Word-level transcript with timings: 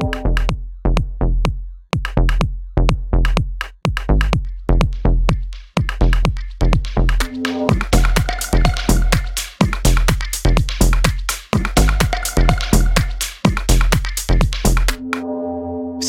Thank 0.00 0.24
you 0.24 0.29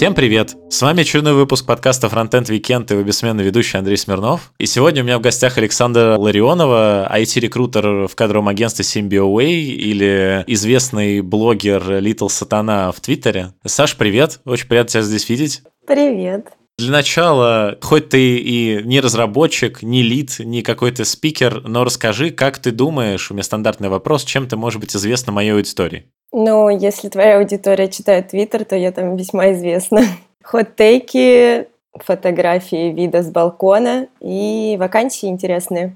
Всем 0.01 0.15
привет! 0.15 0.55
С 0.71 0.81
вами 0.81 1.01
очередной 1.01 1.33
выпуск 1.33 1.63
подкаста 1.67 2.07
Frontend 2.07 2.45
Weekend 2.45 2.87
и 2.89 2.93
его 2.93 3.03
бессменный 3.03 3.43
ведущий 3.43 3.77
Андрей 3.77 3.97
Смирнов. 3.97 4.51
И 4.57 4.65
сегодня 4.65 5.03
у 5.03 5.05
меня 5.05 5.19
в 5.19 5.21
гостях 5.21 5.59
Александр 5.59 6.17
Ларионова, 6.17 7.07
IT-рекрутер 7.15 8.07
в 8.07 8.15
кадровом 8.15 8.47
агентстве 8.47 8.83
SymbioWay 8.83 9.51
или 9.51 10.43
известный 10.47 11.21
блогер 11.21 11.83
Little 11.83 12.29
Сатана 12.29 12.91
в 12.91 12.99
Твиттере. 12.99 13.53
Саш, 13.63 13.95
привет! 13.95 14.39
Очень 14.43 14.67
приятно 14.69 14.89
тебя 14.89 15.03
здесь 15.03 15.29
видеть. 15.29 15.61
Привет! 15.85 16.47
Для 16.79 16.89
начала, 16.89 17.77
хоть 17.83 18.09
ты 18.09 18.37
и 18.37 18.81
не 18.83 19.01
разработчик, 19.01 19.83
не 19.83 20.01
лид, 20.01 20.39
не 20.39 20.63
какой-то 20.63 21.05
спикер, 21.05 21.61
но 21.61 21.83
расскажи, 21.83 22.31
как 22.31 22.57
ты 22.57 22.71
думаешь, 22.71 23.29
у 23.29 23.35
меня 23.35 23.43
стандартный 23.43 23.89
вопрос, 23.89 24.23
чем 24.23 24.47
ты 24.47 24.57
можешь 24.57 24.79
быть 24.79 24.95
известна 24.95 25.31
моей 25.31 25.51
аудитории? 25.51 26.07
Ну, 26.33 26.69
если 26.69 27.09
твоя 27.09 27.39
аудитория 27.39 27.89
читает 27.89 28.29
Твиттер, 28.29 28.63
то 28.63 28.75
я 28.75 28.93
там 28.93 29.17
весьма 29.17 29.51
известна. 29.51 30.01
Хот-тейки, 30.43 31.67
фотографии 31.93 32.91
вида 32.91 33.21
с 33.21 33.29
балкона 33.29 34.07
и 34.21 34.77
вакансии 34.79 35.27
интересные. 35.27 35.95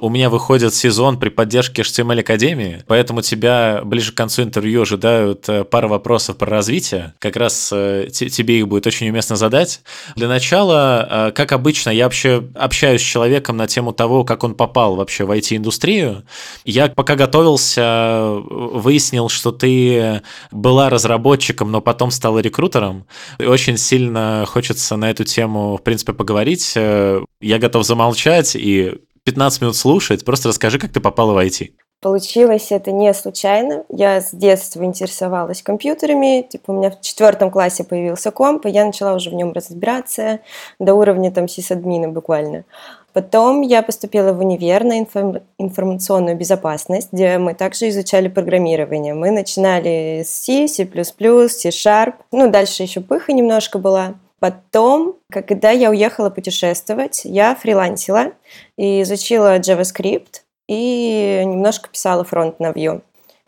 У 0.00 0.08
меня 0.08 0.30
выходит 0.30 0.74
сезон 0.74 1.18
при 1.18 1.28
поддержке 1.28 1.82
HTML 1.82 2.20
Академии, 2.20 2.82
поэтому 2.86 3.20
тебя 3.20 3.82
ближе 3.84 4.12
к 4.12 4.14
концу 4.14 4.42
интервью 4.42 4.80
ожидают 4.80 5.46
э, 5.46 5.62
пара 5.64 5.88
вопросов 5.88 6.38
про 6.38 6.48
развитие. 6.48 7.12
Как 7.18 7.36
раз 7.36 7.68
э, 7.70 8.08
тебе 8.10 8.60
их 8.60 8.66
будет 8.68 8.86
очень 8.86 9.10
уместно 9.10 9.36
задать. 9.36 9.82
Для 10.16 10.26
начала, 10.26 11.28
э, 11.28 11.32
как 11.32 11.52
обычно, 11.52 11.90
я 11.90 12.04
вообще 12.04 12.42
общаюсь 12.54 13.02
с 13.02 13.04
человеком 13.04 13.58
на 13.58 13.66
тему 13.66 13.92
того, 13.92 14.24
как 14.24 14.42
он 14.42 14.54
попал 14.54 14.96
вообще 14.96 15.24
в 15.24 15.32
IT-индустрию. 15.32 16.24
Я 16.64 16.88
пока 16.88 17.14
готовился, 17.14 18.38
выяснил, 18.48 19.28
что 19.28 19.52
ты 19.52 20.22
была 20.50 20.88
разработчиком, 20.88 21.70
но 21.70 21.82
потом 21.82 22.10
стала 22.10 22.38
рекрутером. 22.38 23.04
И 23.38 23.44
очень 23.44 23.76
сильно 23.76 24.46
хочется 24.48 24.96
на 24.96 25.10
эту 25.10 25.24
тему, 25.24 25.76
в 25.76 25.82
принципе, 25.82 26.14
поговорить. 26.14 26.74
Я 26.74 27.58
готов 27.58 27.84
замолчать 27.84 28.56
и 28.56 28.94
15 29.24 29.62
минут 29.62 29.76
слушать. 29.76 30.24
Просто 30.24 30.48
расскажи, 30.48 30.78
как 30.78 30.92
ты 30.92 31.00
попала 31.00 31.32
в 31.32 31.38
IT. 31.38 31.70
Получилось 32.00 32.72
это 32.72 32.92
не 32.92 33.12
случайно. 33.12 33.84
Я 33.90 34.22
с 34.22 34.30
детства 34.32 34.82
интересовалась 34.82 35.62
компьютерами. 35.62 36.40
Типа 36.48 36.70
у 36.70 36.78
меня 36.78 36.90
в 36.90 37.02
четвертом 37.02 37.50
классе 37.50 37.84
появился 37.84 38.30
комп, 38.30 38.64
и 38.64 38.70
я 38.70 38.86
начала 38.86 39.14
уже 39.14 39.28
в 39.28 39.34
нем 39.34 39.52
разбираться 39.52 40.40
до 40.78 40.94
уровня 40.94 41.30
там 41.30 41.46
сисадмина 41.46 42.08
буквально. 42.08 42.64
Потом 43.12 43.60
я 43.60 43.82
поступила 43.82 44.32
в 44.32 44.38
универ 44.38 44.84
на 44.84 44.98
информ... 44.98 45.40
информационную 45.58 46.36
безопасность, 46.36 47.08
где 47.12 47.36
мы 47.36 47.52
также 47.52 47.90
изучали 47.90 48.28
программирование. 48.28 49.12
Мы 49.12 49.30
начинали 49.30 50.22
с 50.24 50.30
C, 50.30 50.68
C++, 50.68 50.86
C-Sharp. 50.86 52.14
Ну, 52.32 52.50
дальше 52.50 52.82
еще 52.82 53.02
пыха 53.02 53.32
немножко 53.32 53.78
была. 53.78 54.14
Потом, 54.40 55.18
когда 55.30 55.70
я 55.70 55.90
уехала 55.90 56.30
путешествовать, 56.30 57.22
я 57.24 57.54
фрилансила 57.54 58.32
и 58.78 59.02
изучила 59.02 59.58
JavaScript 59.58 60.40
и 60.66 61.42
немножко 61.44 61.90
писала 61.90 62.24
фронт 62.24 62.58
на 62.58 62.70
Vue. 62.70 63.02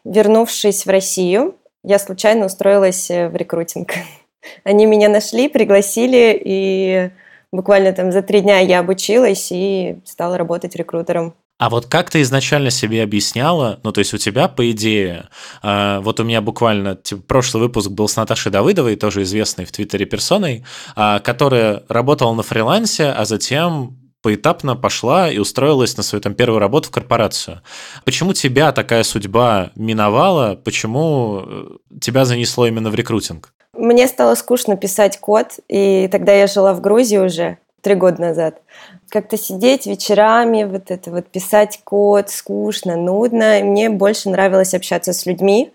Вернувшись 0.05 0.85
в 0.85 0.91
Россию, 0.91 1.57
я 1.83 1.99
случайно 1.99 2.47
устроилась 2.47 3.09
в 3.09 3.35
рекрутинг. 3.35 3.93
Они 4.65 4.85
меня 4.85 5.09
нашли, 5.09 5.49
пригласили, 5.49 6.39
и 6.45 7.11
буквально 7.53 7.95
там 7.95 8.13
за 8.13 8.23
три 8.23 8.41
дня 8.41 8.59
я 8.59 8.81
обучилась 8.81 9.49
и 9.51 9.99
стала 10.05 10.37
работать 10.37 10.77
рекрутером. 10.77 11.35
А 11.63 11.71
вот 11.71 11.87
как 11.87 12.11
ты 12.11 12.23
изначально 12.23 12.71
себе 12.71 13.05
объясняла, 13.05 13.79
ну, 13.85 13.93
то 13.93 14.01
есть 14.01 14.13
у 14.13 14.19
тебя, 14.19 14.49
по 14.49 14.69
идее, 14.73 15.29
э, 15.63 16.01
вот 16.01 16.19
у 16.19 16.25
меня 16.25 16.41
буквально, 16.41 16.97
типа, 16.97 17.23
прошлый 17.23 17.63
выпуск 17.63 17.89
был 17.89 18.09
с 18.09 18.17
Наташей 18.17 18.51
Давыдовой, 18.51 18.97
тоже 18.97 19.23
известной 19.23 19.65
в 19.65 19.71
Твиттере 19.71 20.05
персоной, 20.05 20.65
э, 20.97 21.21
которая 21.23 21.85
работала 21.89 22.35
на 22.35 22.43
фрилансе, 22.43 23.11
а 23.11 23.25
затем 23.25 23.97
поэтапно 24.23 24.75
пошла 24.75 25.31
и 25.31 25.39
устроилась 25.39 25.97
на 25.97 26.03
свою 26.03 26.21
там 26.21 26.35
первую 26.35 26.59
работу 26.59 26.89
в 26.89 26.91
корпорацию. 26.91 27.61
Почему 28.05 28.33
тебя 28.33 28.73
такая 28.73 29.05
судьба 29.05 29.71
миновала? 29.77 30.57
Почему 30.57 31.45
э, 31.47 31.65
тебя 32.01 32.25
занесло 32.25 32.67
именно 32.67 32.91
в 32.91 32.97
рекрутинг? 32.97 33.55
Мне 33.75 34.09
стало 34.09 34.35
скучно 34.35 34.77
писать 34.77 35.21
код, 35.21 35.61
и 35.69 36.09
тогда 36.11 36.33
я 36.35 36.49
жила 36.49 36.75
в 36.75 36.81
Грузии 36.81 37.19
уже 37.19 37.59
три 37.83 37.95
года 37.95 38.21
назад 38.21 38.63
как-то 39.11 39.37
сидеть 39.37 39.87
вечерами, 39.87 40.65
вот 40.65 40.91
это 40.91 41.11
вот 41.11 41.27
писать 41.27 41.81
код, 41.85 42.31
скучно, 42.31 42.97
нудно. 42.97 43.61
Мне 43.63 43.91
больше 43.91 44.31
нравилось 44.31 44.73
общаться 44.73 45.13
с 45.13 45.27
людьми, 45.27 45.71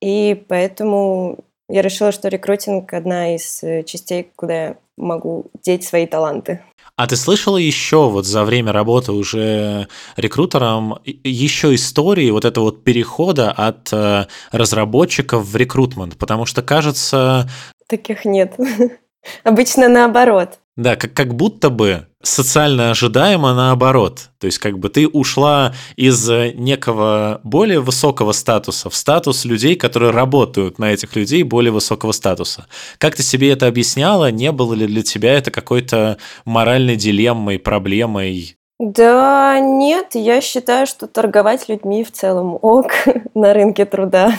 и 0.00 0.44
поэтому 0.48 1.38
я 1.68 1.82
решила, 1.82 2.10
что 2.10 2.28
рекрутинг 2.28 2.92
одна 2.92 3.36
из 3.36 3.62
э, 3.62 3.84
частей, 3.84 4.28
куда 4.34 4.54
я 4.54 4.76
могу 4.96 5.46
деть 5.62 5.84
свои 5.84 6.06
таланты. 6.06 6.64
А 6.96 7.06
ты 7.06 7.16
слышала 7.16 7.56
еще 7.56 8.10
вот 8.10 8.26
за 8.26 8.44
время 8.44 8.72
работы 8.72 9.12
уже 9.12 9.88
рекрутером 10.16 10.98
еще 11.04 11.74
истории 11.74 12.30
вот 12.30 12.44
этого 12.44 12.64
вот 12.64 12.84
перехода 12.84 13.52
от 13.52 13.92
э, 13.92 14.26
разработчиков 14.52 15.46
в 15.46 15.56
рекрутмент? 15.56 16.18
Потому 16.18 16.44
что 16.44 16.60
кажется... 16.60 17.48
Таких 17.86 18.24
нет. 18.24 18.54
Обычно 19.44 19.88
наоборот. 19.88 20.58
Да, 20.76 20.96
как, 20.96 21.12
как 21.12 21.34
будто 21.34 21.68
бы 21.68 22.06
социально 22.22 22.90
ожидаемо 22.90 23.54
наоборот. 23.54 24.30
То 24.38 24.46
есть 24.46 24.58
как 24.58 24.78
бы 24.78 24.88
ты 24.88 25.08
ушла 25.08 25.74
из 25.96 26.28
некого 26.28 27.40
более 27.44 27.80
высокого 27.80 28.32
статуса 28.32 28.88
в 28.88 28.94
статус 28.94 29.44
людей, 29.44 29.74
которые 29.76 30.10
работают 30.12 30.78
на 30.78 30.92
этих 30.92 31.16
людей 31.16 31.42
более 31.42 31.72
высокого 31.72 32.12
статуса. 32.12 32.66
Как 32.98 33.16
ты 33.16 33.22
себе 33.22 33.50
это 33.50 33.66
объясняла? 33.66 34.30
Не 34.30 34.52
было 34.52 34.74
ли 34.74 34.86
для 34.86 35.02
тебя 35.02 35.34
это 35.34 35.50
какой-то 35.50 36.18
моральной 36.44 36.96
дилеммой, 36.96 37.58
проблемой? 37.58 38.56
Да, 38.78 39.58
нет, 39.60 40.14
я 40.14 40.40
считаю, 40.40 40.86
что 40.86 41.06
торговать 41.06 41.68
людьми 41.68 42.02
в 42.04 42.12
целом 42.12 42.58
ок 42.62 42.92
на 43.34 43.52
рынке 43.52 43.84
труда 43.84 44.32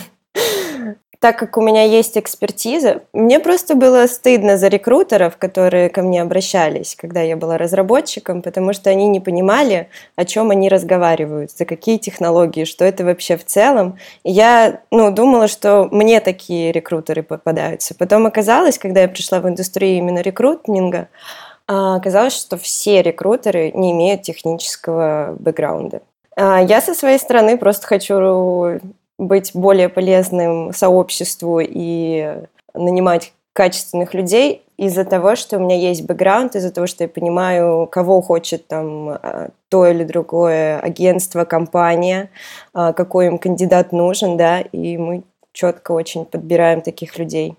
так 1.22 1.38
как 1.38 1.56
у 1.56 1.60
меня 1.60 1.84
есть 1.84 2.18
экспертиза, 2.18 3.02
мне 3.12 3.38
просто 3.38 3.76
было 3.76 4.08
стыдно 4.08 4.58
за 4.58 4.66
рекрутеров, 4.66 5.36
которые 5.36 5.88
ко 5.88 6.02
мне 6.02 6.20
обращались, 6.20 6.96
когда 6.96 7.20
я 7.20 7.36
была 7.36 7.58
разработчиком, 7.58 8.42
потому 8.42 8.72
что 8.72 8.90
они 8.90 9.06
не 9.06 9.20
понимали, 9.20 9.88
о 10.16 10.24
чем 10.24 10.50
они 10.50 10.68
разговаривают, 10.68 11.52
за 11.52 11.64
какие 11.64 11.98
технологии, 11.98 12.64
что 12.64 12.84
это 12.84 13.04
вообще 13.04 13.36
в 13.36 13.44
целом. 13.44 13.98
И 14.24 14.32
я 14.32 14.80
ну, 14.90 15.12
думала, 15.12 15.46
что 15.46 15.86
мне 15.92 16.18
такие 16.18 16.72
рекрутеры 16.72 17.22
попадаются. 17.22 17.94
Потом 17.94 18.26
оказалось, 18.26 18.76
когда 18.76 19.02
я 19.02 19.08
пришла 19.08 19.38
в 19.38 19.48
индустрию 19.48 19.98
именно 19.98 20.22
рекрутинга, 20.22 21.06
а, 21.68 21.94
оказалось, 21.94 22.36
что 22.36 22.56
все 22.56 23.00
рекрутеры 23.00 23.70
не 23.70 23.92
имеют 23.92 24.22
технического 24.22 25.36
бэкграунда. 25.38 26.02
А, 26.34 26.60
я 26.60 26.80
со 26.80 26.94
своей 26.94 27.20
стороны 27.20 27.56
просто 27.58 27.86
хочу 27.86 28.80
быть 29.18 29.52
более 29.54 29.88
полезным 29.88 30.72
сообществу 30.72 31.60
и 31.60 32.44
нанимать 32.74 33.32
качественных 33.52 34.14
людей 34.14 34.62
из-за 34.76 35.04
того, 35.04 35.36
что 35.36 35.58
у 35.58 35.60
меня 35.60 35.76
есть 35.76 36.06
бэкграунд, 36.06 36.56
из-за 36.56 36.72
того, 36.72 36.86
что 36.86 37.04
я 37.04 37.08
понимаю, 37.08 37.86
кого 37.86 38.20
хочет 38.22 38.66
там 38.66 39.10
а, 39.10 39.50
то 39.68 39.86
или 39.86 40.04
другое 40.04 40.78
агентство, 40.80 41.44
компания, 41.44 42.30
а, 42.72 42.92
какой 42.92 43.26
им 43.26 43.38
кандидат 43.38 43.92
нужен, 43.92 44.36
да, 44.36 44.60
и 44.60 44.96
мы 44.96 45.22
четко 45.52 45.92
очень 45.92 46.24
подбираем 46.24 46.80
таких 46.80 47.18
людей 47.18 47.56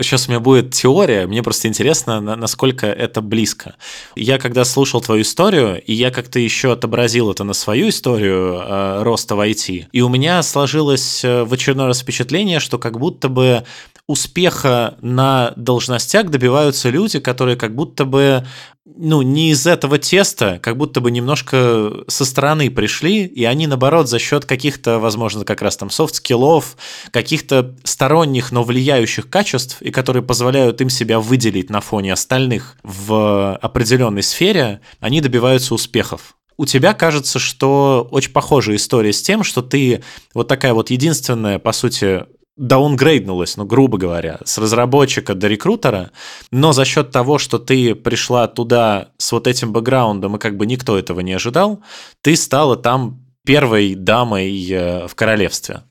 сейчас 0.00 0.26
у 0.26 0.30
меня 0.30 0.40
будет 0.40 0.74
теория, 0.74 1.26
мне 1.26 1.42
просто 1.42 1.68
интересно, 1.68 2.20
насколько 2.20 2.86
это 2.86 3.20
близко. 3.20 3.76
Я 4.16 4.38
когда 4.38 4.64
слушал 4.64 5.00
твою 5.00 5.22
историю, 5.22 5.80
и 5.80 5.92
я 5.92 6.10
как-то 6.10 6.38
еще 6.38 6.72
отобразил 6.72 7.30
это 7.30 7.44
на 7.44 7.52
свою 7.52 7.90
историю 7.90 8.60
э, 8.60 9.02
роста 9.02 9.36
в 9.36 9.40
IT, 9.40 9.86
и 9.92 10.00
у 10.00 10.08
меня 10.08 10.42
сложилось 10.42 11.24
э, 11.24 11.44
в 11.44 11.52
очередной 11.52 11.86
раз 11.86 12.00
впечатление, 12.00 12.58
что 12.58 12.78
как 12.78 12.98
будто 12.98 13.28
бы 13.28 13.64
успеха 14.06 14.96
на 15.00 15.52
должностях 15.56 16.30
добиваются 16.30 16.90
люди, 16.90 17.18
которые 17.18 17.56
как 17.56 17.74
будто 17.74 18.04
бы 18.04 18.46
ну, 18.84 19.22
не 19.22 19.50
из 19.50 19.66
этого 19.66 19.98
теста, 19.98 20.60
как 20.62 20.76
будто 20.76 21.00
бы 21.00 21.10
немножко 21.10 22.04
со 22.06 22.24
стороны 22.24 22.70
пришли, 22.70 23.24
и 23.24 23.44
они, 23.44 23.66
наоборот, 23.66 24.08
за 24.08 24.20
счет 24.20 24.44
каких-то, 24.44 25.00
возможно, 25.00 25.44
как 25.44 25.60
раз 25.60 25.76
там 25.76 25.90
soft 25.90 26.17
skill 26.17 26.50
-ов, 26.50 26.76
каких-то 27.10 27.74
сторонних, 27.82 28.52
но 28.52 28.62
влияющих 28.62 29.28
качеств, 29.28 29.82
и 29.82 29.90
которые 29.90 30.22
позволяют 30.22 30.80
им 30.80 30.88
себя 30.88 31.18
выделить 31.18 31.68
на 31.68 31.80
фоне 31.80 32.12
остальных 32.12 32.76
в 32.84 33.56
определенной 33.56 34.22
сфере, 34.22 34.80
они 35.00 35.20
добиваются 35.20 35.74
успехов. 35.74 36.36
у 36.56 36.64
тебя 36.64 36.94
кажется, 36.94 37.38
что 37.40 38.06
очень 38.12 38.32
похожая 38.32 38.76
история 38.76 39.12
с 39.12 39.20
тем, 39.20 39.42
что 39.42 39.62
ты 39.62 40.04
вот 40.32 40.46
такая 40.46 40.72
вот 40.72 40.90
единственная, 40.90 41.58
по 41.58 41.72
сути, 41.72 42.24
даунгрейднулась, 42.56 43.56
ну, 43.56 43.64
грубо 43.64 43.98
говоря, 43.98 44.38
с 44.44 44.58
разработчика 44.58 45.34
до 45.34 45.46
рекрутера, 45.48 46.10
но 46.50 46.72
за 46.72 46.84
счет 46.84 47.10
того, 47.10 47.38
что 47.38 47.58
ты 47.58 47.94
пришла 47.94 48.48
туда 48.48 49.08
с 49.18 49.32
вот 49.32 49.46
этим 49.46 49.72
бэкграундом, 49.72 50.36
и 50.36 50.38
как 50.38 50.56
бы 50.56 50.66
никто 50.66 50.98
этого 50.98 51.20
не 51.20 51.34
ожидал, 51.34 51.82
ты 52.22 52.34
стала 52.36 52.76
там 52.76 53.22
первой 53.44 53.94
дамой 53.94 54.70
э, 54.70 55.06
в 55.06 55.14
королевстве. 55.14 55.82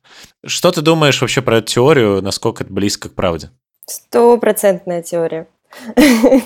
Что 0.46 0.72
ты 0.72 0.82
думаешь 0.82 1.22
вообще 1.22 1.42
про 1.42 1.58
эту 1.58 1.74
теорию, 1.74 2.22
насколько 2.22 2.64
это 2.64 2.74
близко 2.74 3.10
к 3.10 3.14
правде? 3.14 3.50
Стопроцентная 3.86 5.02
теория. 5.02 5.48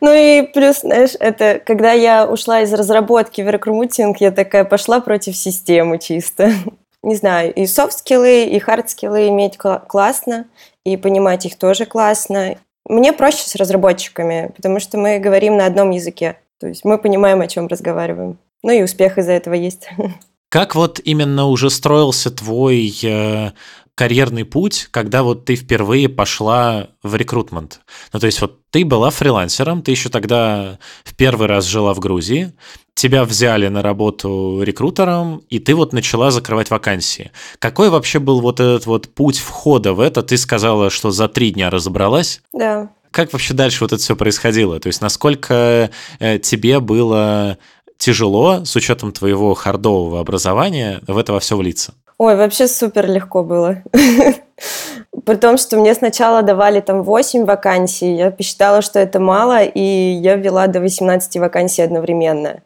Ну 0.00 0.12
и 0.12 0.42
плюс, 0.52 0.80
знаешь, 0.80 1.12
это 1.20 1.62
когда 1.64 1.92
я 1.92 2.28
ушла 2.28 2.62
из 2.62 2.72
разработки 2.72 3.40
в 3.40 3.48
рекрутинг, 3.48 4.20
я 4.20 4.32
такая 4.32 4.64
пошла 4.64 5.00
против 5.00 5.36
системы 5.36 6.00
чисто. 6.00 6.52
Не 7.02 7.16
знаю, 7.16 7.54
и 7.54 7.66
софт-скиллы, 7.66 8.44
и 8.44 8.58
хард-скиллы 8.58 9.28
иметь 9.28 9.56
классно, 9.56 10.46
и 10.84 10.96
понимать 10.96 11.46
их 11.46 11.56
тоже 11.56 11.86
классно. 11.86 12.56
Мне 12.86 13.12
проще 13.12 13.48
с 13.48 13.54
разработчиками, 13.54 14.52
потому 14.54 14.80
что 14.80 14.98
мы 14.98 15.18
говорим 15.18 15.56
на 15.56 15.66
одном 15.66 15.90
языке. 15.90 16.38
То 16.58 16.66
есть 16.66 16.84
мы 16.84 16.98
понимаем, 16.98 17.40
о 17.40 17.46
чем 17.46 17.68
разговариваем. 17.68 18.38
Ну 18.62 18.72
и 18.72 18.82
успех 18.82 19.16
из-за 19.16 19.32
этого 19.32 19.54
есть. 19.54 19.88
Как 20.50 20.74
вот 20.74 21.00
именно 21.02 21.46
уже 21.46 21.70
строился 21.70 22.30
твой 22.30 22.92
э, 23.04 23.52
карьерный 23.94 24.44
путь, 24.44 24.88
когда 24.90 25.22
вот 25.22 25.44
ты 25.44 25.56
впервые 25.56 26.08
пошла 26.08 26.88
в 27.02 27.14
рекрутмент? 27.16 27.80
Ну, 28.12 28.20
то 28.20 28.26
есть 28.26 28.40
вот 28.40 28.60
ты 28.70 28.84
была 28.84 29.10
фрилансером, 29.10 29.82
ты 29.82 29.90
еще 29.90 30.08
тогда 30.08 30.78
в 31.04 31.14
первый 31.14 31.48
раз 31.48 31.66
жила 31.66 31.94
в 31.94 31.98
Грузии, 31.98 32.52
тебя 32.94 33.24
взяли 33.24 33.68
на 33.68 33.82
работу 33.82 34.60
рекрутером, 34.62 35.42
и 35.48 35.58
ты 35.58 35.74
вот 35.74 35.92
начала 35.92 36.30
закрывать 36.30 36.70
вакансии. 36.70 37.30
Какой 37.58 37.88
вообще 37.88 38.18
был 38.18 38.40
вот 38.40 38.60
этот 38.60 38.86
вот 38.86 39.08
путь 39.08 39.38
входа 39.38 39.94
в 39.94 40.00
это? 40.00 40.22
Ты 40.22 40.36
сказала, 40.36 40.90
что 40.90 41.10
за 41.10 41.28
три 41.28 41.50
дня 41.50 41.70
разобралась? 41.70 42.42
Да. 42.52 42.90
Как 43.10 43.32
вообще 43.32 43.54
дальше 43.54 43.82
вот 43.82 43.92
это 43.92 44.02
все 44.02 44.16
происходило? 44.16 44.78
То 44.78 44.88
есть 44.88 45.00
насколько 45.00 45.90
э, 46.18 46.38
тебе 46.38 46.78
было 46.80 47.58
тяжело, 47.96 48.64
с 48.64 48.76
учетом 48.76 49.12
твоего 49.12 49.54
хардового 49.54 50.20
образования, 50.20 51.00
в 51.06 51.18
это 51.18 51.32
во 51.32 51.40
все 51.40 51.56
влиться? 51.56 51.94
Ой, 52.20 52.36
вообще 52.36 52.68
супер 52.68 53.10
легко 53.10 53.42
было. 53.42 53.76
При 55.24 55.36
том, 55.36 55.56
что 55.56 55.78
мне 55.78 55.94
сначала 55.94 56.42
давали 56.42 56.80
там 56.80 57.02
8 57.02 57.46
вакансий, 57.46 58.12
я 58.12 58.30
посчитала, 58.30 58.82
что 58.82 58.98
это 58.98 59.18
мало, 59.18 59.62
и 59.62 59.80
я 59.80 60.36
ввела 60.36 60.66
до 60.66 60.80
18 60.80 61.38
вакансий 61.38 61.80
одновременно. 61.80 62.60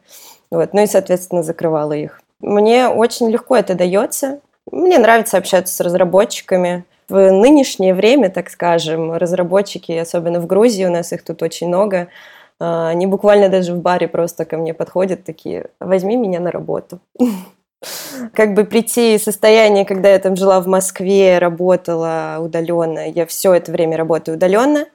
Вот. 0.51 0.73
Ну 0.73 0.83
и, 0.83 0.87
соответственно, 0.87 1.41
закрывала 1.41 1.93
их. 1.93 2.19
Мне 2.41 2.89
очень 2.89 3.29
легко 3.29 3.55
это 3.55 3.75
дается. 3.75 4.41
Мне 4.69 4.97
нравится 4.97 5.37
общаться 5.37 5.73
с 5.73 5.79
разработчиками. 5.79 6.83
В 7.07 7.31
нынешнее 7.31 7.93
время, 7.93 8.29
так 8.29 8.49
скажем, 8.49 9.13
разработчики, 9.13 9.93
особенно 9.93 10.41
в 10.41 10.47
Грузии, 10.47 10.83
у 10.83 10.91
нас 10.91 11.13
их 11.13 11.23
тут 11.23 11.41
очень 11.41 11.69
много, 11.69 12.09
а, 12.59 12.89
они 12.89 13.07
буквально 13.07 13.47
даже 13.47 13.73
в 13.73 13.79
баре 13.79 14.09
просто 14.09 14.43
ко 14.43 14.57
мне 14.57 14.73
подходят 14.73 15.23
такие, 15.23 15.67
возьми 15.79 16.17
меня 16.17 16.41
на 16.41 16.51
работу. 16.51 16.99
как 18.33 18.53
бы 18.53 18.65
прийти 18.65 19.15
из 19.15 19.23
состояния, 19.23 19.85
когда 19.85 20.09
я 20.09 20.19
там 20.19 20.35
жила 20.35 20.59
в 20.61 20.67
Москве, 20.67 21.39
работала 21.39 22.37
удаленно, 22.39 23.09
я 23.09 23.25
все 23.25 23.53
это 23.53 23.71
время 23.71 23.97
работаю 23.97 24.37
удаленно, 24.37 24.85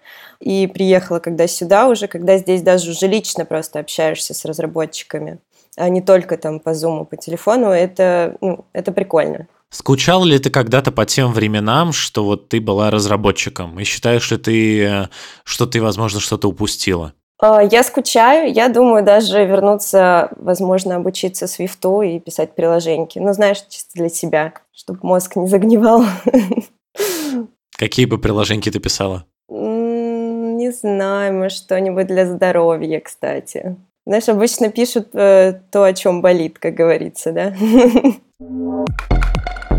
и 0.40 0.66
приехала 0.66 1.18
когда 1.18 1.46
сюда 1.46 1.88
уже, 1.88 2.06
когда 2.06 2.38
здесь 2.38 2.62
даже 2.62 2.90
уже 2.90 3.06
лично 3.06 3.44
просто 3.44 3.78
общаешься 3.78 4.34
с 4.34 4.44
разработчиками, 4.44 5.38
а 5.76 5.88
не 5.88 6.00
только 6.00 6.36
там 6.36 6.60
по 6.60 6.74
зуму, 6.74 7.04
по 7.04 7.16
телефону, 7.16 7.68
это, 7.68 8.36
ну, 8.40 8.64
это 8.72 8.92
прикольно. 8.92 9.46
Скучал 9.70 10.24
ли 10.24 10.38
ты 10.40 10.50
когда-то 10.50 10.90
по 10.90 11.06
тем 11.06 11.32
временам, 11.32 11.92
что 11.92 12.24
вот 12.24 12.48
ты 12.48 12.60
была 12.60 12.90
разработчиком? 12.90 13.78
И 13.78 13.84
считаешь 13.84 14.28
ли 14.32 14.36
ты, 14.36 14.82
э, 14.84 15.08
что 15.44 15.66
ты, 15.66 15.80
возможно, 15.80 16.18
что-то 16.18 16.48
упустила? 16.48 17.14
А, 17.40 17.62
я 17.62 17.82
скучаю, 17.82 18.52
я 18.52 18.68
думаю 18.68 19.02
даже 19.02 19.44
вернуться, 19.44 20.30
возможно, 20.36 20.96
обучиться 20.96 21.46
свифту 21.46 22.02
и 22.02 22.18
писать 22.18 22.54
приложеньки. 22.54 23.18
Ну, 23.18 23.32
знаешь, 23.32 23.64
чисто 23.68 23.92
для 23.94 24.10
себя, 24.10 24.52
чтобы 24.72 25.00
мозг 25.02 25.36
не 25.36 25.48
загнивал. 25.48 26.04
Какие 27.78 28.04
бы 28.04 28.18
приложеньки 28.18 28.70
ты 28.70 28.78
писала? 28.78 29.24
Не 29.48 30.70
знаю, 30.70 31.34
может, 31.34 31.56
что-нибудь 31.56 32.06
для 32.06 32.26
здоровья, 32.26 33.00
кстати. 33.00 33.76
Знаешь, 34.04 34.28
обычно 34.28 34.70
пишут 34.70 35.14
э, 35.14 35.60
то, 35.70 35.84
о 35.84 35.92
чем 35.94 36.20
болит, 36.20 36.58
как 36.58 36.74
говорится, 36.74 37.32
да? 37.32 37.54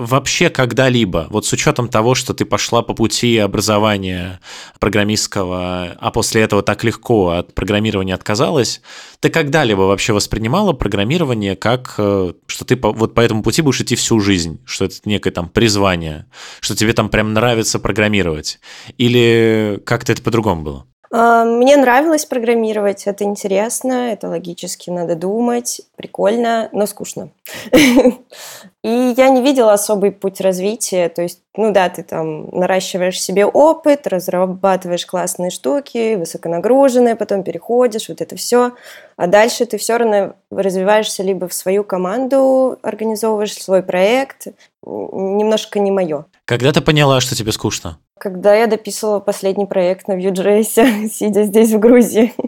вообще 0.00 0.50
когда-либо, 0.50 1.26
вот 1.30 1.46
с 1.46 1.52
учетом 1.52 1.88
того, 1.88 2.14
что 2.14 2.34
ты 2.34 2.44
пошла 2.44 2.82
по 2.82 2.94
пути 2.94 3.38
образования 3.38 4.40
программистского, 4.78 5.96
а 5.98 6.10
после 6.10 6.42
этого 6.42 6.62
так 6.62 6.84
легко 6.84 7.30
от 7.30 7.54
программирования 7.54 8.14
отказалась, 8.14 8.80
ты 9.20 9.30
когда-либо 9.30 9.82
вообще 9.82 10.12
воспринимала 10.12 10.72
программирование 10.72 11.56
как, 11.56 11.94
э, 11.98 12.32
что 12.46 12.64
ты 12.64 12.76
по, 12.76 12.92
вот 12.92 13.14
по 13.14 13.20
этому 13.20 13.42
пути 13.42 13.62
будешь 13.62 13.80
идти 13.80 13.96
всю 13.96 14.20
жизнь, 14.20 14.60
что 14.64 14.86
это 14.86 14.96
некое 15.04 15.30
там 15.30 15.48
призвание, 15.48 16.26
что 16.60 16.74
тебе 16.74 16.92
там 16.92 17.08
прям 17.08 17.32
нравится 17.32 17.78
программировать? 17.78 18.58
Или 18.96 19.80
как-то 19.84 20.12
это 20.12 20.22
по-другому 20.22 20.62
было? 20.62 20.86
А, 21.12 21.44
мне 21.44 21.76
нравилось 21.76 22.24
программировать, 22.24 23.06
это 23.06 23.24
интересно, 23.24 24.12
это 24.12 24.28
логически 24.28 24.90
надо 24.90 25.16
думать, 25.16 25.80
прикольно, 25.96 26.68
но 26.72 26.86
скучно. 26.86 27.30
И 28.82 29.14
я 29.14 29.28
не 29.28 29.42
видела 29.42 29.74
особый 29.74 30.10
путь 30.10 30.40
развития, 30.40 31.10
то 31.10 31.20
есть, 31.20 31.40
ну 31.54 31.70
да, 31.70 31.90
ты 31.90 32.02
там 32.02 32.48
наращиваешь 32.48 33.20
себе 33.20 33.44
опыт, 33.44 34.06
разрабатываешь 34.06 35.04
классные 35.04 35.50
штуки, 35.50 36.14
высоконагруженные, 36.14 37.14
потом 37.14 37.42
переходишь, 37.42 38.08
вот 38.08 38.22
это 38.22 38.36
все, 38.36 38.72
а 39.16 39.26
дальше 39.26 39.66
ты 39.66 39.76
все 39.76 39.98
равно 39.98 40.32
развиваешься 40.50 41.22
либо 41.22 41.46
в 41.46 41.52
свою 41.52 41.84
команду, 41.84 42.78
организовываешь 42.80 43.52
свой 43.52 43.82
проект, 43.82 44.46
немножко 44.82 45.78
не 45.78 45.90
мое. 45.90 46.24
Когда 46.46 46.72
ты 46.72 46.80
поняла, 46.80 47.20
что 47.20 47.36
тебе 47.36 47.52
скучно? 47.52 47.98
Когда 48.18 48.54
я 48.54 48.66
дописывала 48.66 49.20
последний 49.20 49.66
проект 49.66 50.08
на 50.08 50.12
Vue.js, 50.18 51.08
сидя 51.12 51.44
здесь, 51.44 51.72
в 51.72 51.78
Грузии. 51.78 52.32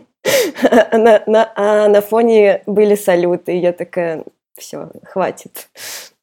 А 0.62 0.98
на, 0.98 1.20
на, 1.26 1.52
а 1.56 1.88
на 1.88 2.00
фоне 2.00 2.62
были 2.66 2.94
салюты, 2.94 3.58
я 3.58 3.72
такая, 3.72 4.22
все, 4.56 4.90
хватит. 5.04 5.68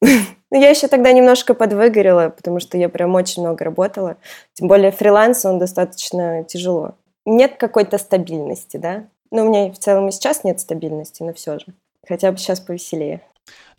Но 0.00 0.58
я 0.58 0.70
еще 0.70 0.88
тогда 0.88 1.12
немножко 1.12 1.54
подвыгорела, 1.54 2.30
потому 2.30 2.60
что 2.60 2.76
я 2.76 2.88
прям 2.88 3.14
очень 3.14 3.42
много 3.42 3.64
работала. 3.64 4.16
Тем 4.54 4.68
более 4.68 4.90
фриланс, 4.90 5.44
он 5.44 5.58
достаточно 5.58 6.44
тяжело. 6.44 6.94
Нет 7.24 7.56
какой-то 7.56 7.98
стабильности, 7.98 8.76
да? 8.76 9.04
Ну, 9.30 9.46
у 9.46 9.48
меня 9.48 9.72
в 9.72 9.78
целом 9.78 10.08
и 10.08 10.12
сейчас 10.12 10.42
нет 10.42 10.58
стабильности, 10.58 11.22
но 11.22 11.32
все 11.32 11.58
же. 11.58 11.66
Хотя 12.06 12.32
бы 12.32 12.38
сейчас 12.38 12.58
повеселее. 12.58 13.20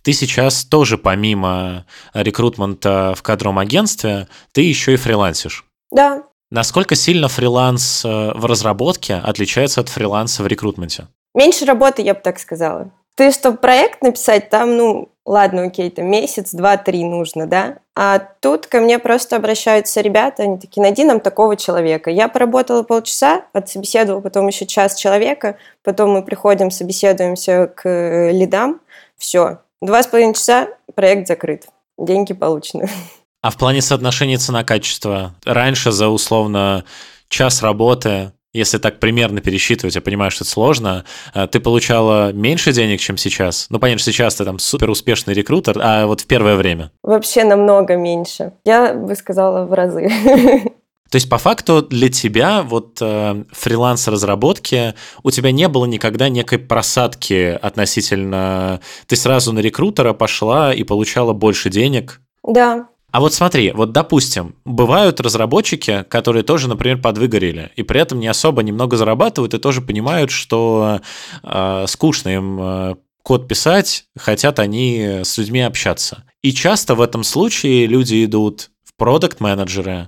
Ты 0.02 0.14
сейчас 0.14 0.64
тоже 0.64 0.98
помимо 0.98 1.86
рекрутмента 2.14 3.14
в 3.16 3.22
кадровом 3.22 3.60
агентстве, 3.60 4.28
ты 4.52 4.62
еще 4.62 4.94
и 4.94 4.98
фрилансишь. 4.98 5.66
Да. 5.92 6.24
Насколько 6.50 6.96
сильно 6.96 7.28
фриланс 7.28 8.04
э, 8.04 8.32
в 8.34 8.46
разработке 8.46 9.16
отличается 9.16 9.82
от 9.82 9.90
фриланса 9.90 10.44
в 10.44 10.48
рекрутменте? 10.48 11.08
Меньше 11.34 11.66
работы, 11.66 12.02
я 12.02 12.14
бы 12.14 12.20
так 12.22 12.40
сказала. 12.40 12.92
Ты, 13.22 13.32
чтобы 13.32 13.58
проект 13.58 14.02
написать, 14.02 14.50
там, 14.50 14.76
ну, 14.78 15.10
ладно, 15.28 15.66
окей, 15.66 15.92
там 15.92 16.08
месяц, 16.08 16.56
два, 16.56 16.76
три 16.78 17.04
нужно, 17.04 17.46
да? 17.46 17.78
А 17.96 18.18
тут 18.18 18.66
ко 18.66 18.80
мне 18.80 18.98
просто 18.98 19.36
обращаются 19.36 20.02
ребята, 20.02 20.42
они 20.42 20.58
такие, 20.58 20.82
найди 20.82 21.04
нам 21.04 21.20
такого 21.20 21.56
человека. 21.56 22.10
Я 22.10 22.30
поработала 22.30 22.82
полчаса, 22.82 23.46
отсобеседовала 23.54 24.22
потом 24.22 24.48
еще 24.48 24.66
час 24.66 24.96
человека, 24.96 25.58
потом 25.84 26.10
мы 26.14 26.24
приходим, 26.24 26.72
собеседуемся 26.72 27.68
к 27.68 27.88
э, 27.88 28.32
лидам, 28.32 28.82
все, 29.20 29.60
Два 29.84 30.02
с 30.02 30.08
половиной 30.08 30.34
часа, 30.34 30.70
проект 30.96 31.28
закрыт. 31.28 31.68
Деньги 32.00 32.34
получены. 32.34 32.90
А 33.44 33.52
в 33.52 33.58
плане 33.58 33.84
соотношения 33.84 34.40
цена-качество? 34.40 35.36
Раньше 35.46 35.92
за 35.92 36.08
условно 36.08 36.86
час 37.30 37.62
работы, 37.62 38.32
если 38.54 38.78
так 38.78 39.00
примерно 39.00 39.42
пересчитывать, 39.42 39.96
я 39.96 40.02
понимаю, 40.02 40.32
что 40.32 40.44
это 40.44 40.52
сложно, 40.52 41.06
э, 41.34 41.48
ты 41.48 41.60
получала 41.60 42.34
меньше 42.34 42.74
денег, 42.74 43.00
чем 43.00 43.18
сейчас? 43.18 43.68
Ну, 43.70 43.80
понятно, 43.80 44.04
сейчас 44.04 44.36
ты 44.36 44.46
там 44.46 44.60
супер 44.60 44.90
успешный 44.90 45.34
рекрутер, 45.34 45.80
а 45.82 46.06
вот 46.06 46.22
в 46.22 46.28
первое 46.28 46.56
время? 46.56 46.92
Вообще 47.04 47.44
намного 47.44 47.96
меньше. 47.96 48.54
Я 48.66 48.94
бы 48.94 49.16
сказала 49.16 49.66
в 49.66 49.74
разы. 49.74 50.10
То 51.12 51.18
есть, 51.18 51.30
по 51.30 51.38
факту, 51.38 51.82
для 51.82 52.08
тебя 52.08 52.64
вот 52.64 53.00
э, 53.02 53.44
фриланс-разработки 53.52 54.94
у 55.24 55.32
тебя 55.32 55.52
не 55.52 55.68
было 55.68 55.84
никогда 55.86 56.30
некой 56.30 56.58
просадки 56.58 57.60
относительно... 57.62 58.80
Ты 59.08 59.18
сразу 59.18 59.52
на 59.52 59.60
рекрутера 59.60 60.14
пошла 60.14 60.74
и 60.74 60.84
получала 60.84 61.34
больше 61.34 61.70
денег? 61.70 62.22
Да. 62.44 62.88
А 63.12 63.20
вот 63.20 63.34
смотри, 63.34 63.72
вот 63.72 63.92
допустим, 63.92 64.56
бывают 64.64 65.20
разработчики, 65.20 66.06
которые 66.10 66.44
тоже, 66.44 66.70
например, 66.70 67.02
подвыгорели, 67.02 67.72
и 67.76 67.84
при 67.84 68.00
этом 68.00 68.20
не 68.20 68.28
особо 68.28 68.64
немного 68.64 68.96
зарабатывают, 68.96 69.54
и 69.54 69.60
тоже 69.60 69.82
понимают, 69.82 70.32
что 70.32 71.02
э, 71.44 71.86
скучно 71.88 72.30
им 72.30 72.60
э, 72.62 72.96
код 73.22 73.50
писать, 73.50 74.06
хотят 74.18 74.60
они 74.60 75.20
с 75.24 75.38
людьми 75.38 75.60
общаться. 75.60 76.24
И 76.42 76.54
часто 76.54 76.96
в 76.96 77.02
этом 77.02 77.24
случае 77.24 77.86
люди 77.86 78.24
идут 78.24 78.72
в 78.86 78.96
продукт-менеджеры, 78.98 80.08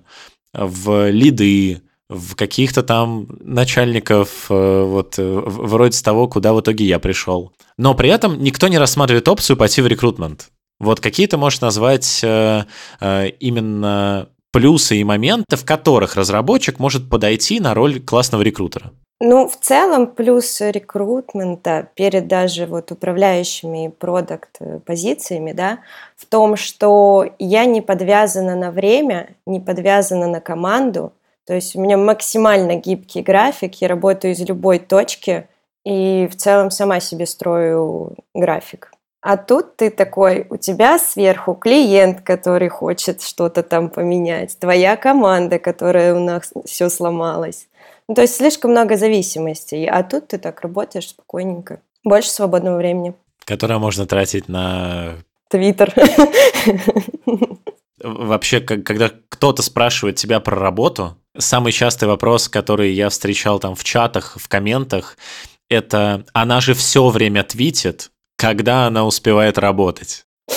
в 0.53 1.10
лиды, 1.10 1.81
в 2.10 2.36
каких-то 2.36 2.83
там 2.83 3.27
начальников, 3.41 4.45
э, 4.50 4.83
вот 4.83 5.15
вроде 5.17 6.01
того, 6.01 6.29
куда 6.29 6.53
в 6.53 6.62
итоге 6.62 6.86
я 6.86 7.00
пришел. 7.00 7.51
Но 7.77 7.95
при 7.95 8.10
этом 8.10 8.41
никто 8.41 8.69
не 8.69 8.77
рассматривает 8.77 9.27
опцию 9.27 9.57
пойти 9.57 9.81
в 9.81 9.88
рекрутмент. 9.88 10.52
Вот 10.84 11.00
какие 11.00 11.28
ты 11.28 11.38
можешь 11.38 11.62
назвать 11.62 12.22
э, 12.24 12.63
э, 13.00 13.28
именно 13.40 14.30
плюсы 14.52 14.98
и 14.98 15.04
моменты, 15.04 15.56
в 15.56 15.66
которых 15.66 16.16
разработчик 16.16 16.80
может 16.80 17.10
подойти 17.10 17.60
на 17.60 17.74
роль 17.74 18.00
классного 18.00 18.42
рекрутера? 18.42 18.92
Ну, 19.20 19.48
в 19.48 19.56
целом, 19.56 20.08
плюс 20.08 20.60
рекрутмента 20.60 21.88
перед 21.96 22.28
даже 22.28 22.66
вот 22.66 22.92
управляющими 22.92 23.88
продукт 23.88 24.60
позициями, 24.86 25.54
да, 25.54 25.80
в 26.18 26.25
том, 26.25 26.58
что 26.58 27.25
я 27.40 27.66
не 27.66 27.82
подвязана 27.82 28.56
на 28.56 28.70
время, 28.70 29.30
не 29.46 29.62
подвязана 29.62 30.28
на 30.28 30.42
команду, 30.42 31.13
то 31.46 31.54
есть 31.54 31.75
у 31.75 31.82
меня 31.82 31.98
максимально 31.98 32.75
гибкий 32.75 33.22
график, 33.22 33.75
я 33.75 33.88
работаю 33.88 34.34
из 34.34 34.42
любой 34.42 34.80
точки 34.80 35.48
и 35.86 36.28
в 36.32 36.36
целом 36.36 36.72
сама 36.72 37.00
себе 37.00 37.25
строю 37.25 38.16
график. 38.34 38.93
А 39.24 39.38
тут 39.38 39.77
ты 39.77 39.89
такой, 39.89 40.48
у 40.50 40.58
тебя 40.58 41.00
сверху 41.00 41.53
клиент, 41.53 42.20
который 42.20 42.68
хочет 42.68 43.22
что-то 43.22 43.63
там 43.63 43.89
поменять, 43.89 44.60
твоя 44.60 44.98
команда, 44.98 45.60
которая 45.60 46.13
у 46.13 46.20
нас 46.20 46.51
все 46.65 46.89
сломалась. 46.89 47.70
Ну, 48.10 48.15
то 48.15 48.22
есть 48.22 48.36
слишком 48.36 48.72
много 48.72 48.98
зависимостей, 48.98 49.86
а 49.86 50.03
тут 50.03 50.27
ты 50.27 50.38
так 50.39 50.60
работаешь 50.60 51.08
спокойненько. 51.08 51.80
Больше 52.03 52.32
свободного 52.32 52.75
времени. 52.75 53.13
Которое 53.46 53.80
можно 53.80 54.06
тратить 54.06 54.50
на... 54.50 55.13
Твиттер. 55.48 55.94
Вообще, 58.03 58.60
когда 58.60 59.10
кто-то 59.30 59.62
спрашивает 59.62 60.18
тебя 60.18 60.42
про 60.42 60.60
работу, 60.60 61.15
самый 61.38 61.72
частый 61.72 62.10
вопрос, 62.10 62.50
который 62.50 62.92
я 62.92 63.08
встречал 63.08 63.60
там 63.60 63.75
в 63.75 63.86
чатах, 63.86 64.36
в 64.38 64.50
комментах, 64.50 65.18
это 65.70 66.25
«она 66.34 66.60
же 66.60 66.74
все 66.74 67.08
время 67.08 67.44
твитит, 67.44 68.12
когда 68.44 68.88
она 68.88 69.06
успевает 69.06 69.58
работать?» 69.58 70.26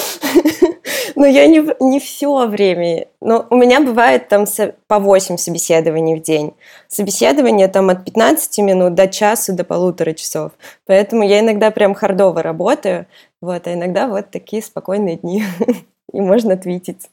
Ну, 1.19 1.25
я 1.25 1.47
не, 1.47 1.65
не 1.81 1.99
все 1.99 2.47
время. 2.47 3.07
Но 3.23 3.47
у 3.49 3.57
меня 3.57 3.81
бывает 3.81 4.29
там 4.29 4.45
по 4.87 4.99
8 4.99 5.39
собеседований 5.39 6.15
в 6.15 6.21
день. 6.21 6.53
Собеседование 6.89 7.69
там 7.69 7.89
от 7.89 8.05
15 8.05 8.59
минут 8.59 8.95
до 8.95 9.09
часу, 9.09 9.55
до 9.55 9.65
полутора 9.65 10.13
часов. 10.13 10.53
Поэтому 10.85 11.23
я 11.23 11.41
иногда 11.41 11.71
прям 11.71 11.95
хардово 11.95 12.43
работаю. 12.43 13.07
Вот, 13.41 13.67
а 13.67 13.73
иногда 13.73 14.09
вот 14.09 14.31
такие 14.31 14.63
спокойные 14.63 15.17
дни. 15.17 15.43
И 16.13 16.21
можно 16.21 16.59
твитить. 16.59 17.09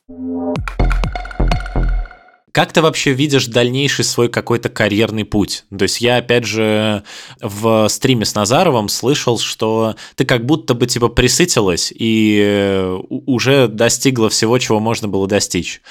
Как 2.54 2.72
ты 2.72 2.84
вообще 2.84 3.14
видишь 3.14 3.48
дальнейший 3.48 4.06
свой 4.06 4.30
какой-то 4.30 4.70
карьерный 4.70 5.26
путь? 5.26 5.66
То 5.76 5.84
есть 5.84 6.02
я, 6.02 6.18
опять 6.18 6.46
же, 6.46 7.04
в 7.42 7.88
стриме 7.88 8.26
с 8.26 8.36
Назаровым 8.36 8.90
слышал, 8.90 9.40
что 9.40 9.96
ты 10.16 10.24
как 10.24 10.46
будто 10.46 10.76
бы 10.76 10.86
типа 10.86 11.08
присытилась 11.08 11.92
и 11.92 12.40
э, 12.46 13.00
уже 13.10 13.68
достигла 13.68 14.30
всего, 14.30 14.60
чего 14.60 14.80
можно 14.80 15.08
было 15.08 15.26
достичь. 15.26 15.82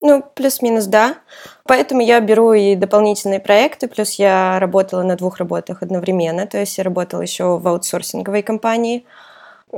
Ну, 0.00 0.24
плюс-минус, 0.34 0.86
да. 0.86 1.18
Поэтому 1.64 2.00
я 2.00 2.18
беру 2.18 2.54
и 2.54 2.74
дополнительные 2.74 3.38
проекты, 3.38 3.86
плюс 3.86 4.14
я 4.14 4.58
работала 4.58 5.04
на 5.04 5.14
двух 5.14 5.38
работах 5.38 5.80
одновременно, 5.80 6.48
то 6.48 6.58
есть 6.58 6.76
я 6.76 6.82
работала 6.82 7.22
еще 7.22 7.56
в 7.56 7.68
аутсорсинговой 7.68 8.42
компании– 8.42 9.06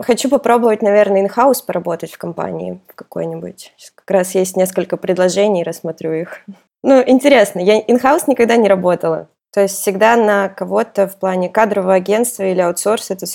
Хочу 0.01 0.31
попробовать, 0.31 0.81
наверное, 0.81 1.21
инхаус 1.21 1.61
поработать 1.61 2.12
в 2.12 2.19
компании 2.19 2.81
какой-нибудь. 2.95 3.75
Раз 4.12 4.35
есть 4.35 4.57
несколько 4.57 4.97
предложений, 4.97 5.64
рассмотрю 5.64 6.12
их. 6.12 6.45
Ну, 6.85 7.02
интересно, 7.07 7.61
я 7.61 7.78
инхаус 7.78 8.26
никогда 8.26 8.57
не 8.57 8.69
работала. 8.69 9.28
То 9.52 9.61
есть 9.61 9.76
всегда 9.81 10.16
на 10.16 10.49
кого-то 10.49 11.07
в 11.07 11.19
плане 11.19 11.50
кадрового 11.50 11.95
агентства 11.95 12.42
или 12.42 12.61
аутсорс 12.61 13.11
это, 13.11 13.26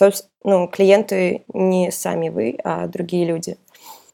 ну, 0.44 0.68
клиенты 0.68 1.44
не 1.54 1.92
сами 1.92 2.30
вы, 2.30 2.58
а 2.64 2.88
другие 2.88 3.26
люди. 3.26 3.58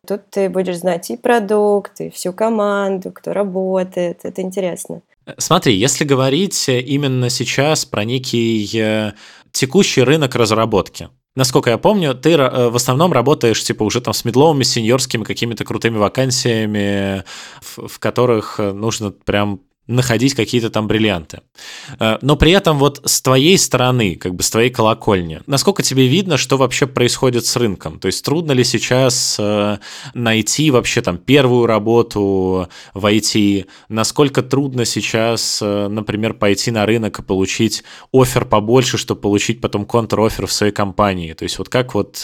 Тут 0.06 0.30
ты 0.30 0.50
будешь 0.50 0.80
знать 0.80 1.10
и 1.12 1.18
продукт, 1.18 2.02
и 2.02 2.10
всю 2.10 2.34
команду, 2.34 3.12
кто 3.12 3.32
работает. 3.32 4.20
Это 4.24 4.42
интересно. 4.42 5.02
Смотри, 5.38 5.76
если 5.76 6.04
говорить 6.04 6.68
именно 6.68 7.30
сейчас 7.30 7.86
про 7.86 8.04
некий 8.04 8.70
э, 8.78 9.14
текущий 9.54 10.04
рынок 10.04 10.36
разработки, 10.36 11.08
Насколько 11.36 11.72
я 11.72 11.78
помню, 11.80 12.14
ты 12.14 12.34
э, 12.34 12.70
в 12.70 12.76
основном 12.76 13.12
работаешь 13.12 13.64
типа 13.64 13.84
уже 13.84 14.02
там 14.02 14.14
с 14.14 14.24
медловыми, 14.24 14.64
сеньорскими 14.64 15.24
какими-то 15.24 15.66
крутыми 15.66 15.98
вакансиями, 15.98 17.24
в, 17.62 17.88
в 17.88 18.00
которых 18.00 18.60
э, 18.60 18.72
нужно 18.72 19.12
прям 19.12 19.62
находить 19.88 20.34
какие-то 20.34 20.70
там 20.70 20.88
бриллианты. 20.88 21.42
Э, 22.00 22.18
но 22.22 22.36
при 22.36 22.52
этом 22.52 22.78
вот 22.78 23.02
с 23.04 23.22
твоей 23.22 23.58
стороны, 23.58 24.16
как 24.16 24.34
бы 24.34 24.44
с 24.44 24.50
твоей 24.50 24.70
колокольни, 24.70 25.42
насколько 25.46 25.84
тебе 25.84 26.08
видно, 26.08 26.38
что 26.38 26.58
вообще 26.58 26.88
происходит 26.88 27.46
с 27.46 27.56
рынком? 27.58 28.00
То 28.00 28.08
есть 28.08 28.24
трудно 28.24 28.54
ли 28.54 28.64
сейчас 28.64 29.36
э, 29.40 29.78
найти 30.14 30.72
вообще 30.72 31.02
там 31.02 31.18
первую 31.18 31.66
работу 31.66 32.70
в 32.94 33.06
IT? 33.06 33.66
Насколько 33.90 34.42
трудно 34.42 34.86
сейчас, 34.86 35.60
э, 35.62 35.88
например, 35.90 36.34
пойти 36.34 36.72
на 36.72 36.86
рынок 36.86 37.20
и 37.20 37.24
получить 37.24 37.84
офер 38.14 38.46
побольше, 38.46 38.98
чтобы 38.98 39.20
получить 39.20 39.60
потом 39.60 39.86
контр-офер 39.86 40.48
в 40.48 40.54
своей 40.54 40.72
компании? 40.72 41.34
То 41.34 41.44
есть 41.44 41.58
вот 41.58 41.68
как 41.68 41.94
вот 41.94 42.24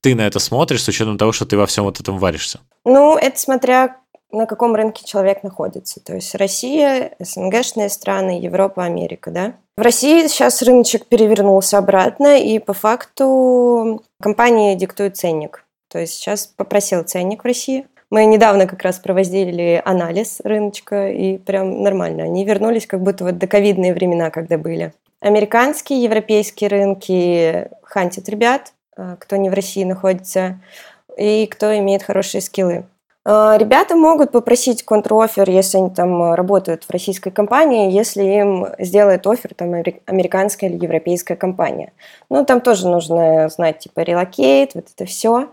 ты 0.00 0.14
на 0.14 0.26
это 0.26 0.38
смотришь 0.38 0.82
с 0.82 0.88
учетом 0.88 1.18
того, 1.18 1.32
что 1.32 1.44
ты 1.44 1.56
во 1.58 1.66
всем 1.66 1.84
вот 1.84 2.00
этом 2.00 2.18
варишься? 2.18 2.60
Ну, 2.84 3.18
это 3.18 3.38
смотря 3.38 3.99
на 4.32 4.46
каком 4.46 4.74
рынке 4.74 5.04
человек 5.04 5.42
находится. 5.42 6.00
То 6.00 6.14
есть 6.14 6.34
Россия, 6.34 7.12
СНГшные 7.18 7.88
страны, 7.88 8.40
Европа, 8.40 8.84
Америка, 8.84 9.30
да. 9.30 9.54
В 9.76 9.82
России 9.82 10.26
сейчас 10.26 10.62
рыночек 10.62 11.06
перевернулся 11.06 11.78
обратно, 11.78 12.38
и 12.38 12.58
по 12.58 12.72
факту 12.72 14.02
компании 14.20 14.74
диктуют 14.74 15.16
ценник. 15.16 15.64
То 15.88 15.98
есть 15.98 16.14
сейчас 16.14 16.46
попросил 16.46 17.02
ценник 17.02 17.42
в 17.42 17.46
России. 17.46 17.86
Мы 18.10 18.24
недавно 18.24 18.66
как 18.66 18.82
раз 18.82 18.98
проводили 18.98 19.80
анализ 19.84 20.40
рыночка, 20.42 21.10
и 21.10 21.38
прям 21.38 21.82
нормально. 21.82 22.24
Они 22.24 22.44
вернулись 22.44 22.86
как 22.86 23.00
будто 23.02 23.24
вот 23.24 23.38
до 23.38 23.46
ковидные 23.46 23.94
времена, 23.94 24.30
когда 24.30 24.58
были. 24.58 24.92
Американские, 25.20 26.02
европейские 26.02 26.70
рынки 26.70 27.68
хантят 27.82 28.28
ребят, 28.28 28.72
э, 28.96 29.16
кто 29.18 29.36
не 29.36 29.50
в 29.50 29.54
России 29.54 29.84
находится, 29.84 30.58
и 31.16 31.46
кто 31.46 31.76
имеет 31.78 32.02
хорошие 32.02 32.40
скиллы. 32.40 32.84
А, 33.32 33.56
ребята 33.56 33.94
могут 33.94 34.32
попросить 34.32 34.82
контроффер, 34.82 35.48
если 35.48 35.78
они 35.78 35.90
там 35.90 36.20
э, 36.20 36.34
работают 36.34 36.82
в 36.82 36.90
российской 36.90 37.30
компании, 37.30 37.92
если 37.92 38.24
им 38.24 38.66
сделает 38.80 39.24
оффер 39.24 39.54
там 39.54 39.72
американская 40.06 40.68
или 40.68 40.82
европейская 40.82 41.36
компания. 41.36 41.92
Ну, 42.28 42.44
там 42.44 42.60
тоже 42.60 42.88
нужно 42.88 43.48
знать, 43.48 43.78
типа, 43.78 44.00
relocate, 44.00 44.74
вот 44.74 44.86
это 44.92 45.04
все. 45.04 45.46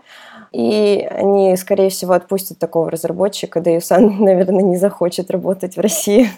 И 0.50 1.08
они, 1.08 1.56
скорее 1.56 1.90
всего, 1.90 2.14
отпустят 2.14 2.58
такого 2.58 2.90
разработчика, 2.90 3.60
да 3.60 3.76
и 3.76 3.78
сам, 3.78 4.24
наверное, 4.24 4.64
не 4.64 4.76
захочет 4.76 5.30
работать 5.30 5.76
в 5.76 5.80
России. 5.80 6.30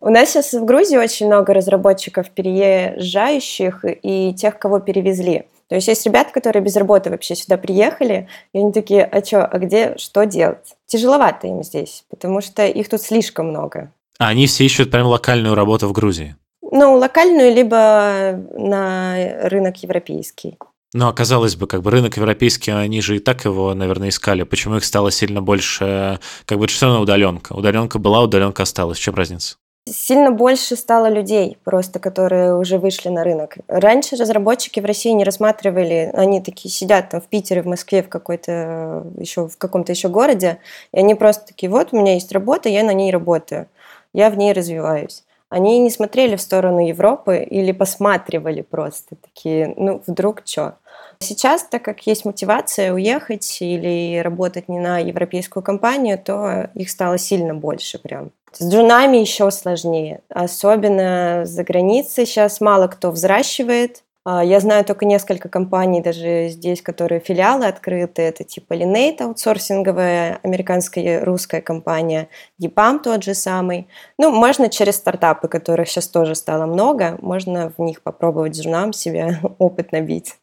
У 0.00 0.08
нас 0.08 0.28
сейчас 0.28 0.52
в 0.52 0.64
Грузии 0.64 0.98
очень 0.98 1.26
много 1.26 1.52
разработчиков 1.52 2.30
переезжающих 2.30 3.84
и 4.04 4.32
тех, 4.34 4.56
кого 4.56 4.78
перевезли. 4.78 5.46
То 5.68 5.74
есть 5.74 5.88
есть 5.88 6.06
ребята, 6.06 6.32
которые 6.32 6.62
без 6.62 6.76
работы 6.76 7.10
вообще 7.10 7.34
сюда 7.34 7.58
приехали, 7.58 8.28
и 8.52 8.58
они 8.58 8.72
такие, 8.72 9.04
а 9.04 9.24
что, 9.24 9.44
а 9.44 9.58
где, 9.58 9.96
что 9.98 10.24
делать? 10.24 10.76
Тяжеловато 10.86 11.46
им 11.46 11.62
здесь, 11.62 12.04
потому 12.08 12.40
что 12.40 12.66
их 12.66 12.88
тут 12.88 13.02
слишком 13.02 13.48
много. 13.48 13.92
А 14.18 14.28
они 14.28 14.46
все 14.46 14.64
ищут 14.64 14.90
прям 14.90 15.06
локальную 15.06 15.54
работу 15.54 15.86
в 15.86 15.92
Грузии? 15.92 16.36
Ну, 16.62 16.96
локальную, 16.96 17.54
либо 17.54 18.42
на 18.52 19.48
рынок 19.48 19.76
европейский. 19.82 20.58
Ну, 20.94 21.06
оказалось 21.06 21.54
бы, 21.54 21.66
как 21.66 21.82
бы 21.82 21.90
рынок 21.90 22.16
европейский, 22.16 22.70
они 22.70 23.02
же 23.02 23.16
и 23.16 23.18
так 23.18 23.44
его, 23.44 23.74
наверное, 23.74 24.08
искали. 24.08 24.42
Почему 24.44 24.76
их 24.76 24.84
стало 24.84 25.10
сильно 25.10 25.42
больше? 25.42 26.18
Как 26.46 26.58
бы 26.58 26.66
все 26.66 26.86
равно 26.86 27.02
удаленка. 27.02 27.52
Удаленка 27.52 27.98
была, 27.98 28.22
удаленка 28.22 28.62
осталась. 28.62 28.98
В 28.98 29.02
чем 29.02 29.14
разница? 29.14 29.56
Сильно 29.92 30.30
больше 30.30 30.76
стало 30.76 31.08
людей 31.08 31.58
просто, 31.64 31.98
которые 31.98 32.56
уже 32.56 32.78
вышли 32.78 33.08
на 33.08 33.24
рынок. 33.24 33.56
Раньше 33.68 34.16
разработчики 34.16 34.80
в 34.80 34.84
России 34.84 35.10
не 35.10 35.24
рассматривали, 35.24 36.10
они 36.14 36.40
такие 36.40 36.70
сидят 36.70 37.10
там 37.10 37.20
в 37.20 37.26
Питере, 37.26 37.62
в 37.62 37.66
Москве, 37.66 38.02
в 38.02 38.08
какой-то 38.08 39.04
еще 39.16 39.48
в 39.48 39.56
каком-то 39.56 39.92
еще 39.92 40.08
городе, 40.08 40.58
и 40.92 40.98
они 40.98 41.14
просто 41.14 41.46
такие, 41.46 41.70
вот 41.70 41.88
у 41.92 41.98
меня 41.98 42.14
есть 42.14 42.32
работа, 42.32 42.68
я 42.68 42.82
на 42.82 42.92
ней 42.92 43.10
работаю, 43.10 43.66
я 44.12 44.30
в 44.30 44.36
ней 44.36 44.52
развиваюсь. 44.52 45.24
Они 45.50 45.78
не 45.78 45.90
смотрели 45.90 46.36
в 46.36 46.42
сторону 46.42 46.86
Европы 46.86 47.38
или 47.38 47.72
посматривали 47.72 48.60
просто 48.60 49.16
такие, 49.16 49.72
ну 49.76 50.02
вдруг 50.06 50.42
что. 50.44 50.76
Сейчас, 51.20 51.64
так 51.64 51.82
как 51.82 52.06
есть 52.06 52.24
мотивация 52.24 52.92
уехать 52.92 53.58
или 53.60 54.18
работать 54.18 54.68
не 54.68 54.78
на 54.78 54.98
европейскую 54.98 55.62
компанию, 55.62 56.18
то 56.18 56.70
их 56.74 56.90
стало 56.90 57.18
сильно 57.18 57.54
больше 57.54 57.98
прям. 57.98 58.30
С 58.52 58.68
джунами 58.68 59.18
еще 59.18 59.50
сложнее. 59.50 60.22
Особенно 60.28 61.42
за 61.44 61.64
границей 61.64 62.24
сейчас 62.24 62.60
мало 62.60 62.86
кто 62.88 63.10
взращивает. 63.10 64.04
А, 64.24 64.44
я 64.44 64.60
знаю 64.60 64.84
только 64.84 65.06
несколько 65.06 65.48
компаний 65.48 66.00
даже 66.00 66.48
здесь, 66.48 66.82
которые 66.82 67.20
филиалы 67.20 67.66
открыты. 67.66 68.22
Это 68.22 68.44
типа 68.44 68.74
Lineate, 68.74 69.22
аутсорсинговая 69.22 70.38
американская 70.42 71.24
русская 71.24 71.60
компания, 71.60 72.28
EPAM 72.62 73.00
тот 73.02 73.22
же 73.24 73.34
самый. 73.34 73.88
Ну, 74.18 74.30
можно 74.30 74.68
через 74.68 74.96
стартапы, 74.96 75.48
которых 75.48 75.88
сейчас 75.88 76.08
тоже 76.08 76.34
стало 76.34 76.66
много, 76.66 77.18
можно 77.20 77.72
в 77.76 77.80
них 77.82 78.02
попробовать 78.02 78.56
журнам 78.56 78.92
себе 78.92 79.38
опыт 79.58 79.92
набить. 79.92 80.36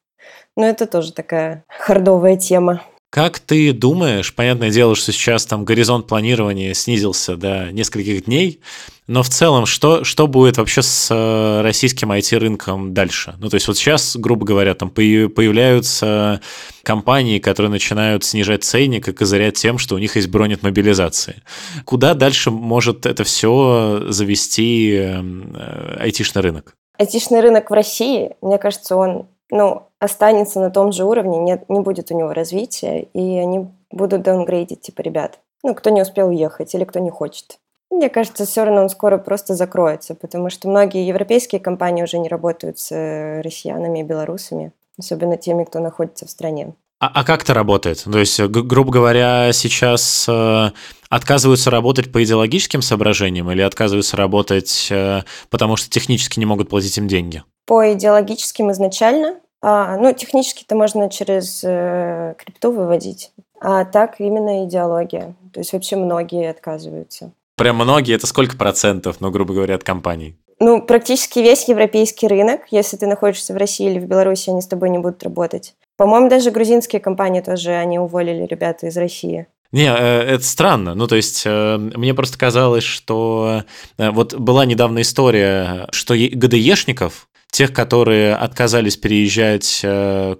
Но 0.55 0.65
это 0.65 0.85
тоже 0.85 1.11
такая 1.11 1.65
хардовая 1.67 2.37
тема. 2.37 2.81
Как 3.15 3.39
ты 3.39 3.71
думаешь, 3.71 4.35
понятное 4.35 4.71
дело, 4.71 4.93
что 4.93 5.13
сейчас 5.13 5.45
там 5.45 5.63
горизонт 5.63 6.05
планирования 6.05 6.73
снизился 6.73 7.37
до 7.37 7.71
нескольких 7.71 8.25
дней, 8.25 8.59
но 9.07 9.23
в 9.23 9.29
целом, 9.29 9.65
что, 9.65 10.03
что 10.03 10.27
будет 10.27 10.57
вообще 10.57 10.81
с 10.81 11.07
э, 11.09 11.61
российским 11.61 12.11
IT-рынком 12.11 12.93
дальше? 12.93 13.35
Ну, 13.37 13.47
то 13.49 13.55
есть 13.55 13.69
вот 13.69 13.77
сейчас, 13.77 14.17
грубо 14.17 14.45
говоря, 14.45 14.73
там 14.73 14.89
появляются 14.89 16.41
компании, 16.83 17.39
которые 17.39 17.69
начинают 17.69 18.25
снижать 18.25 18.65
ценник 18.65 19.07
и 19.07 19.13
козырять 19.13 19.53
тем, 19.53 19.77
что 19.77 19.95
у 19.95 19.97
них 19.97 20.17
есть 20.17 20.27
бронь 20.27 20.53
от 20.53 20.63
мобилизации. 20.63 21.41
Куда 21.85 22.15
дальше 22.15 22.51
может 22.51 23.05
это 23.05 23.23
все 23.23 24.07
завести 24.09 24.93
э, 24.93 25.97
айтишный 26.01 26.41
рынок? 26.41 26.75
Айтишный 26.97 27.39
рынок 27.39 27.69
в 27.69 27.73
России, 27.73 28.31
мне 28.41 28.57
кажется, 28.57 28.97
он 28.97 29.27
ну, 29.51 29.87
останется 30.05 30.59
на 30.59 30.71
том 30.71 30.91
же 30.91 31.03
уровне, 31.03 31.37
нет, 31.37 31.69
не 31.69 31.81
будет 31.81 32.11
у 32.11 32.17
него 32.17 32.33
развития, 32.33 33.01
и 33.13 33.37
они 33.37 33.67
будут 33.91 34.23
даунгрейдить, 34.23 34.81
типа, 34.81 35.01
ребят, 35.01 35.39
ну, 35.63 35.75
кто 35.75 35.89
не 35.89 36.01
успел 36.01 36.29
уехать 36.29 36.73
или 36.73 36.83
кто 36.83 36.99
не 36.99 37.09
хочет. 37.09 37.59
Мне 37.91 38.09
кажется, 38.09 38.45
все 38.45 38.63
равно 38.63 38.83
он 38.83 38.89
скоро 38.89 39.17
просто 39.17 39.55
закроется, 39.55 40.15
потому 40.15 40.49
что 40.49 40.67
многие 40.67 41.07
европейские 41.07 41.61
компании 41.61 42.03
уже 42.03 42.17
не 42.17 42.27
работают 42.27 42.79
с 42.79 42.91
э, 42.91 43.41
россиянами 43.41 43.99
и 43.99 44.03
белорусами, 44.03 44.71
особенно 44.97 45.37
теми, 45.37 45.63
кто 45.63 45.79
находится 45.79 46.25
в 46.25 46.29
стране. 46.29 46.73
А, 46.99 47.11
а 47.13 47.23
как 47.23 47.43
это 47.43 47.53
работает? 47.53 48.03
То 48.03 48.17
есть, 48.17 48.39
грубо 48.39 48.91
говоря, 48.91 49.51
сейчас 49.53 50.25
э, 50.27 50.71
отказываются 51.09 51.69
работать 51.69 52.11
по 52.11 52.23
идеологическим 52.23 52.81
соображениям 52.81 53.51
или 53.51 53.61
отказываются 53.61 54.17
работать, 54.17 54.87
э, 54.89 55.23
потому 55.49 55.75
что 55.75 55.89
технически 55.89 56.39
не 56.39 56.45
могут 56.45 56.69
платить 56.69 56.97
им 56.97 57.07
деньги? 57.07 57.43
По 57.65 57.93
идеологическим 57.93 58.71
изначально. 58.71 59.35
А, 59.67 59.97
ну, 59.97 60.13
технически 60.13 60.63
это 60.63 60.75
можно 60.75 61.09
через 61.09 61.63
э, 61.63 62.35
крипту 62.37 62.71
выводить. 62.71 63.31
А 63.59 63.83
так 63.83 64.19
именно 64.19 64.63
идеология. 64.65 65.33
То 65.53 65.59
есть 65.59 65.73
вообще 65.73 65.95
многие 65.95 66.51
отказываются. 66.51 67.31
Прям 67.55 67.77
многие, 67.77 68.13
это 68.13 68.27
сколько 68.27 68.57
процентов, 68.57 69.21
ну, 69.21 69.31
грубо 69.31 69.55
говоря, 69.55 69.73
от 69.73 69.83
компаний? 69.83 70.37
Ну, 70.59 70.83
практически 70.83 71.39
весь 71.39 71.67
европейский 71.67 72.27
рынок, 72.27 72.61
если 72.69 72.95
ты 72.95 73.07
находишься 73.07 73.55
в 73.55 73.57
России 73.57 73.89
или 73.89 73.97
в 73.97 74.05
Беларуси, 74.05 74.51
они 74.51 74.61
с 74.61 74.67
тобой 74.67 74.91
не 74.91 74.99
будут 74.99 75.23
работать. 75.23 75.73
По-моему, 75.97 76.29
даже 76.29 76.51
грузинские 76.51 77.01
компании 77.01 77.41
тоже, 77.41 77.71
они 77.71 77.97
уволили 77.97 78.45
ребята 78.45 78.85
из 78.85 78.95
России. 78.97 79.47
Не, 79.75 79.87
э, 79.87 80.21
это 80.21 80.43
странно. 80.45 80.95
Ну, 80.95 81.05
то 81.05 81.17
есть, 81.17 81.43
э, 81.45 81.77
мне 81.77 82.13
просто 82.13 82.39
казалось, 82.39 82.85
что 82.85 83.63
э, 83.97 84.09
вот 84.09 84.33
была 84.33 84.65
недавно 84.65 85.01
история, 85.01 85.89
что 85.91 86.15
ГДЕшников, 86.15 87.27
тех, 87.51 87.73
которые 87.73 88.35
отказались 88.35 88.95
переезжать 88.95 89.85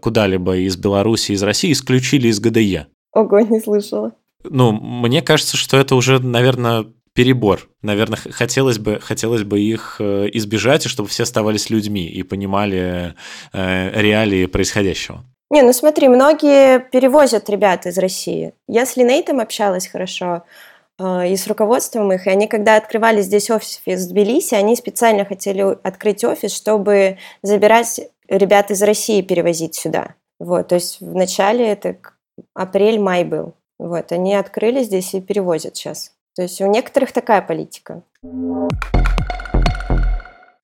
куда-либо 0.02 0.58
из 0.58 0.78
Беларуси, 0.78 1.34
из 1.34 1.44
России, 1.44 1.74
исключили 1.74 2.30
из 2.30 2.40
ГДЕ. 2.40 2.88
Ого, 3.14 3.42
не 3.42 3.60
слышала. 3.60 4.14
Ну, 4.46 4.72
мне 4.72 5.22
кажется, 5.22 5.58
что 5.58 5.76
это 5.76 5.96
уже, 5.96 6.20
наверное, 6.20 6.86
перебор. 7.14 7.68
Наверное, 7.82 8.18
хотелось 8.18 8.80
бы, 8.80 9.00
хотелось 9.02 9.44
бы 9.44 9.60
их 9.60 10.00
избежать, 10.00 10.86
и 10.86 10.90
чтобы 10.90 11.10
все 11.10 11.24
оставались 11.24 11.70
людьми 11.70 12.08
и 12.08 12.24
понимали 12.24 13.16
реалии 13.54 14.46
происходящего. 14.46 15.26
Не, 15.52 15.62
ну 15.62 15.74
смотри, 15.74 16.08
многие 16.08 16.80
перевозят 16.80 17.50
ребят 17.50 17.86
из 17.86 17.98
России. 17.98 18.54
Я 18.68 18.86
с 18.86 18.98
Линейтом 18.98 19.40
общалась 19.40 19.88
хорошо, 19.88 20.44
э, 20.98 21.30
и 21.30 21.38
с 21.38 21.48
руководством 21.48 22.12
их, 22.12 22.26
и 22.26 22.32
они, 22.32 22.48
когда 22.48 22.78
открывали 22.78 23.22
здесь 23.22 23.52
офис 23.52 23.82
в 23.86 24.10
Тбилиси, 24.10 24.56
они 24.56 24.76
специально 24.76 25.24
хотели 25.24 25.62
открыть 25.84 26.24
офис, 26.24 26.54
чтобы 26.54 27.18
забирать 27.44 28.02
ребят 28.28 28.72
из 28.72 28.82
России 28.82 29.22
перевозить 29.22 29.76
сюда. 29.76 30.16
Вот, 30.40 30.70
то 30.70 30.76
есть 30.76 31.00
в 31.00 31.16
начале 31.16 31.68
это 31.68 31.96
апрель-май 32.54 33.24
был. 33.24 33.54
Вот, 33.78 34.12
они 34.12 34.36
открыли 34.36 34.84
здесь 34.84 35.14
и 35.14 35.22
перевозят 35.22 35.76
сейчас. 35.76 36.12
То 36.36 36.42
есть 36.42 36.60
у 36.60 36.66
некоторых 36.66 37.12
такая 37.12 37.42
политика. 37.42 38.02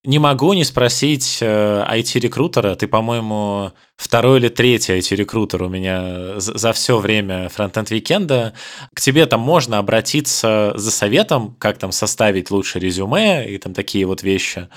Не 0.03 0.17
могу 0.17 0.53
не 0.53 0.63
спросить 0.63 1.37
э, 1.41 1.85
IT-рекрутера. 1.87 2.73
Ты, 2.73 2.87
по-моему, 2.87 3.71
второй 3.97 4.39
или 4.39 4.49
третий 4.49 4.93
IT-рекрутер 4.93 5.61
у 5.61 5.69
меня 5.69 6.39
за 6.39 6.73
все 6.73 6.97
время 6.97 7.49
фронтенд-викенда. 7.49 8.53
К 8.95 8.99
тебе 8.99 9.27
там 9.27 9.41
можно 9.41 9.77
обратиться 9.77 10.73
за 10.75 10.89
советом, 10.89 11.55
как 11.59 11.77
там 11.77 11.91
составить 11.91 12.49
лучше 12.49 12.79
резюме 12.79 13.47
и 13.47 13.59
там 13.59 13.75
такие 13.75 14.07
вот 14.07 14.23
вещи. 14.23 14.69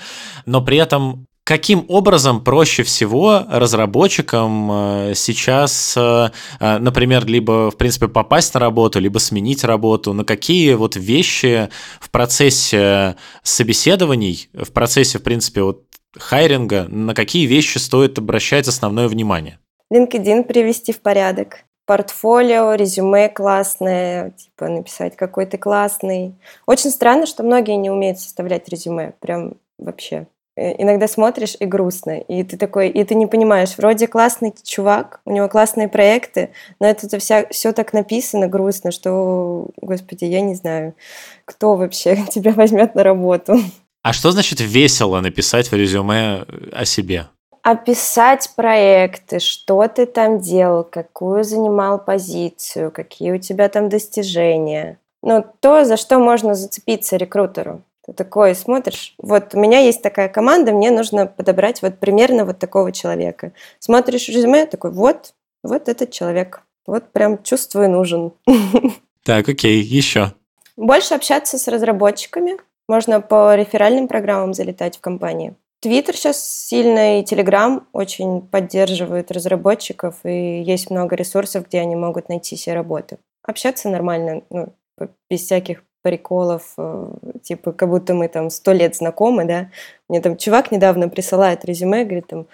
Но 0.45 0.61
при 0.61 0.77
этом 0.77 1.25
Каким 1.45 1.85
образом 1.89 2.43
проще 2.43 2.81
всего 2.81 3.43
разработчикам 3.47 4.71
э, 4.71 5.13
сейчас, 5.13 5.93
э, 5.95 6.31
э, 6.59 6.77
например, 6.79 7.23
либо, 7.27 7.69
в 7.69 7.77
принципе, 7.77 8.07
попасть 8.07 8.55
на 8.55 8.59
работу, 8.59 8.99
либо 8.99 9.19
сменить 9.19 9.63
работу? 9.63 10.13
На 10.13 10.25
какие 10.25 10.73
вот 10.73 10.95
вещи 10.95 11.69
в 11.99 12.09
процессе 12.09 13.15
собеседований, 13.43 14.49
в 14.53 14.71
процессе, 14.71 15.19
в 15.19 15.23
принципе, 15.23 15.61
вот 15.61 15.83
хайринга, 16.17 16.87
на 16.89 17.13
какие 17.13 17.45
вещи 17.45 17.77
стоит 17.77 18.17
обращать 18.17 18.67
основное 18.67 19.07
внимание? 19.07 19.59
LinkedIn 19.93 20.45
привести 20.45 20.93
в 20.93 20.99
порядок. 20.99 21.59
Портфолио, 21.85 22.73
резюме 22.73 23.29
классное, 23.29 24.31
типа 24.31 24.67
написать 24.67 25.15
какой 25.15 25.45
то 25.45 25.59
классный. 25.59 26.33
Очень 26.65 26.89
странно, 26.89 27.27
что 27.27 27.43
многие 27.43 27.75
не 27.75 27.91
умеют 27.91 28.19
составлять 28.19 28.67
резюме, 28.67 29.13
прям 29.19 29.57
вообще. 29.77 30.25
Э, 30.57 30.81
иногда 30.81 31.07
смотришь 31.07 31.57
и 31.59 31.65
грустно, 31.65 32.19
и 32.19 32.43
ты 32.43 32.57
такой, 32.57 32.89
и 32.89 33.03
ты 33.03 33.15
не 33.15 33.27
понимаешь, 33.27 33.77
вроде 33.77 34.07
классный 34.07 34.53
чувак, 34.63 35.19
у 35.25 35.31
него 35.31 35.49
классные 35.49 35.89
проекты, 35.89 36.51
но 36.79 36.87
это, 36.87 37.07
это 37.07 37.19
вся, 37.19 37.45
все 37.51 37.73
так 37.73 37.91
написано 37.91 38.47
грустно, 38.47 38.91
что, 38.91 39.67
господи, 39.81 40.23
я 40.25 40.39
не 40.39 40.55
знаю, 40.55 40.93
кто 41.43 41.75
вообще 41.75 42.23
тебя 42.29 42.53
возьмет 42.53 42.95
на 42.95 43.03
работу. 43.03 43.57
А 44.01 44.13
что 44.13 44.31
значит 44.31 44.61
весело 44.61 45.19
написать 45.19 45.71
в 45.71 45.75
резюме 45.75 46.45
о 46.71 46.85
себе? 46.85 47.27
Описать 47.61 48.51
проекты, 48.55 49.39
что 49.39 49.87
ты 49.87 50.05
там 50.05 50.39
делал, 50.39 50.83
какую 50.83 51.43
занимал 51.43 51.97
позицию, 51.97 52.91
какие 52.91 53.31
у 53.31 53.39
тебя 53.39 53.67
там 53.69 53.89
достижения. 53.89 54.99
Ну, 55.23 55.43
то, 55.59 55.83
за 55.83 55.97
что 55.97 56.19
можно 56.19 56.53
зацепиться 56.53 57.17
рекрутеру. 57.17 57.81
Ты 58.05 58.13
такой 58.13 58.53
смотришь, 58.53 59.15
вот 59.17 59.55
у 59.55 59.59
меня 59.59 59.79
есть 59.79 60.03
такая 60.03 60.29
команда, 60.29 60.71
мне 60.71 60.91
нужно 60.91 61.25
подобрать 61.25 61.81
вот 61.81 61.97
примерно 61.97 62.45
вот 62.45 62.59
такого 62.59 62.91
человека. 62.91 63.51
Смотришь 63.79 64.29
резюме, 64.29 64.67
такой, 64.67 64.91
вот, 64.91 65.33
вот 65.63 65.89
этот 65.89 66.11
человек. 66.11 66.61
Вот 66.85 67.11
прям 67.11 67.41
чувствую 67.43 67.89
нужен. 67.89 68.33
Так, 69.23 69.49
окей, 69.49 69.81
еще. 69.81 70.33
Больше 70.77 71.15
общаться 71.15 71.57
с 71.57 71.67
разработчиками. 71.67 72.57
Можно 72.87 73.21
по 73.21 73.55
реферальным 73.55 74.07
программам 74.07 74.53
залетать 74.53 74.97
в 74.97 75.01
компании. 75.01 75.55
Твиттер 75.79 76.15
сейчас 76.15 76.47
сильно 76.47 77.19
и 77.19 77.23
Телеграм 77.23 77.87
очень 77.91 78.41
поддерживают 78.41 79.31
разработчиков, 79.31 80.17
и 80.23 80.61
есть 80.61 80.91
много 80.91 81.15
ресурсов, 81.15 81.65
где 81.65 81.79
они 81.79 81.95
могут 81.95 82.29
найти 82.29 82.55
себе 82.55 82.75
работу. 82.75 83.17
Общаться 83.43 83.89
нормально, 83.89 84.43
ну, 84.51 84.73
без 85.27 85.41
всяких 85.41 85.83
приколов, 86.05 86.61
э, 86.77 87.07
типа, 87.41 87.71
как 87.71 87.89
будто 87.89 88.13
мы 88.13 88.27
там 88.27 88.51
сто 88.51 88.73
лет 88.73 88.95
знакомы, 88.95 89.45
да. 89.45 89.69
Мне 90.07 90.21
там 90.21 90.37
чувак 90.37 90.71
недавно 90.71 91.09
присылает 91.09 91.65
резюме, 91.65 92.03
говорит, 92.03 92.27
там, 92.27 92.45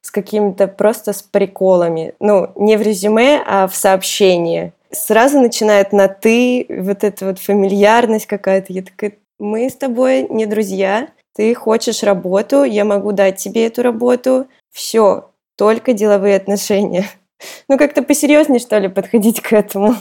с 0.00 0.12
какими-то 0.12 0.68
просто 0.68 1.12
с 1.12 1.20
приколами. 1.20 2.14
Ну, 2.20 2.50
не 2.54 2.76
в 2.76 2.82
резюме, 2.82 3.42
а 3.44 3.66
в 3.66 3.74
сообщении. 3.74 4.72
Сразу 4.92 5.40
начинает 5.40 5.92
на 5.92 6.06
«ты», 6.06 6.64
вот 6.68 7.02
эта 7.02 7.26
вот 7.26 7.40
фамильярность 7.40 8.26
какая-то. 8.26 8.72
Я 8.72 8.82
такая, 8.82 9.14
мы 9.40 9.68
с 9.68 9.74
тобой 9.74 10.28
не 10.30 10.46
друзья, 10.46 11.08
ты 11.34 11.52
хочешь 11.56 12.04
работу, 12.04 12.62
я 12.62 12.84
могу 12.84 13.10
дать 13.10 13.38
тебе 13.38 13.66
эту 13.66 13.82
работу. 13.82 14.46
Все, 14.70 15.28
только 15.56 15.92
деловые 15.92 16.36
отношения. 16.36 17.06
Ну, 17.68 17.76
как-то 17.76 18.04
посерьезнее, 18.04 18.60
что 18.60 18.78
ли, 18.78 18.86
подходить 18.86 19.40
к 19.40 19.52
этому. 19.52 19.96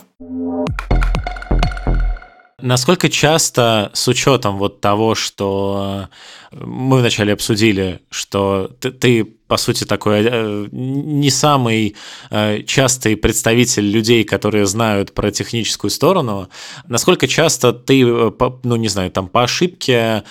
Насколько 2.61 3.09
часто, 3.09 3.91
с 3.93 4.07
учетом 4.07 4.57
вот 4.57 4.81
того, 4.81 5.15
что 5.15 6.09
мы 6.51 6.99
вначале 6.99 7.33
обсудили, 7.33 8.01
что 8.09 8.71
ты, 8.79 8.91
ты 8.91 9.23
по 9.51 9.57
сути, 9.57 9.83
такой 9.83 10.23
э, 10.23 10.67
не 10.71 11.29
самый 11.29 11.97
э, 12.29 12.63
частый 12.63 13.17
представитель 13.17 13.83
людей, 13.83 14.23
которые 14.23 14.65
знают 14.65 15.13
про 15.13 15.29
техническую 15.29 15.91
сторону, 15.91 16.47
насколько 16.87 17.27
часто 17.27 17.73
ты, 17.73 18.01
э, 18.01 18.31
ну, 18.63 18.75
не 18.77 18.87
знаю, 18.87 19.11
там 19.11 19.27
по 19.27 19.43
ошибке 19.43 20.23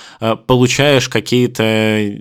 получаешь 0.46 1.10
какие-то 1.10 2.14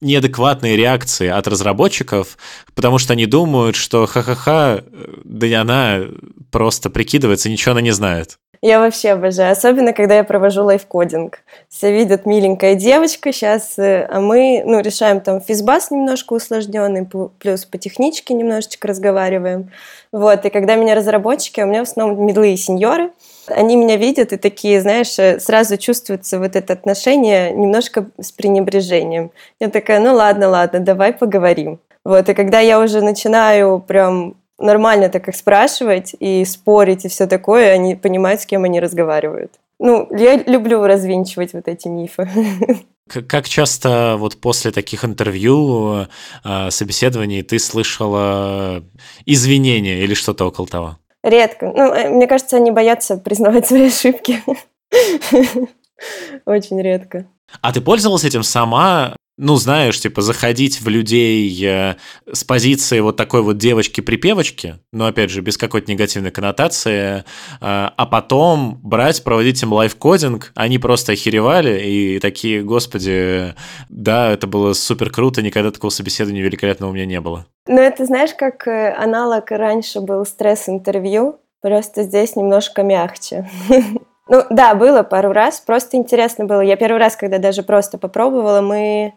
неадекватные 0.00 0.76
реакции 0.76 1.28
от 1.28 1.46
разработчиков, 1.48 2.38
потому 2.74 2.98
что 2.98 3.12
они 3.12 3.26
думают, 3.26 3.76
что 3.76 4.06
ха-ха-ха, 4.06 4.84
да 5.24 5.60
она 5.60 6.00
просто 6.50 6.88
прикидывается, 6.88 7.50
ничего 7.50 7.72
она 7.72 7.82
не 7.82 7.90
знает. 7.90 8.38
Я 8.60 8.80
вообще 8.80 9.10
обожаю, 9.10 9.52
особенно 9.52 9.92
когда 9.92 10.16
я 10.16 10.24
провожу 10.24 10.64
лайфкодинг. 10.64 11.38
Все 11.68 11.92
видят 11.92 12.26
миленькая 12.26 12.74
девочка 12.74 13.32
сейчас, 13.32 13.78
э, 13.78 14.06
а 14.10 14.20
мы 14.20 14.62
ну, 14.64 14.80
решаем 14.80 15.20
там 15.20 15.40
физбас 15.40 15.92
немножко 15.92 16.32
усложненный, 16.32 17.06
плюс 17.38 17.64
по 17.64 17.78
техничке 17.78 18.34
немножечко 18.34 18.88
разговариваем. 18.88 19.70
Вот, 20.10 20.44
и 20.44 20.50
когда 20.50 20.74
меня 20.74 20.96
разработчики, 20.96 21.60
у 21.60 21.66
меня 21.66 21.84
в 21.84 21.88
основном 21.88 22.26
медлы 22.26 22.52
и 22.52 22.56
сеньоры, 22.56 23.12
они 23.46 23.76
меня 23.76 23.96
видят 23.96 24.32
и 24.32 24.36
такие, 24.36 24.80
знаешь, 24.80 25.16
э, 25.18 25.38
сразу 25.38 25.76
чувствуется 25.76 26.40
вот 26.40 26.56
это 26.56 26.72
отношение 26.72 27.52
немножко 27.52 28.06
с 28.20 28.32
пренебрежением. 28.32 29.30
Я 29.60 29.68
такая, 29.68 30.00
ну 30.00 30.14
ладно, 30.14 30.48
ладно, 30.48 30.80
давай 30.80 31.12
поговорим. 31.12 31.78
Вот, 32.04 32.28
и 32.28 32.34
когда 32.34 32.58
я 32.58 32.80
уже 32.80 33.02
начинаю 33.02 33.78
прям 33.86 34.34
нормально 34.58 35.08
так 35.08 35.28
их 35.28 35.36
спрашивать 35.36 36.14
и 36.18 36.44
спорить 36.44 37.04
и 37.04 37.08
все 37.08 37.26
такое, 37.26 37.72
они 37.72 37.94
понимают, 37.94 38.40
с 38.40 38.46
кем 38.46 38.64
они 38.64 38.80
разговаривают. 38.80 39.52
Ну, 39.78 40.08
я 40.16 40.36
люблю 40.36 40.84
развенчивать 40.84 41.52
вот 41.52 41.68
эти 41.68 41.88
мифы. 41.88 42.28
Как 43.28 43.48
часто 43.48 44.16
вот 44.18 44.36
после 44.40 44.70
таких 44.70 45.04
интервью, 45.04 46.06
э, 46.44 46.70
собеседований 46.70 47.42
ты 47.42 47.58
слышала 47.58 48.82
извинения 49.24 50.02
или 50.02 50.14
что-то 50.14 50.46
около 50.46 50.66
того? 50.66 50.98
Редко. 51.22 51.72
Ну, 51.74 51.92
э, 51.94 52.10
мне 52.10 52.26
кажется, 52.26 52.56
они 52.56 52.70
боятся 52.70 53.16
признавать 53.16 53.66
свои 53.66 53.86
ошибки. 53.86 54.42
Очень 56.44 56.82
редко. 56.82 57.26
А 57.60 57.72
ты 57.72 57.80
пользовалась 57.80 58.24
этим 58.24 58.42
сама? 58.42 59.16
Ну, 59.38 59.54
знаешь, 59.54 59.98
типа, 60.00 60.20
заходить 60.20 60.80
в 60.80 60.88
людей 60.88 61.64
э, 61.64 61.94
с 62.30 62.42
позиции 62.42 62.98
вот 62.98 63.16
такой 63.16 63.40
вот 63.42 63.56
девочки-припевочки, 63.56 64.80
но, 64.92 65.06
опять 65.06 65.30
же, 65.30 65.40
без 65.40 65.56
какой-то 65.56 65.90
негативной 65.90 66.32
коннотации, 66.32 67.18
э, 67.18 67.22
а 67.60 68.06
потом 68.10 68.80
брать, 68.82 69.22
проводить 69.22 69.62
им 69.62 69.72
лайфкодинг, 69.72 70.50
они 70.56 70.78
просто 70.78 71.12
охеревали 71.12 71.80
и 71.80 72.18
такие, 72.18 72.62
господи, 72.62 73.54
да, 73.88 74.32
это 74.32 74.48
было 74.48 74.72
супер 74.72 75.10
круто, 75.10 75.40
никогда 75.40 75.70
такого 75.70 75.90
собеседования 75.90 76.42
великолепного 76.42 76.90
у 76.90 76.94
меня 76.94 77.06
не 77.06 77.20
было. 77.20 77.46
Ну, 77.68 77.80
это, 77.80 78.04
знаешь, 78.06 78.34
как 78.36 78.66
э, 78.66 78.92
аналог 78.92 79.52
раньше 79.52 80.00
был 80.00 80.26
стресс-интервью, 80.26 81.38
просто 81.62 82.02
здесь 82.02 82.34
немножко 82.34 82.82
мягче. 82.82 83.48
Ну 84.28 84.44
да, 84.50 84.74
было 84.74 85.02
пару 85.02 85.32
раз, 85.32 85.60
просто 85.60 85.96
интересно 85.96 86.44
было. 86.44 86.60
Я 86.60 86.76
первый 86.76 86.98
раз, 86.98 87.16
когда 87.16 87.38
даже 87.38 87.62
просто 87.62 87.98
попробовала, 87.98 88.60
мы 88.60 89.14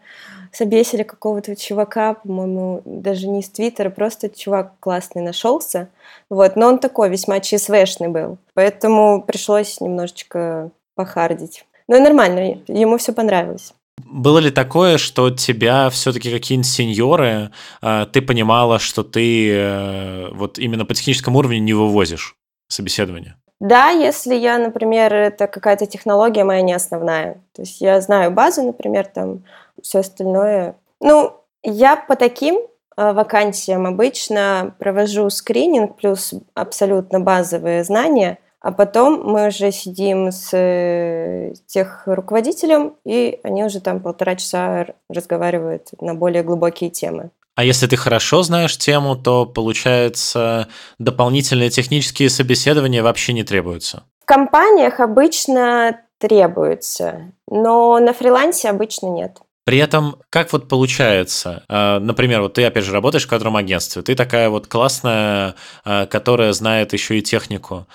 собесили 0.52 1.02
какого-то 1.02 1.56
чувака, 1.56 2.14
по-моему, 2.14 2.82
даже 2.84 3.26
не 3.26 3.40
из 3.40 3.48
Твиттера, 3.48 3.90
просто 3.90 4.28
чувак 4.28 4.72
классный 4.80 5.22
нашелся. 5.22 5.88
Вот, 6.30 6.56
но 6.56 6.68
он 6.68 6.78
такой 6.78 7.10
весьма 7.10 7.40
ЧСВшный 7.40 8.08
был, 8.08 8.38
поэтому 8.54 9.22
пришлось 9.22 9.80
немножечко 9.80 10.70
похардить. 10.94 11.64
Но 11.88 11.98
нормально, 11.98 12.58
ему 12.68 12.98
все 12.98 13.12
понравилось. 13.12 13.74
Было 14.04 14.38
ли 14.38 14.50
такое, 14.50 14.98
что 14.98 15.30
тебя 15.30 15.90
все-таки 15.90 16.30
какие-нибудь 16.30 16.70
сеньоры, 16.70 17.50
э, 17.82 18.06
ты 18.12 18.20
понимала, 18.22 18.78
что 18.78 19.02
ты 19.02 19.50
э, 19.50 20.28
вот 20.32 20.58
именно 20.58 20.84
по 20.84 20.94
техническому 20.94 21.38
уровню 21.38 21.60
не 21.60 21.72
вывозишь 21.72 22.34
собеседование? 22.68 23.36
Да, 23.62 23.90
если 23.90 24.34
я, 24.34 24.58
например, 24.58 25.14
это 25.14 25.46
какая-то 25.46 25.86
технология 25.86 26.42
моя 26.42 26.62
не 26.62 26.72
основная. 26.72 27.34
То 27.52 27.62
есть 27.62 27.80
я 27.80 28.00
знаю 28.00 28.32
базу, 28.32 28.64
например, 28.64 29.06
там 29.06 29.44
все 29.80 30.00
остальное. 30.00 30.74
Ну, 30.98 31.34
я 31.62 31.94
по 31.94 32.16
таким 32.16 32.56
э, 32.56 33.12
вакансиям 33.12 33.86
обычно 33.86 34.74
провожу 34.80 35.30
скрининг 35.30 35.94
плюс 35.94 36.34
абсолютно 36.54 37.20
базовые 37.20 37.84
знания, 37.84 38.38
а 38.58 38.72
потом 38.72 39.22
мы 39.22 39.46
уже 39.46 39.70
сидим 39.70 40.32
с 40.32 40.52
э, 40.52 41.52
тех 41.66 42.02
руководителем, 42.06 42.96
и 43.04 43.38
они 43.44 43.62
уже 43.62 43.80
там 43.80 44.00
полтора 44.00 44.34
часа 44.34 44.86
разговаривают 45.08 45.90
на 46.00 46.14
более 46.14 46.42
глубокие 46.42 46.90
темы. 46.90 47.30
А 47.54 47.64
если 47.64 47.86
ты 47.86 47.96
хорошо 47.96 48.42
знаешь 48.42 48.78
тему, 48.78 49.14
то, 49.14 49.44
получается, 49.44 50.68
дополнительные 50.98 51.68
технические 51.70 52.30
собеседования 52.30 53.02
вообще 53.02 53.34
не 53.34 53.44
требуются? 53.44 54.04
В 54.22 54.24
компаниях 54.24 55.00
обычно 55.00 56.00
требуются, 56.18 57.32
но 57.48 57.98
на 57.98 58.14
фрилансе 58.14 58.70
обычно 58.70 59.08
нет. 59.08 59.38
При 59.64 59.78
этом, 59.78 60.16
как 60.28 60.52
вот 60.52 60.68
получается, 60.68 61.64
э, 61.68 61.98
например, 62.00 62.40
вот 62.42 62.54
ты 62.54 62.64
опять 62.64 62.84
же 62.84 62.92
работаешь 62.92 63.24
в 63.24 63.28
кадровом 63.28 63.58
агентстве, 63.58 64.02
ты 64.02 64.16
такая 64.16 64.48
вот 64.48 64.66
классная, 64.66 65.54
э, 65.84 66.06
которая 66.06 66.52
знает 66.52 66.92
еще 66.92 67.18
и 67.18 67.22
технику 67.22 67.86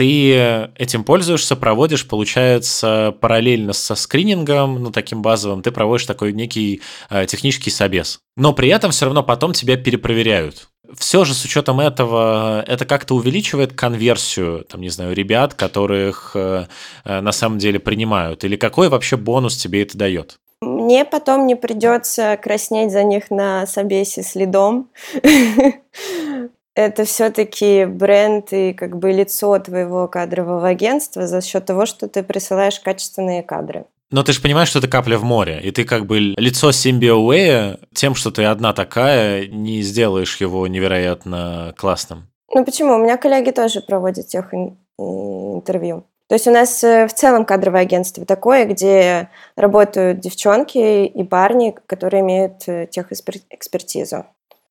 ты 0.00 0.70
этим 0.78 1.04
пользуешься, 1.04 1.56
проводишь, 1.56 2.08
получается, 2.08 3.14
параллельно 3.20 3.74
со 3.74 3.94
скринингом, 3.94 4.82
ну, 4.82 4.90
таким 4.90 5.20
базовым, 5.20 5.60
ты 5.60 5.72
проводишь 5.72 6.06
такой 6.06 6.32
некий 6.32 6.80
э, 7.10 7.26
технический 7.26 7.68
собес. 7.68 8.20
Но 8.34 8.54
при 8.54 8.70
этом 8.70 8.92
все 8.92 9.04
равно 9.04 9.22
потом 9.22 9.52
тебя 9.52 9.76
перепроверяют. 9.76 10.68
Все 10.96 11.26
же 11.26 11.34
с 11.34 11.44
учетом 11.44 11.80
этого, 11.80 12.64
это 12.66 12.86
как-то 12.86 13.14
увеличивает 13.14 13.74
конверсию, 13.74 14.64
там, 14.64 14.80
не 14.80 14.88
знаю, 14.88 15.14
ребят, 15.14 15.52
которых 15.52 16.32
э, 16.34 16.66
э, 17.04 17.20
на 17.20 17.32
самом 17.32 17.58
деле 17.58 17.78
принимают? 17.78 18.42
Или 18.42 18.56
какой 18.56 18.88
вообще 18.88 19.18
бонус 19.18 19.58
тебе 19.58 19.82
это 19.82 19.98
дает? 19.98 20.38
Мне 20.62 21.04
потом 21.04 21.46
не 21.46 21.56
придется 21.56 22.38
краснеть 22.42 22.90
за 22.90 23.02
них 23.02 23.30
на 23.30 23.66
собесе 23.66 24.22
следом. 24.22 24.88
это 26.86 27.04
все-таки 27.04 27.84
бренд 27.84 28.52
и 28.52 28.72
как 28.72 28.98
бы 28.98 29.12
лицо 29.12 29.58
твоего 29.58 30.08
кадрового 30.08 30.68
агентства 30.68 31.26
за 31.26 31.40
счет 31.40 31.66
того, 31.66 31.86
что 31.86 32.08
ты 32.08 32.22
присылаешь 32.22 32.80
качественные 32.80 33.42
кадры. 33.42 33.84
Но 34.10 34.24
ты 34.24 34.32
же 34.32 34.42
понимаешь, 34.42 34.68
что 34.68 34.80
это 34.80 34.88
капля 34.88 35.18
в 35.18 35.24
море, 35.24 35.60
и 35.62 35.70
ты 35.70 35.84
как 35.84 36.06
бы 36.06 36.18
лицо 36.18 36.72
Симбиоуэя 36.72 37.78
тем, 37.94 38.16
что 38.16 38.32
ты 38.32 38.44
одна 38.44 38.72
такая, 38.72 39.46
не 39.46 39.82
сделаешь 39.82 40.40
его 40.40 40.66
невероятно 40.66 41.74
классным. 41.76 42.26
Ну 42.52 42.64
почему? 42.64 42.94
У 42.94 42.98
меня 42.98 43.16
коллеги 43.16 43.50
тоже 43.50 43.80
проводят 43.80 44.26
тех 44.26 44.52
интервью. 44.98 46.04
То 46.26 46.34
есть 46.34 46.46
у 46.46 46.52
нас 46.52 46.84
э, 46.84 47.08
в 47.08 47.12
целом 47.12 47.44
кадровое 47.44 47.82
агентство 47.82 48.24
такое, 48.24 48.64
где 48.64 49.30
работают 49.56 50.20
девчонки 50.20 51.06
и 51.06 51.24
парни, 51.24 51.74
которые 51.86 52.20
имеют 52.20 52.68
э, 52.68 52.86
техэкспертизу. 52.88 54.26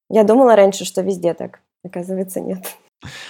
Я 0.10 0.24
думала 0.24 0.56
раньше, 0.56 0.86
что 0.86 1.02
везде 1.02 1.34
так. 1.34 1.60
Оказывается, 1.84 2.42
нет. 2.42 2.78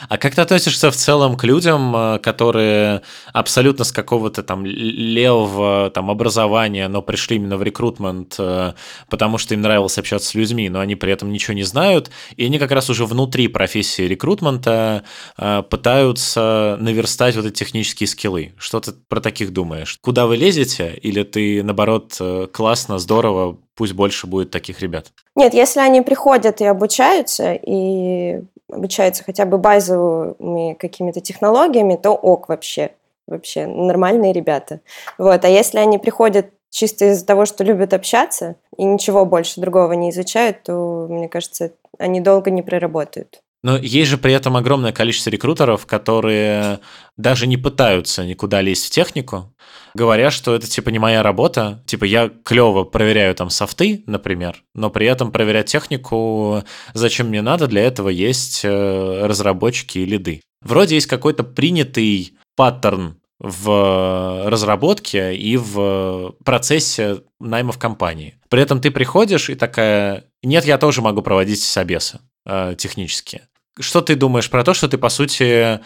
А 0.07 0.17
как 0.17 0.33
ты 0.33 0.41
относишься 0.41 0.89
в 0.89 0.95
целом 0.95 1.37
к 1.37 1.43
людям, 1.43 1.95
э, 1.95 2.19
которые 2.19 3.03
абсолютно 3.33 3.85
с 3.85 3.91
какого-то 3.91 4.41
там 4.41 4.65
левого 4.65 5.91
там 5.93 6.09
образования, 6.09 6.87
но 6.87 7.03
пришли 7.03 7.35
именно 7.35 7.55
в 7.55 7.61
рекрутмент, 7.61 8.35
э, 8.39 8.73
потому 9.09 9.37
что 9.37 9.53
им 9.53 9.61
нравилось 9.61 9.99
общаться 9.99 10.29
с 10.29 10.33
людьми, 10.33 10.69
но 10.69 10.79
они 10.79 10.95
при 10.95 11.13
этом 11.13 11.31
ничего 11.31 11.53
не 11.53 11.63
знают, 11.63 12.09
и 12.35 12.45
они 12.45 12.57
как 12.57 12.71
раз 12.71 12.89
уже 12.89 13.05
внутри 13.05 13.47
профессии 13.47 14.03
рекрутмента 14.03 15.03
э, 15.37 15.61
пытаются 15.69 16.77
наверстать 16.79 17.35
вот 17.35 17.45
эти 17.45 17.53
технические 17.53 18.07
скиллы. 18.07 18.53
Что 18.57 18.79
ты 18.79 18.93
про 19.07 19.21
таких 19.21 19.53
думаешь? 19.53 19.97
Куда 20.01 20.25
вы 20.25 20.37
лезете? 20.37 20.97
Или 20.99 21.21
ты, 21.21 21.61
наоборот, 21.61 22.19
классно, 22.51 22.97
здорово, 22.97 23.59
пусть 23.75 23.93
больше 23.93 24.25
будет 24.25 24.49
таких 24.49 24.81
ребят? 24.81 25.11
Нет, 25.39 25.53
если 25.53 25.79
они 25.79 26.01
приходят 26.01 26.59
и 26.59 26.65
обучаются, 26.65 27.53
и 27.53 28.41
обучаются 28.69 29.23
хотя 29.23 29.45
бы 29.45 29.57
базовыми 29.57 30.73
какими-то 30.73 31.21
технологиями, 31.21 31.95
то 31.95 32.11
ок 32.11 32.49
вообще. 32.49 32.91
Вообще 33.25 33.65
нормальные 33.65 34.33
ребята. 34.33 34.81
Вот. 35.17 35.45
А 35.45 35.47
если 35.47 35.77
они 35.77 35.97
приходят 35.97 36.47
чисто 36.69 37.05
из-за 37.05 37.25
того, 37.25 37.45
что 37.45 37.63
любят 37.63 37.93
общаться 37.93 38.57
и 38.75 38.83
ничего 38.83 39.23
больше 39.23 39.61
другого 39.61 39.93
не 39.93 40.09
изучают, 40.09 40.63
то, 40.63 41.07
мне 41.09 41.29
кажется, 41.29 41.71
они 41.97 42.19
долго 42.19 42.51
не 42.51 42.61
проработают. 42.61 43.41
Но 43.61 43.77
есть 43.77 44.09
же 44.09 44.17
при 44.17 44.33
этом 44.33 44.55
огромное 44.55 44.93
количество 44.93 45.29
рекрутеров, 45.29 45.85
которые 45.85 46.79
даже 47.17 47.45
не 47.45 47.57
пытаются 47.57 48.25
никуда 48.25 48.61
лезть 48.61 48.87
в 48.87 48.89
технику, 48.89 49.53
говоря, 49.93 50.31
что 50.31 50.55
это 50.55 50.67
типа 50.67 50.89
не 50.89 50.99
моя 50.99 51.23
работа. 51.23 51.83
Типа 51.85 52.05
я 52.05 52.31
клево 52.45 52.85
проверяю 52.85 53.35
там 53.35 53.49
софты, 53.49 54.03
например, 54.05 54.63
но 54.73 54.89
при 54.89 55.07
этом 55.07 55.31
проверять 55.31 55.67
технику 55.67 56.63
зачем 56.93 57.27
мне 57.27 57.41
надо, 57.41 57.67
для 57.67 57.83
этого 57.83 58.09
есть 58.09 58.61
э, 58.63 59.25
разработчики 59.25 59.99
и 59.99 60.05
лиды. 60.05 60.41
Вроде 60.61 60.95
есть 60.95 61.07
какой-то 61.07 61.43
принятый 61.43 62.33
паттерн 62.55 63.19
в 63.39 64.49
разработке 64.49 65.35
и 65.35 65.55
в 65.57 66.35
процессе 66.43 67.21
найма 67.39 67.71
в 67.71 67.79
компании. 67.79 68.35
При 68.49 68.61
этом 68.61 68.81
ты 68.81 68.91
приходишь 68.91 69.49
и 69.49 69.55
такая, 69.55 70.25
нет, 70.43 70.65
я 70.65 70.77
тоже 70.77 71.01
могу 71.01 71.21
проводить 71.21 71.61
собесы 71.61 72.19
э, 72.45 72.75
технические. 72.77 73.48
Что 73.77 74.01
ты 74.01 74.15
думаешь 74.15 74.49
про 74.49 74.63
то, 74.63 74.73
что 74.73 74.87
ты, 74.87 74.97
по 74.97 75.09
сути, 75.09 75.79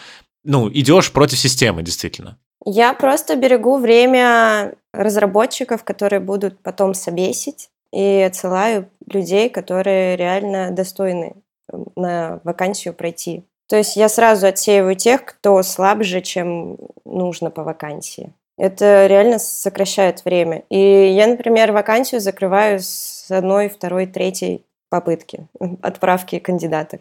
ну, 0.43 0.69
идешь 0.69 1.12
против 1.12 1.39
системы, 1.39 1.84
действительно? 1.84 2.38
Я 2.65 2.93
просто 2.93 3.36
берегу 3.36 3.78
время 3.78 4.76
разработчиков, 4.93 5.84
которые 5.84 6.19
будут 6.19 6.62
потом 6.62 6.93
собесить, 6.93 7.69
и 7.91 8.26
отсылаю 8.26 8.89
людей, 9.08 9.50
которые 9.50 10.15
реально 10.15 10.72
достойны 10.72 11.36
на 11.96 12.39
вакансию 12.43 12.93
пройти. 12.93 13.43
То 13.69 13.78
есть 13.78 13.96
я 13.96 14.10
сразу 14.10 14.48
отсеиваю 14.48 14.96
тех, 14.96 15.26
кто 15.26 15.62
слабже, 15.63 16.22
чем 16.22 16.78
нужно 17.06 17.50
по 17.50 17.63
вакансии. 17.63 18.34
Это 18.58 19.08
реально 19.08 19.39
сокращает 19.39 20.26
время. 20.26 20.63
И 20.69 20.78
я, 20.78 21.28
например, 21.28 21.72
вакансию 21.72 22.22
закрываю 22.22 22.80
с 22.80 23.26
одной, 23.30 23.69
второй, 23.69 24.06
третьей 24.06 24.63
попытки 24.93 25.47
отправки 25.82 26.38
кандидатов. 26.38 26.99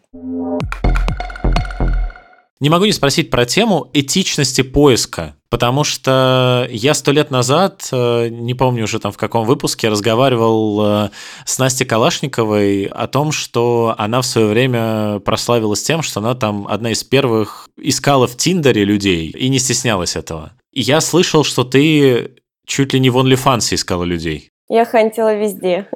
Не 2.59 2.70
могу 2.70 2.87
не 2.87 2.92
спросить 2.92 3.28
про 3.28 3.44
тему 3.44 3.90
этичности 3.92 4.62
поиска, 4.62 5.35
потому 5.50 5.85
что 5.85 6.66
я 6.70 6.94
сто 6.94 7.12
лет 7.12 7.31
назад, 7.31 7.87
э, 7.92 8.28
не 8.31 8.55
помню 8.55 8.85
уже 8.85 8.98
там 8.98 9.12
в 9.12 9.18
каком 9.18 9.44
выпуске, 9.44 9.90
разговаривал 9.90 10.81
э, 10.81 11.11
с 11.44 11.59
Настей 11.59 11.85
Калашниковой 11.85 12.85
о 12.85 13.09
том, 13.09 13.31
что 13.31 13.94
она 13.98 14.22
в 14.22 14.26
свое 14.26 14.46
время 14.46 15.18
прославилась 15.18 15.83
тем, 15.83 16.00
что 16.00 16.20
она 16.20 16.35
там 16.35 16.66
одна 16.68 16.92
из 16.92 17.05
первых 17.05 17.68
искала 17.76 18.26
в 18.26 18.38
Тиндере 18.38 18.85
людей 18.85 19.28
и 19.28 19.50
не 19.50 19.59
стеснялась 19.59 20.16
этого. 20.16 20.52
И 20.72 20.81
я 20.81 21.02
слышал, 21.02 21.44
что 21.44 21.64
ты 21.64 22.37
чуть 22.64 22.94
ли 22.94 23.00
не 23.00 23.11
в 23.11 23.18
OnlyFans 23.18 23.74
искала 23.74 24.05
людей. 24.05 24.48
Я 24.70 24.87
хантила 24.87 25.35
везде. 25.35 25.90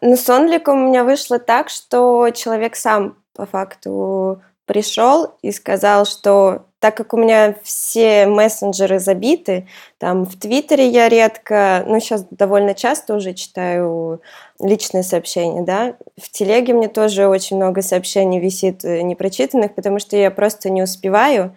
Но 0.00 0.16
с 0.16 0.28
Онликом 0.28 0.84
у 0.84 0.88
меня 0.88 1.04
вышло 1.04 1.38
так, 1.38 1.68
что 1.68 2.30
человек 2.30 2.76
сам 2.76 3.16
по 3.34 3.46
факту 3.46 4.42
пришел 4.66 5.34
и 5.42 5.50
сказал, 5.50 6.04
что 6.04 6.66
так 6.78 6.96
как 6.96 7.12
у 7.14 7.16
меня 7.16 7.56
все 7.64 8.26
мессенджеры 8.26 9.00
забиты, 9.00 9.66
там 9.98 10.24
в 10.24 10.38
Твиттере 10.38 10.86
я 10.88 11.08
редко, 11.08 11.84
ну 11.88 11.98
сейчас 11.98 12.24
довольно 12.30 12.74
часто 12.74 13.14
уже 13.14 13.34
читаю 13.34 14.22
личные 14.60 15.02
сообщения, 15.02 15.62
да, 15.62 15.96
в 16.16 16.30
Телеге 16.30 16.74
мне 16.74 16.88
тоже 16.88 17.26
очень 17.26 17.56
много 17.56 17.82
сообщений 17.82 18.38
висит 18.38 18.84
э, 18.84 19.00
непрочитанных, 19.02 19.74
потому 19.74 19.98
что 19.98 20.16
я 20.16 20.30
просто 20.30 20.70
не 20.70 20.82
успеваю, 20.82 21.56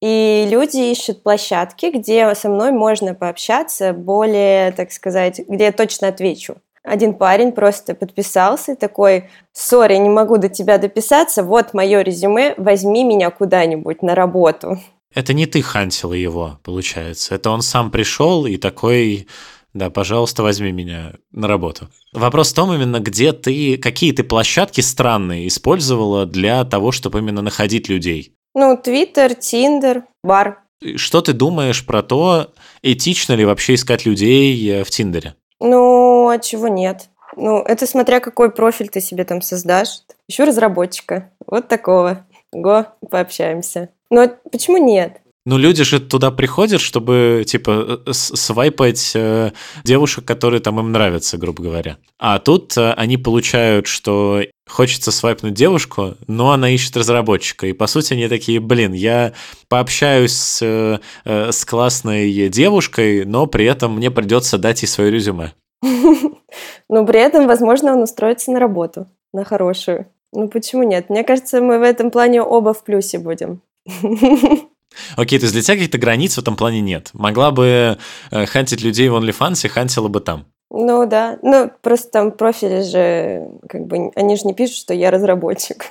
и 0.00 0.46
люди 0.50 0.90
ищут 0.92 1.22
площадки, 1.22 1.86
где 1.86 2.34
со 2.34 2.48
мной 2.48 2.72
можно 2.72 3.14
пообщаться 3.14 3.92
более, 3.92 4.72
так 4.72 4.92
сказать, 4.92 5.40
где 5.48 5.66
я 5.66 5.72
точно 5.72 6.08
отвечу. 6.08 6.56
Один 6.88 7.14
парень 7.14 7.52
просто 7.52 7.94
подписался 7.94 8.74
такой, 8.74 9.28
сори, 9.52 9.96
не 9.96 10.08
могу 10.08 10.38
до 10.38 10.48
тебя 10.48 10.78
дописаться, 10.78 11.42
вот 11.42 11.74
мое 11.74 12.00
резюме, 12.00 12.54
возьми 12.56 13.04
меня 13.04 13.30
куда-нибудь 13.30 14.02
на 14.02 14.14
работу. 14.14 14.78
Это 15.14 15.34
не 15.34 15.44
ты 15.44 15.60
хантила 15.60 16.14
его, 16.14 16.58
получается. 16.62 17.34
Это 17.34 17.50
он 17.50 17.60
сам 17.60 17.90
пришел 17.90 18.46
и 18.46 18.56
такой, 18.56 19.26
да, 19.74 19.90
пожалуйста, 19.90 20.42
возьми 20.42 20.72
меня 20.72 21.14
на 21.30 21.46
работу. 21.46 21.88
Вопрос 22.14 22.52
в 22.52 22.54
том 22.54 22.72
именно, 22.72 23.00
где 23.00 23.32
ты, 23.34 23.76
какие 23.76 24.12
ты 24.12 24.24
площадки 24.24 24.80
странные 24.80 25.46
использовала 25.48 26.24
для 26.24 26.64
того, 26.64 26.90
чтобы 26.90 27.18
именно 27.18 27.42
находить 27.42 27.90
людей. 27.90 28.32
Ну, 28.54 28.78
Твиттер, 28.82 29.34
Тиндер, 29.34 30.04
бар. 30.24 30.62
Что 30.96 31.20
ты 31.20 31.34
думаешь 31.34 31.84
про 31.84 32.02
то, 32.02 32.50
этично 32.82 33.34
ли 33.34 33.44
вообще 33.44 33.74
искать 33.74 34.06
людей 34.06 34.70
э, 34.70 34.84
в 34.84 34.90
Тиндере? 34.90 35.34
Ну, 35.60 36.28
а 36.28 36.38
чего 36.38 36.68
нет? 36.68 37.08
Ну, 37.36 37.58
это 37.58 37.86
смотря 37.86 38.20
какой 38.20 38.50
профиль 38.50 38.88
ты 38.88 39.00
себе 39.00 39.24
там 39.24 39.42
создашь. 39.42 40.02
Еще 40.28 40.44
разработчика. 40.44 41.30
Вот 41.46 41.68
такого. 41.68 42.26
Го, 42.52 42.86
пообщаемся. 43.10 43.90
Но 44.10 44.28
почему 44.50 44.78
нет? 44.78 45.20
Ну, 45.46 45.56
люди 45.56 45.82
же 45.82 45.98
туда 45.98 46.30
приходят, 46.30 46.80
чтобы, 46.80 47.44
типа, 47.46 48.02
э, 48.06 48.12
свайпать 48.12 49.12
э, 49.14 49.52
девушек, 49.82 50.24
которые 50.24 50.60
там 50.60 50.78
им 50.78 50.92
нравятся, 50.92 51.38
грубо 51.38 51.62
говоря. 51.62 51.96
А 52.18 52.38
тут 52.38 52.76
э, 52.76 52.92
они 52.92 53.16
получают, 53.16 53.86
что 53.86 54.42
хочется 54.68 55.10
свайпнуть 55.10 55.54
девушку, 55.54 56.16
но 56.26 56.52
она 56.52 56.68
ищет 56.68 56.96
разработчика. 56.96 57.66
И, 57.66 57.72
по 57.72 57.86
сути, 57.86 58.12
они 58.12 58.28
такие, 58.28 58.60
блин, 58.60 58.92
я 58.92 59.32
пообщаюсь 59.68 60.34
с, 60.34 60.60
э, 60.62 60.98
э 61.24 61.52
с 61.52 61.64
классной 61.64 62.48
девушкой, 62.50 63.24
но 63.24 63.46
при 63.46 63.64
этом 63.64 63.96
мне 63.96 64.10
придется 64.10 64.58
дать 64.58 64.82
ей 64.82 64.88
свое 64.88 65.10
резюме. 65.10 65.54
Но 66.88 67.06
при 67.06 67.20
этом, 67.20 67.46
возможно, 67.46 67.92
он 67.92 68.02
устроится 68.02 68.50
на 68.50 68.58
работу, 68.58 69.06
на 69.32 69.44
хорошую. 69.44 70.06
Ну, 70.32 70.48
почему 70.48 70.82
нет? 70.82 71.08
Мне 71.08 71.24
кажется, 71.24 71.60
мы 71.60 71.78
в 71.78 71.82
этом 71.82 72.10
плане 72.10 72.42
оба 72.42 72.74
в 72.74 72.84
плюсе 72.84 73.18
будем. 73.18 73.62
Окей, 75.16 75.38
то 75.38 75.44
есть 75.44 75.54
для 75.54 75.62
тебя 75.62 75.74
каких-то 75.74 75.98
границ 75.98 76.34
в 76.34 76.38
этом 76.38 76.56
плане 76.56 76.80
нет. 76.80 77.10
Могла 77.12 77.50
бы 77.50 77.98
э, 78.30 78.46
хантить 78.46 78.82
людей 78.82 79.08
в 79.08 79.16
OnlyFans, 79.16 79.68
хантила 79.68 80.08
бы 80.08 80.20
там. 80.20 80.46
Ну 80.70 81.06
да, 81.06 81.38
ну 81.42 81.70
просто 81.80 82.10
там 82.10 82.32
профили 82.32 82.82
же, 82.82 83.48
как 83.68 83.86
бы, 83.86 84.10
они 84.14 84.36
же 84.36 84.44
не 84.44 84.54
пишут, 84.54 84.76
что 84.76 84.94
я 84.94 85.10
разработчик. 85.10 85.90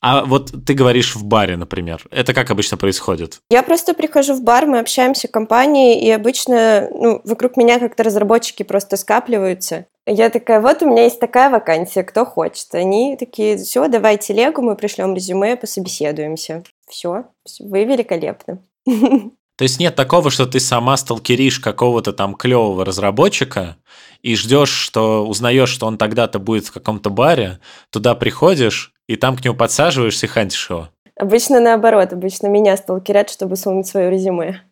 А 0.00 0.24
вот 0.24 0.52
ты 0.66 0.74
говоришь 0.74 1.14
в 1.14 1.24
баре, 1.24 1.56
например. 1.56 2.02
Это 2.10 2.32
как 2.32 2.50
обычно 2.50 2.76
происходит? 2.76 3.38
Я 3.50 3.62
просто 3.62 3.94
прихожу 3.94 4.34
в 4.34 4.42
бар, 4.42 4.66
мы 4.66 4.78
общаемся 4.78 5.28
в 5.28 5.30
компании, 5.30 6.02
и 6.02 6.10
обычно 6.10 6.88
ну, 6.90 7.20
вокруг 7.24 7.56
меня 7.56 7.78
как-то 7.78 8.02
разработчики 8.02 8.62
просто 8.62 8.96
скапливаются. 8.96 9.86
Я 10.06 10.28
такая, 10.28 10.60
вот 10.60 10.82
у 10.82 10.90
меня 10.90 11.04
есть 11.04 11.20
такая 11.20 11.48
вакансия, 11.48 12.02
кто 12.02 12.26
хочет. 12.26 12.74
Они 12.74 13.16
такие, 13.18 13.56
все, 13.56 13.88
давай 13.88 14.18
телегу, 14.18 14.60
мы 14.60 14.76
пришлем 14.76 15.14
резюме, 15.14 15.56
пособеседуемся. 15.56 16.62
Все, 16.88 17.26
вы 17.60 17.84
великолепны. 17.84 18.60
То 19.56 19.62
есть 19.62 19.78
нет 19.78 19.94
такого, 19.94 20.30
что 20.30 20.46
ты 20.46 20.58
сама 20.58 20.96
сталкеришь 20.96 21.60
какого-то 21.60 22.12
там 22.12 22.34
клевого 22.34 22.84
разработчика 22.84 23.76
и 24.20 24.34
ждешь, 24.34 24.70
что 24.70 25.26
узнаешь, 25.26 25.68
что 25.68 25.86
он 25.86 25.96
тогда-то 25.96 26.40
будет 26.40 26.66
в 26.66 26.72
каком-то 26.72 27.08
баре, 27.10 27.60
туда 27.90 28.16
приходишь 28.16 28.92
и 29.06 29.16
там 29.16 29.36
к 29.36 29.44
нему 29.44 29.54
подсаживаешься 29.54 30.26
и 30.26 30.28
хантишь 30.28 30.68
его. 30.70 30.88
Обычно 31.16 31.60
наоборот, 31.60 32.12
обычно 32.12 32.48
меня 32.48 32.76
сталкерят, 32.76 33.30
чтобы 33.30 33.54
сунуть 33.54 33.86
свое 33.86 34.10
резюме. 34.10 34.62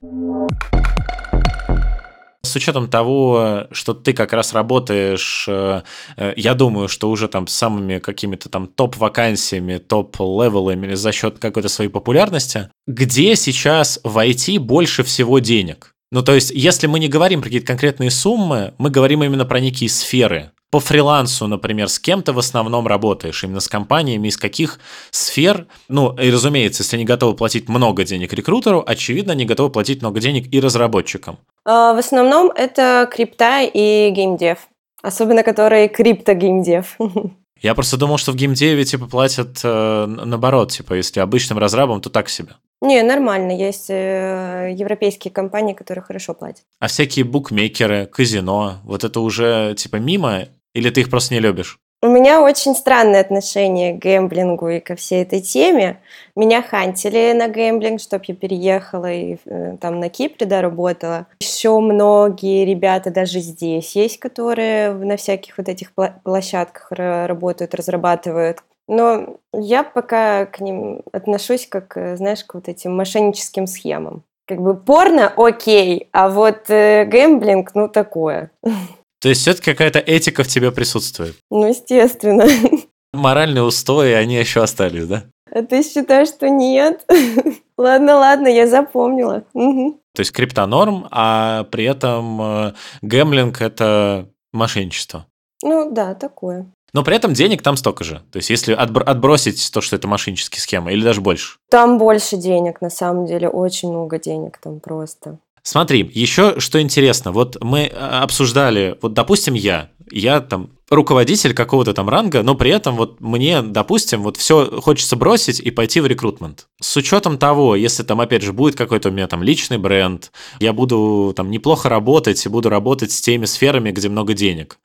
С 2.44 2.57
учетом 2.57 2.88
того, 2.88 3.68
что 3.70 3.94
ты 3.94 4.12
как 4.12 4.33
раз 4.33 4.52
работаешь, 4.52 5.44
э, 5.48 5.83
э, 6.16 6.33
я 6.37 6.55
думаю, 6.55 6.88
что 6.88 7.09
уже 7.09 7.28
там 7.28 7.46
с 7.46 7.55
самыми 7.55 8.00
какими-то 8.00 8.48
там 8.48 8.66
топ-вакансиями, 8.66 9.78
топ-левелами 9.78 10.94
за 10.94 11.12
счет 11.12 11.38
какой-то 11.38 11.68
своей 11.68 11.88
популярности, 11.88 12.68
где 12.88 13.37
сейчас 13.37 14.00
в 14.02 14.18
IT 14.18 14.59
больше 14.59 15.05
всего 15.05 15.38
денег? 15.38 15.92
Ну, 16.11 16.22
то 16.22 16.35
есть, 16.35 16.50
если 16.50 16.88
мы 16.88 16.98
не 16.98 17.09
говорим 17.09 17.40
про 17.40 17.44
какие-то 17.46 17.66
конкретные 17.66 18.11
суммы, 18.11 18.74
мы 18.76 18.90
говорим 18.90 19.22
именно 19.22 19.44
про 19.44 19.61
некие 19.61 19.88
сферы 19.88 20.50
по 20.72 20.80
фрилансу, 20.80 21.46
например, 21.46 21.90
с 21.90 21.98
кем 21.98 22.22
то 22.22 22.32
в 22.32 22.38
основном 22.38 22.87
работаешь, 22.87 23.44
именно 23.44 23.61
с 23.61 23.68
компаниями, 23.68 24.28
из 24.28 24.38
каких 24.38 24.80
сфер, 25.11 25.66
ну, 25.88 26.16
и 26.16 26.30
разумеется, 26.30 26.82
если 26.82 26.96
они 26.96 27.04
готовы 27.04 27.37
платить 27.37 27.68
много 27.68 28.04
денег 28.04 28.32
рекрутеру, 28.32 28.82
очевидно, 28.85 29.35
они 29.35 29.44
готовы 29.44 29.68
платить 29.68 30.00
много 30.00 30.18
денег 30.18 30.46
и 30.50 30.61
разработчикам. 30.61 31.37
А, 31.66 31.92
в 31.92 31.98
основном 31.98 32.50
это 32.50 33.06
крипта 33.12 33.61
и 33.62 34.11
геймдев, 34.11 34.66
особенно 35.02 35.42
которые 35.42 35.88
крипто-геймдев. 35.88 36.96
Я 37.61 37.74
просто 37.74 37.98
думал, 37.98 38.16
что 38.16 38.32
в 38.32 38.37
геймдеве 38.37 38.85
типа 38.85 39.06
платят 39.06 39.61
э, 39.62 40.06
наоборот, 40.06 40.72
типа 40.72 40.94
если 40.94 41.20
обычным 41.20 41.58
разрабам, 41.58 42.00
то 42.00 42.08
так 42.08 42.30
себе. 42.30 42.54
Не, 42.80 43.02
нормально, 43.02 43.52
есть 43.52 43.90
э, 43.90 44.74
европейские 44.74 45.32
компании, 45.32 45.74
которые 45.74 46.02
хорошо 46.02 46.32
платят. 46.35 46.64
А 46.80 46.88
всякие 46.88 47.26
букмекеры, 47.26 48.06
казино, 48.06 48.78
вот 48.85 49.04
это 49.04 49.20
уже 49.20 49.74
типа 49.76 49.96
мимо 49.96 50.48
или 50.74 50.90
ты 50.90 51.02
их 51.02 51.11
просто 51.11 51.35
не 51.35 51.40
любишь? 51.40 51.78
У 52.04 52.08
меня 52.08 52.42
очень 52.42 52.74
странное 52.74 53.20
отношение 53.20 53.94
к 53.94 54.02
гэмблингу 54.02 54.68
и 54.68 54.80
ко 54.80 54.96
всей 54.96 55.22
этой 55.22 55.40
теме. 55.40 56.00
Меня 56.35 56.61
хантили 56.61 57.32
на 57.32 57.46
гэмблинг, 57.46 58.00
чтобы 58.00 58.24
я 58.26 58.35
переехала 58.35 59.12
и 59.12 59.37
э, 59.44 59.76
там 59.80 60.00
на 60.00 60.08
Кипре 60.08 60.44
да. 60.44 61.26
Еще 61.40 61.78
многие 61.78 62.64
ребята 62.64 63.12
даже 63.12 63.38
здесь 63.38 63.94
есть, 63.94 64.18
которые 64.18 64.92
на 64.92 65.16
всяких 65.16 65.56
вот 65.56 65.68
этих 65.68 65.92
площадках 66.24 66.88
работают, 66.90 67.72
разрабатывают. 67.72 68.58
Но 68.88 69.37
я 69.54 69.85
пока 69.85 70.46
к 70.46 70.58
ним 70.58 71.02
отношусь 71.12 71.68
как, 71.68 71.96
э, 71.96 72.16
знаешь, 72.16 72.42
к 72.42 72.54
вот 72.54 72.68
этим 72.68 72.96
мошенническим 72.96 73.68
схемам. 73.68 74.24
Как 74.48 74.61
бы 74.61 74.74
порно 74.74 75.32
окей, 75.37 76.08
а 76.11 76.28
вот 76.28 76.68
э, 76.68 77.04
гэмблинг, 77.04 77.76
ну 77.76 77.87
такое. 77.88 78.50
То 79.22 79.28
есть 79.28 79.42
все-таки 79.42 79.70
какая-то 79.70 80.00
этика 80.00 80.42
в 80.42 80.48
тебе 80.48 80.72
присутствует? 80.72 81.37
Ну, 81.48 81.68
естественно. 81.68 82.44
Моральные 83.12 83.62
устои, 83.62 84.11
они 84.12 84.35
еще 84.35 84.62
остались, 84.62 85.06
да? 85.06 85.22
А 85.48 85.62
ты 85.62 85.82
считаешь, 85.85 86.28
что 86.28 86.48
нет? 86.48 87.04
Ладно, 87.78 88.18
ладно, 88.18 88.48
я 88.48 88.66
запомнила. 88.66 89.44
Угу. 89.54 90.00
То 90.14 90.20
есть 90.20 90.32
крипта 90.32 90.66
норм, 90.66 91.08
а 91.11 91.64
при 91.64 91.85
этом 91.85 92.40
э, 92.40 92.72
гэмблинг– 93.00 93.61
это 93.61 94.28
мошенничество. 94.52 95.26
Ну 95.62 95.90
да, 95.90 96.14
такое. 96.14 96.66
Но 96.92 97.02
при 97.02 97.16
этом 97.16 97.32
денег 97.32 97.62
там 97.62 97.76
столько 97.76 98.04
же. 98.04 98.22
То 98.30 98.37
есть 98.37 98.50
если 98.50 98.76
отбр- 98.76 99.02
отбросить 99.02 99.70
то, 99.72 99.80
что 99.80 99.96
это 99.96 100.06
мошеннические 100.06 100.61
схемы, 100.61 100.92
или 100.92 101.02
даже 101.02 101.20
больше. 101.20 101.56
Там 101.70 101.98
больше 101.98 102.37
денег, 102.37 102.80
на 102.80 102.90
самом 102.90 103.26
деле, 103.26 103.48
очень 103.48 103.90
много 103.90 104.18
денег 104.18 104.58
там 104.58 104.80
просто. 104.80 105.38
Смотри, 105.62 106.11
еще 106.12 106.59
что 106.59 106.81
интересно, 106.81 107.31
вот 107.31 107.57
мы 107.62 107.90
а, 107.94 108.22
обсуждали, 108.22 108.98
вот 109.01 109.12
допустим 109.12 109.55
я, 109.55 109.90
я 110.11 110.40
там 110.40 110.70
руководитель 110.90 111.55
какого-то 111.55 111.94
там 111.94 112.09
ранга, 112.09 112.42
но 112.42 112.57
при 112.57 112.72
этом 112.72 112.96
вот 112.96 113.20
мне, 113.20 113.62
допустим, 113.62 114.22
вот 114.22 114.37
все 114.37 114.81
хочется 114.81 115.14
бросить 115.14 115.61
и 115.61 115.70
пойти 115.70 116.01
в 116.01 116.07
рекрутмент. 116.07 116.66
С 116.81 116.96
учетом 116.96 117.38
того, 117.38 117.77
если 117.77 118.03
там 118.03 118.20
опять 118.20 118.42
же 118.42 118.53
будет 118.53 118.75
какой-то 118.75 119.09
у 119.09 119.12
меня 119.12 119.29
там 119.29 119.44
личный 119.44 119.79
бренд, 119.79 120.33
я 120.59 120.72
буду 120.72 121.33
там 121.37 121.51
неплохо 121.51 121.88
работать 121.88 122.44
и 122.44 122.48
буду 122.48 122.68
работать 122.68 123.12
с 123.12 123.20
теми 123.20 123.44
сферами, 123.44 123.92
где 123.92 124.09
много 124.09 124.35
денег. 124.35 124.79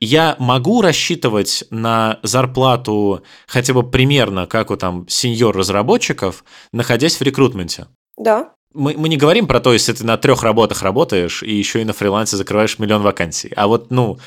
Я 0.00 0.34
могу 0.40 0.82
рассчитывать 0.82 1.64
на 1.70 2.18
зарплату 2.24 3.22
хотя 3.46 3.72
бы 3.72 3.88
примерно, 3.88 4.46
как 4.46 4.72
у 4.72 4.76
там 4.76 5.06
сеньор 5.08 5.56
разработчиков, 5.56 6.44
находясь 6.72 7.16
в 7.18 7.22
рекрутменте? 7.22 7.86
Да, 8.16 8.53
мы, 8.74 8.94
мы 8.96 9.08
не 9.08 9.16
говорим 9.16 9.46
про 9.46 9.60
то, 9.60 9.72
если 9.72 9.92
ты 9.92 10.04
на 10.04 10.18
трех 10.18 10.42
работах 10.42 10.82
работаешь 10.82 11.42
и 11.42 11.52
еще 11.54 11.80
и 11.80 11.84
на 11.84 11.92
фрилансе 11.92 12.36
закрываешь 12.36 12.78
миллион 12.78 13.02
вакансий. 13.02 13.52
А 13.56 13.66
вот, 13.66 13.90
ну... 13.90 14.18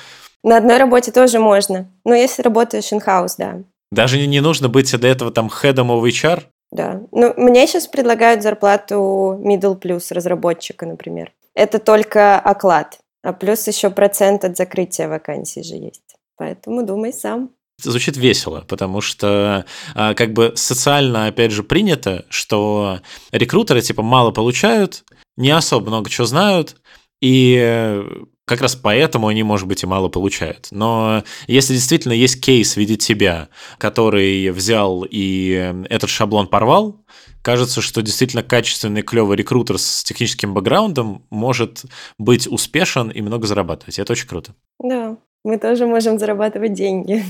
На 0.44 0.58
одной 0.58 0.78
работе 0.78 1.12
тоже 1.12 1.40
можно. 1.40 1.92
Но 2.06 2.16
если 2.16 2.42
работаешь 2.42 2.92
in-house, 2.92 3.36
да. 3.38 3.64
Даже 3.92 4.18
не, 4.18 4.28
не 4.28 4.40
нужно 4.40 4.70
быть 4.70 4.98
до 4.98 5.08
этого 5.08 5.32
там 5.32 5.50
хедом 5.50 5.92
of 5.92 6.04
HR? 6.04 6.44
Да. 6.72 7.02
Ну, 7.12 7.34
мне 7.38 7.68
сейчас 7.68 7.88
предлагают 7.88 8.44
зарплату 8.44 9.40
middle 9.44 9.80
plus 9.80 10.14
разработчика, 10.14 10.86
например. 10.86 11.32
Это 11.54 11.80
только 11.80 12.40
оклад. 12.40 13.00
А 13.24 13.34
плюс 13.34 13.68
еще 13.68 13.90
процент 13.90 14.46
от 14.46 14.58
закрытия 14.58 15.08
вакансий 15.08 15.64
же 15.64 15.76
есть. 15.76 16.16
Поэтому 16.38 16.84
думай 16.84 17.14
сам 17.14 17.50
звучит 17.82 18.18
весело, 18.18 18.66
потому 18.68 19.02
что 19.02 19.66
а, 19.94 20.14
как 20.14 20.34
бы 20.34 20.54
социально, 20.56 21.28
опять 21.28 21.52
же, 21.52 21.64
принято, 21.64 22.26
что 22.30 23.00
рекрутеры 23.32 23.82
типа 23.82 24.02
мало 24.02 24.32
получают, 24.32 25.04
не 25.36 25.52
особо 25.52 25.88
много 25.88 26.10
чего 26.10 26.26
знают, 26.26 26.76
и 27.22 28.04
как 28.46 28.62
раз 28.62 28.76
поэтому 28.76 29.28
они, 29.28 29.44
может 29.44 29.68
быть, 29.68 29.84
и 29.84 29.88
мало 29.88 30.08
получают. 30.08 30.70
Но 30.72 31.24
если 31.48 31.74
действительно 31.74 32.14
есть 32.14 32.42
кейс 32.42 32.74
в 32.74 32.78
виде 32.78 32.96
тебя, 32.96 33.50
который 33.78 34.50
взял 34.52 35.06
и 35.10 35.74
этот 35.90 36.10
шаблон 36.10 36.48
порвал, 36.48 37.04
кажется, 37.42 37.82
что 37.82 38.02
действительно 38.02 38.44
качественный, 38.44 39.02
клевый 39.02 39.36
рекрутер 39.36 39.78
с 39.78 40.04
техническим 40.04 40.54
бэкграундом 40.54 41.26
может 41.30 41.84
быть 42.18 42.48
успешен 42.48 43.10
и 43.10 43.22
много 43.22 43.48
зарабатывать. 43.48 44.00
Это 44.00 44.14
очень 44.14 44.28
круто. 44.28 44.56
Да, 44.80 45.18
мы 45.44 45.58
тоже 45.58 45.86
можем 45.86 46.20
зарабатывать 46.20 46.74
деньги. 46.74 47.24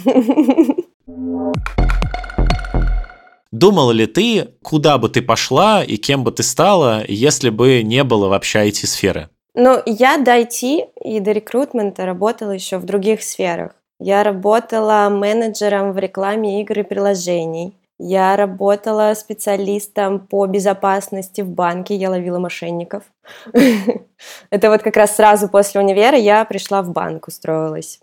Думала 3.52 3.92
ли 3.92 4.06
ты, 4.06 4.50
куда 4.62 4.98
бы 4.98 5.10
ты 5.10 5.22
пошла 5.22 5.84
и 5.84 5.98
кем 5.98 6.24
бы 6.24 6.32
ты 6.32 6.44
стала, 6.44 7.04
если 7.08 7.50
бы 7.50 7.82
не 7.82 8.04
было 8.04 8.28
вообще 8.28 8.68
IT-сферы? 8.68 9.30
Ну, 9.56 9.82
я 9.86 10.18
до 10.18 10.40
IT 10.40 10.90
и 11.04 11.20
до 11.20 11.32
рекрутмента 11.32 12.06
работала 12.06 12.52
еще 12.52 12.78
в 12.78 12.86
других 12.86 13.24
сферах. 13.24 13.72
Я 14.00 14.24
работала 14.24 15.10
менеджером 15.10 15.94
в 15.94 15.98
рекламе 15.98 16.62
игр 16.62 16.80
и 16.80 16.84
приложений. 16.84 17.74
Я 18.00 18.36
работала 18.36 19.14
специалистом 19.16 20.20
по 20.20 20.46
безопасности 20.46 21.42
в 21.42 21.50
банке, 21.50 21.96
я 21.96 22.12
ловила 22.12 22.38
мошенников. 22.38 23.04
Это 24.50 24.70
вот 24.70 24.84
как 24.84 24.96
раз 24.96 25.16
сразу 25.16 25.50
после 25.50 25.82
универа 25.82 26.18
я 26.18 26.46
пришла 26.46 26.84
в 26.84 26.92
банк, 26.92 27.28
устроилась. 27.28 28.00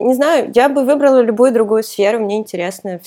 Не 0.00 0.14
знаю, 0.14 0.50
я 0.54 0.68
бы 0.68 0.84
выбрала 0.84 1.20
любую 1.20 1.52
другую 1.52 1.82
сферу, 1.82 2.20
мне 2.20 2.38
интересны 2.38 3.00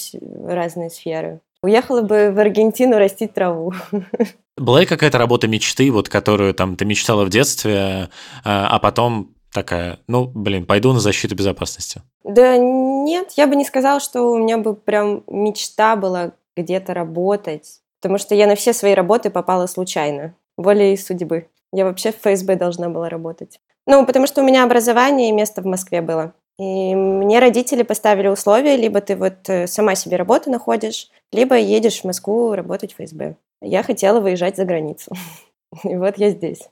разные 0.45 0.89
сферы. 0.89 1.41
Уехала 1.63 2.01
бы 2.01 2.31
в 2.31 2.39
Аргентину 2.39 2.97
растить 2.97 3.33
траву. 3.33 3.73
Была 4.57 4.85
какая-то 4.85 5.17
работа 5.17 5.47
мечты, 5.47 5.91
вот 5.91 6.09
которую 6.09 6.53
там 6.53 6.75
ты 6.75 6.85
мечтала 6.85 7.23
в 7.23 7.29
детстве, 7.29 8.09
а, 8.43 8.67
а 8.67 8.79
потом 8.79 9.35
такая, 9.53 9.99
ну, 10.07 10.25
блин, 10.25 10.65
пойду 10.65 10.93
на 10.93 10.99
защиту 10.99 11.35
безопасности? 11.35 12.01
Да 12.23 12.57
нет, 12.57 13.31
я 13.37 13.47
бы 13.47 13.55
не 13.55 13.65
сказала, 13.65 13.99
что 13.99 14.23
у 14.23 14.37
меня 14.37 14.57
бы 14.57 14.75
прям 14.75 15.23
мечта 15.27 15.95
была 15.95 16.31
где-то 16.55 16.93
работать, 16.93 17.79
потому 18.01 18.17
что 18.17 18.35
я 18.35 18.47
на 18.47 18.55
все 18.55 18.73
свои 18.73 18.93
работы 18.93 19.29
попала 19.29 19.67
случайно, 19.67 20.33
волей 20.57 20.97
судьбы. 20.97 21.47
Я 21.73 21.85
вообще 21.85 22.11
в 22.11 22.17
ФСБ 22.17 22.55
должна 22.55 22.89
была 22.89 23.09
работать. 23.09 23.59
Ну, 23.87 24.05
потому 24.05 24.27
что 24.27 24.41
у 24.41 24.45
меня 24.45 24.63
образование 24.63 25.29
и 25.29 25.33
место 25.33 25.61
в 25.61 25.65
Москве 25.65 26.01
было. 26.01 26.33
И 26.59 26.93
мне 26.93 27.39
родители 27.39 27.81
поставили 27.81 28.27
условия, 28.27 28.75
либо 28.75 29.01
ты 29.01 29.15
вот 29.15 29.49
э, 29.49 29.65
сама 29.67 29.95
себе 29.95 30.17
работу 30.17 30.51
находишь, 30.51 31.09
либо 31.31 31.57
едешь 31.57 32.01
в 32.01 32.03
Москву 32.05 32.53
работать 32.53 32.93
в 32.93 33.01
ФСБ. 33.01 33.35
Я 33.61 33.83
хотела 33.83 34.19
выезжать 34.19 34.57
за 34.57 34.65
границу. 34.65 35.11
И 35.83 35.95
вот 35.95 36.17
я 36.17 36.29
здесь. 36.29 36.69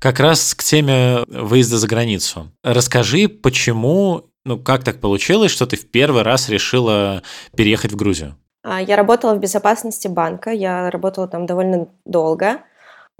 Как 0.00 0.20
раз 0.20 0.54
к 0.54 0.62
теме 0.62 1.24
выезда 1.26 1.76
за 1.76 1.88
границу. 1.88 2.52
Расскажи, 2.62 3.28
почему, 3.28 4.26
ну 4.44 4.56
как 4.56 4.84
так 4.84 5.00
получилось, 5.00 5.50
что 5.50 5.66
ты 5.66 5.76
в 5.76 5.90
первый 5.90 6.22
раз 6.22 6.48
решила 6.48 7.22
переехать 7.56 7.92
в 7.92 7.96
Грузию? 7.96 8.36
А, 8.62 8.80
я 8.80 8.96
работала 8.96 9.34
в 9.34 9.40
безопасности 9.40 10.06
банка, 10.06 10.50
я 10.50 10.90
работала 10.90 11.26
там 11.26 11.46
довольно 11.46 11.88
долго, 12.04 12.60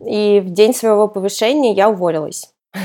и 0.04 0.40
в 0.40 0.50
день 0.50 0.72
своего 0.72 1.08
повышения 1.08 1.72
я 1.72 1.88
уволилась. 1.88 2.52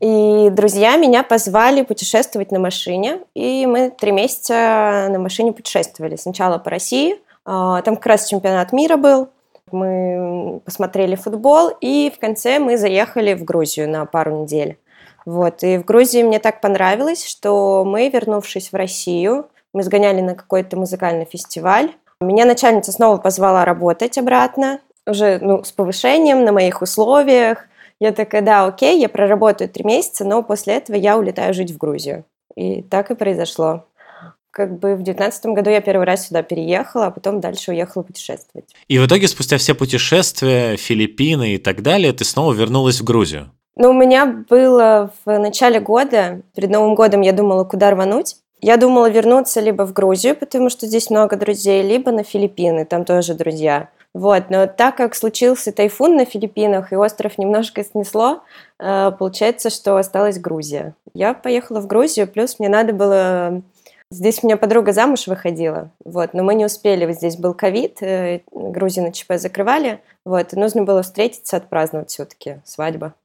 И 0.00 0.50
друзья 0.50 0.96
меня 0.96 1.22
позвали 1.22 1.82
путешествовать 1.82 2.52
на 2.52 2.58
машине, 2.58 3.20
и 3.34 3.66
мы 3.66 3.90
три 3.90 4.12
месяца 4.12 5.08
на 5.10 5.18
машине 5.18 5.52
путешествовали. 5.52 6.16
Сначала 6.16 6.58
по 6.58 6.68
России, 6.68 7.16
а, 7.46 7.80
там 7.82 7.96
как 7.96 8.06
раз 8.06 8.28
чемпионат 8.28 8.72
мира 8.72 8.96
был, 8.96 9.30
мы 9.72 10.60
посмотрели 10.64 11.16
футбол, 11.16 11.70
и 11.80 12.12
в 12.14 12.18
конце 12.18 12.58
мы 12.58 12.76
заехали 12.76 13.34
в 13.34 13.44
Грузию 13.44 13.88
на 13.88 14.04
пару 14.06 14.42
недель. 14.42 14.78
Вот, 15.24 15.62
и 15.62 15.78
в 15.78 15.84
Грузии 15.84 16.22
мне 16.22 16.38
так 16.38 16.60
понравилось, 16.60 17.26
что 17.26 17.84
мы, 17.84 18.08
вернувшись 18.08 18.72
в 18.72 18.76
Россию, 18.76 19.48
мы 19.72 19.82
сгоняли 19.82 20.20
на 20.20 20.34
какой-то 20.34 20.76
музыкальный 20.76 21.24
фестиваль. 21.24 21.90
Меня 22.20 22.44
начальница 22.44 22.92
снова 22.92 23.18
позвала 23.18 23.64
работать 23.64 24.16
обратно, 24.18 24.80
уже 25.06 25.38
ну, 25.40 25.64
с 25.64 25.72
повышением 25.72 26.44
на 26.44 26.52
моих 26.52 26.82
условиях– 26.82 27.66
я 27.98 28.12
такая, 28.12 28.42
да, 28.42 28.66
окей, 28.66 29.00
я 29.00 29.08
проработаю 29.08 29.70
три 29.70 29.84
месяца, 29.84 30.24
но 30.24 30.42
после 30.42 30.74
этого 30.74 30.96
я 30.96 31.16
улетаю 31.16 31.54
жить 31.54 31.70
в 31.70 31.78
Грузию. 31.78 32.24
И 32.54 32.82
так 32.82 33.10
и 33.10 33.14
произошло. 33.14 33.86
Как 34.56 34.78
бы 34.78 34.96
в 34.96 35.02
девятнадцатом 35.02 35.52
году 35.52 35.68
я 35.68 35.82
первый 35.82 36.06
раз 36.06 36.28
сюда 36.28 36.42
переехала, 36.42 37.08
а 37.08 37.10
потом 37.10 37.42
дальше 37.42 37.72
уехала 37.72 38.02
путешествовать. 38.02 38.64
И 38.88 38.98
в 38.98 39.06
итоге 39.06 39.28
спустя 39.28 39.58
все 39.58 39.74
путешествия, 39.74 40.78
Филиппины 40.78 41.56
и 41.56 41.58
так 41.58 41.82
далее, 41.82 42.14
ты 42.14 42.24
снова 42.24 42.54
вернулась 42.54 42.98
в 42.98 43.04
Грузию? 43.04 43.50
Ну, 43.76 43.90
у 43.90 43.92
меня 43.92 44.24
было 44.48 45.12
в 45.26 45.38
начале 45.38 45.78
года, 45.78 46.40
перед 46.54 46.70
Новым 46.70 46.94
годом 46.94 47.20
я 47.20 47.34
думала, 47.34 47.64
куда 47.64 47.90
рвануть. 47.90 48.36
Я 48.62 48.78
думала 48.78 49.10
вернуться 49.10 49.60
либо 49.60 49.82
в 49.82 49.92
Грузию, 49.92 50.34
потому 50.34 50.70
что 50.70 50.86
здесь 50.86 51.10
много 51.10 51.36
друзей, 51.36 51.82
либо 51.82 52.10
на 52.10 52.22
Филиппины, 52.24 52.86
там 52.86 53.04
тоже 53.04 53.34
друзья. 53.34 53.90
Вот, 54.14 54.44
но 54.48 54.66
так 54.66 54.96
как 54.96 55.14
случился 55.14 55.70
тайфун 55.70 56.16
на 56.16 56.24
Филиппинах 56.24 56.94
и 56.94 56.96
остров 56.96 57.36
немножко 57.36 57.84
снесло, 57.84 58.40
э, 58.78 59.12
получается, 59.18 59.68
что 59.68 59.98
осталась 59.98 60.38
Грузия. 60.38 60.94
Я 61.12 61.34
поехала 61.34 61.80
в 61.80 61.86
Грузию, 61.86 62.26
плюс 62.26 62.58
мне 62.58 62.70
надо 62.70 62.94
было... 62.94 63.60
Здесь 64.10 64.38
у 64.42 64.46
меня 64.46 64.56
подруга 64.56 64.92
замуж 64.92 65.26
выходила, 65.26 65.90
вот, 66.04 66.32
но 66.32 66.44
мы 66.44 66.54
не 66.54 66.64
успели, 66.64 67.06
вот 67.06 67.16
здесь 67.16 67.36
был 67.36 67.54
ковид, 67.54 68.00
э, 68.02 68.42
Грузию 68.52 69.06
на 69.06 69.12
ЧП 69.12 69.32
закрывали, 69.34 70.00
вот, 70.24 70.52
и 70.52 70.56
нужно 70.56 70.84
было 70.84 71.02
встретиться, 71.02 71.56
отпраздновать 71.56 72.10
все-таки 72.10 72.60
свадьба. 72.64 73.14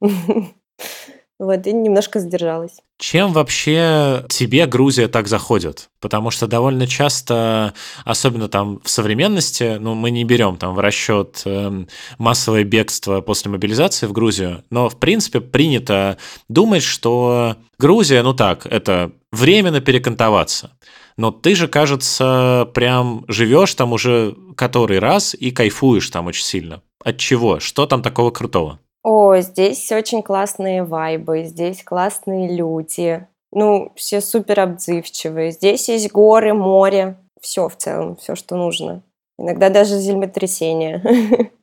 Вот, 1.42 1.66
и 1.66 1.72
немножко 1.72 2.20
задержалась. 2.20 2.76
Чем 2.98 3.32
вообще 3.32 4.24
тебе 4.28 4.64
Грузия 4.66 5.08
так 5.08 5.26
заходит? 5.26 5.90
Потому 5.98 6.30
что 6.30 6.46
довольно 6.46 6.86
часто, 6.86 7.74
особенно 8.04 8.48
там 8.48 8.80
в 8.84 8.88
современности, 8.88 9.76
ну, 9.80 9.94
мы 9.94 10.12
не 10.12 10.22
берем 10.22 10.56
там 10.56 10.76
в 10.76 10.78
расчет 10.78 11.42
э, 11.44 11.84
массовое 12.18 12.62
бегство 12.62 13.22
после 13.22 13.50
мобилизации 13.50 14.06
в 14.06 14.12
Грузию, 14.12 14.62
но, 14.70 14.88
в 14.88 15.00
принципе, 15.00 15.40
принято 15.40 16.16
думать, 16.48 16.84
что 16.84 17.56
Грузия, 17.76 18.22
ну 18.22 18.34
так, 18.34 18.64
это 18.66 19.10
временно 19.32 19.80
перекантоваться. 19.80 20.70
Но 21.16 21.32
ты 21.32 21.56
же, 21.56 21.66
кажется, 21.66 22.70
прям 22.72 23.24
живешь 23.26 23.74
там 23.74 23.92
уже 23.92 24.36
который 24.54 25.00
раз 25.00 25.34
и 25.34 25.50
кайфуешь 25.50 26.08
там 26.08 26.28
очень 26.28 26.44
сильно. 26.44 26.82
От 27.04 27.18
чего? 27.18 27.58
Что 27.58 27.86
там 27.86 28.00
такого 28.00 28.30
крутого? 28.30 28.78
О, 29.02 29.36
здесь 29.38 29.90
очень 29.90 30.22
классные 30.22 30.84
вайбы, 30.84 31.44
здесь 31.44 31.82
классные 31.82 32.54
люди. 32.54 33.26
Ну, 33.50 33.92
все 33.96 34.20
супер 34.20 34.60
отзывчивые. 34.60 35.50
Здесь 35.50 35.88
есть 35.88 36.10
горы, 36.10 36.54
море. 36.54 37.16
все 37.40 37.68
в 37.68 37.76
целом, 37.76 38.16
все, 38.16 38.34
что 38.34 38.56
нужно. 38.56 39.02
Иногда 39.38 39.68
даже 39.70 39.98
землетрясение. 39.98 41.50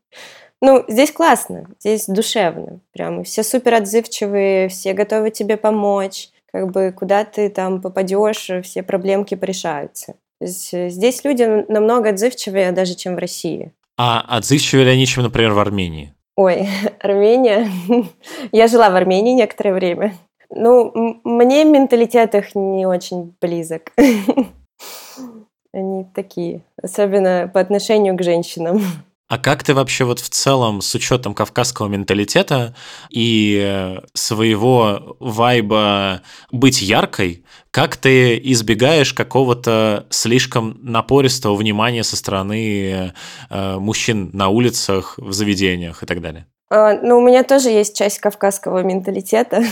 Ну, 0.62 0.84
здесь 0.90 1.14
классно, 1.14 1.70
здесь 1.80 2.06
душевно. 2.08 2.82
Прям 2.92 3.24
все 3.24 3.44
супер 3.44 3.76
отзывчивые, 3.76 4.68
все 4.68 4.92
готовы 4.92 5.32
тебе 5.32 5.56
помочь. 5.56 6.32
Как 6.52 6.70
бы 6.72 6.92
куда 6.92 7.24
ты 7.24 7.50
там 7.50 7.82
попадешь, 7.82 8.50
все 8.64 8.84
проблемки 8.84 9.36
порешаются. 9.36 10.16
Э, 10.42 10.46
здесь 10.46 11.24
люди 11.24 11.44
намного 11.44 12.10
отзывчивее 12.10 12.74
даже, 12.74 12.96
чем 12.96 13.16
в 13.16 13.20
России. 13.20 13.72
А 13.98 14.20
отзывчивее 14.38 14.86
ли 14.86 14.92
они, 14.92 15.06
чем, 15.06 15.24
например, 15.24 15.54
в 15.54 15.60
Армении? 15.60 16.14
Ой, 16.40 16.70
Армения. 17.02 17.70
Я 18.54 18.68
жила 18.68 18.90
в 18.90 18.96
Армении 18.96 19.34
некоторое 19.34 19.74
время. 19.74 20.14
Ну, 20.50 21.20
мне 21.26 21.66
менталитет 21.66 22.34
их 22.34 22.56
не 22.56 22.86
очень 22.86 23.36
близок. 23.42 23.92
Они 25.74 26.06
такие, 26.16 26.62
особенно 26.82 27.52
по 27.54 27.60
отношению 27.60 28.16
к 28.16 28.24
женщинам. 28.24 28.82
А 29.30 29.38
как 29.38 29.64
ты 29.64 29.76
вообще 29.76 30.06
вот 30.06 30.20
в 30.20 30.30
целом 30.30 30.82
с 30.82 30.94
учетом 30.96 31.36
кавказского 31.36 31.88
менталитета 31.88 32.76
и 33.12 34.00
своего 34.16 35.18
вайба 35.20 36.24
быть 36.52 36.82
яркой, 36.82 37.46
как 37.70 37.96
ты 37.96 38.40
избегаешь 38.40 39.14
какого-то 39.14 40.08
слишком 40.10 40.80
напористого 40.82 41.54
внимания 41.54 42.04
со 42.04 42.16
стороны 42.16 43.14
э, 43.52 43.78
мужчин 43.78 44.32
на 44.34 44.50
улицах, 44.50 45.14
в 45.18 45.32
заведениях 45.32 46.02
и 46.02 46.08
так 46.08 46.22
далее? 46.22 46.48
А, 46.72 46.94
ну, 46.94 47.20
у 47.20 47.22
меня 47.22 47.44
тоже 47.44 47.70
есть 47.70 47.96
часть 47.96 48.18
кавказского 48.18 48.82
менталитета. 48.82 49.64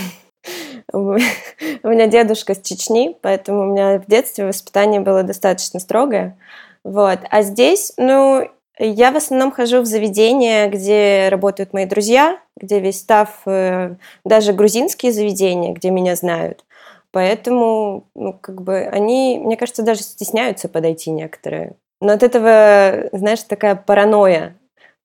У 0.92 1.88
меня 1.88 2.06
дедушка 2.06 2.54
с 2.54 2.62
Чечни, 2.62 3.14
поэтому 3.20 3.62
у 3.62 3.72
меня 3.72 3.98
в 3.98 4.06
детстве 4.06 4.46
воспитание 4.46 5.00
было 5.00 5.22
достаточно 5.22 5.80
строгое. 5.80 6.38
Вот. 6.82 7.18
А 7.28 7.42
здесь, 7.42 7.92
ну, 7.98 8.48
я 8.86 9.10
в 9.10 9.16
основном 9.16 9.50
хожу 9.50 9.80
в 9.80 9.86
заведения, 9.86 10.68
где 10.68 11.28
работают 11.30 11.72
мои 11.72 11.86
друзья, 11.86 12.38
где 12.56 12.80
весь 12.80 13.00
став, 13.00 13.28
э, 13.46 13.96
даже 14.24 14.52
грузинские 14.52 15.12
заведения, 15.12 15.72
где 15.72 15.90
меня 15.90 16.14
знают. 16.16 16.64
Поэтому, 17.10 18.06
ну, 18.14 18.32
как 18.34 18.62
бы, 18.62 18.78
они, 18.80 19.40
мне 19.42 19.56
кажется, 19.56 19.82
даже 19.82 20.02
стесняются 20.02 20.68
подойти 20.68 21.10
некоторые. 21.10 21.74
Но 22.00 22.12
от 22.12 22.22
этого, 22.22 23.08
знаешь, 23.12 23.42
такая 23.42 23.74
паранойя. 23.74 24.56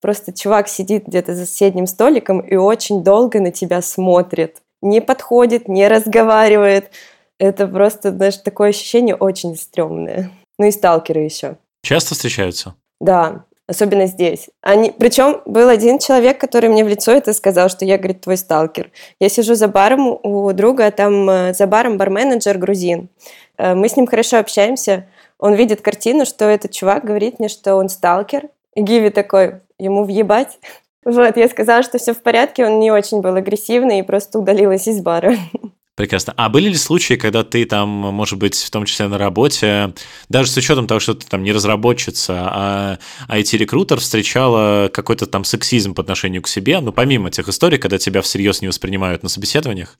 Просто 0.02 0.34
чувак 0.34 0.68
сидит 0.68 1.08
где-то 1.08 1.34
за 1.34 1.46
соседним 1.46 1.88
столиком 1.88 2.42
и 2.42 2.56
очень 2.56 3.04
долго 3.04 3.40
на 3.40 3.52
тебя 3.52 3.82
смотрит. 3.82 4.58
Не 4.82 5.00
подходит, 5.00 5.70
не 5.70 5.88
разговаривает. 5.88 6.92
Это 7.40 7.68
просто, 7.68 8.12
знаешь, 8.12 8.38
такое 8.38 8.70
ощущение 8.70 9.16
очень 9.16 9.56
стрёмное. 9.56 10.30
Ну 10.60 10.68
и 10.68 10.72
сталкеры 10.72 11.22
еще. 11.22 11.58
Часто 11.84 12.16
встречаются? 12.16 12.76
Да, 13.00 13.46
особенно 13.68 14.08
здесь. 14.08 14.50
Они, 14.62 14.92
причем 14.92 15.42
был 15.46 15.70
один 15.70 16.00
человек, 16.00 16.40
который 16.40 16.70
мне 16.70 16.84
в 16.84 16.88
лицо 16.88 17.12
это 17.12 17.34
сказал, 17.34 17.70
что 17.70 17.86
я, 17.86 17.98
говорит, 17.98 18.22
твой 18.22 18.38
сталкер. 18.38 18.92
Я 19.20 19.30
сижу 19.30 19.56
за 19.56 19.68
баром 19.68 20.20
у 20.22 20.52
друга, 20.54 20.92
там 20.92 21.30
э, 21.30 21.54
за 21.54 21.68
баром 21.68 21.98
барменеджер 21.98 22.58
грузин. 22.58 23.10
Э, 23.58 23.74
мы 23.74 23.88
с 23.90 23.96
ним 23.96 24.08
хорошо 24.08 24.40
общаемся. 24.40 25.08
Он 25.40 25.54
видит 25.54 25.82
картину, 25.82 26.26
что 26.26 26.46
этот 26.46 26.72
чувак 26.72 27.06
говорит 27.06 27.40
мне, 27.40 27.50
что 27.50 27.76
он 27.76 27.90
сталкер. 27.90 28.50
И 28.76 28.82
Гиви 28.82 29.10
такой, 29.10 29.62
ему 29.80 30.04
въебать. 30.06 30.60
Вот, 31.06 31.36
я 31.36 31.50
сказала, 31.50 31.84
что 31.84 31.98
все 31.98 32.14
в 32.14 32.22
порядке, 32.22 32.66
он 32.66 32.80
не 32.80 32.90
очень 32.90 33.20
был 33.20 33.36
агрессивный 33.36 34.00
и 34.00 34.04
просто 34.04 34.40
удалилась 34.40 34.88
из 34.88 35.02
бара. 35.02 35.36
Прекрасно. 35.96 36.34
А 36.38 36.50
были 36.50 36.70
ли 36.70 36.76
случаи, 36.76 37.14
когда 37.14 37.44
ты 37.44 37.66
там, 37.66 37.88
может 37.88 38.40
быть, 38.40 38.56
в 38.56 38.72
том 38.72 38.86
числе 38.86 39.08
на 39.08 39.20
работе, 39.20 39.94
даже 40.28 40.50
с 40.50 40.58
учетом 40.58 40.88
того, 40.88 41.00
что 41.00 41.14
ты 41.14 41.28
там 41.28 41.44
не 41.44 41.52
разработчица, 41.52 42.34
а 42.36 42.98
IT-рекрутер, 43.30 44.00
встречала 44.00 44.90
какой-то 44.92 45.28
там 45.28 45.44
сексизм 45.44 45.94
по 45.94 46.02
отношению 46.02 46.42
к 46.42 46.48
себе, 46.48 46.80
ну, 46.80 46.92
помимо 46.92 47.30
тех 47.30 47.48
историй, 47.48 47.78
когда 47.78 48.00
тебя 48.00 48.24
всерьез 48.24 48.62
не 48.62 48.68
воспринимают 48.68 49.22
на 49.22 49.30
собеседованиях, 49.30 50.00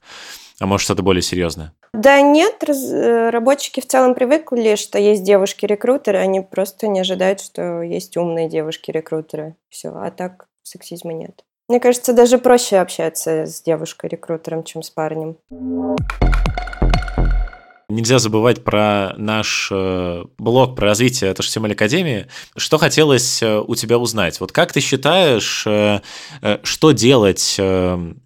а 0.58 0.66
может, 0.66 0.84
что-то 0.84 1.04
более 1.04 1.22
серьезное? 1.22 1.72
Да 1.92 2.20
нет, 2.20 2.64
разработчики 2.64 3.80
в 3.80 3.86
целом 3.86 4.16
привыкли, 4.16 4.74
что 4.74 4.98
есть 4.98 5.22
девушки-рекрутеры, 5.22 6.18
они 6.18 6.40
просто 6.40 6.88
не 6.88 7.00
ожидают, 7.00 7.40
что 7.40 7.82
есть 7.82 8.16
умные 8.16 8.48
девушки-рекрутеры. 8.48 9.54
Все, 9.68 9.90
а 9.90 10.10
так 10.10 10.46
сексизма 10.64 11.12
нет. 11.12 11.44
Мне 11.68 11.80
кажется, 11.80 12.12
даже 12.12 12.36
проще 12.38 12.76
общаться 12.76 13.46
с 13.46 13.62
девушкой-рекрутером, 13.62 14.64
чем 14.64 14.82
с 14.82 14.90
парнем. 14.90 15.38
Нельзя 17.88 18.18
забывать 18.18 18.64
про 18.64 19.14
наш 19.16 19.68
э, 19.70 20.24
блог 20.38 20.74
про 20.74 20.88
развитие 20.88 21.32
HTML 21.32 21.72
Академии. 21.72 22.26
Что 22.56 22.76
хотелось 22.76 23.42
э, 23.42 23.58
у 23.58 23.74
тебя 23.74 23.98
узнать? 23.98 24.40
Вот 24.40 24.52
как 24.52 24.72
ты 24.72 24.80
считаешь, 24.80 25.64
э, 25.66 26.00
что 26.62 26.92
делать 26.92 27.58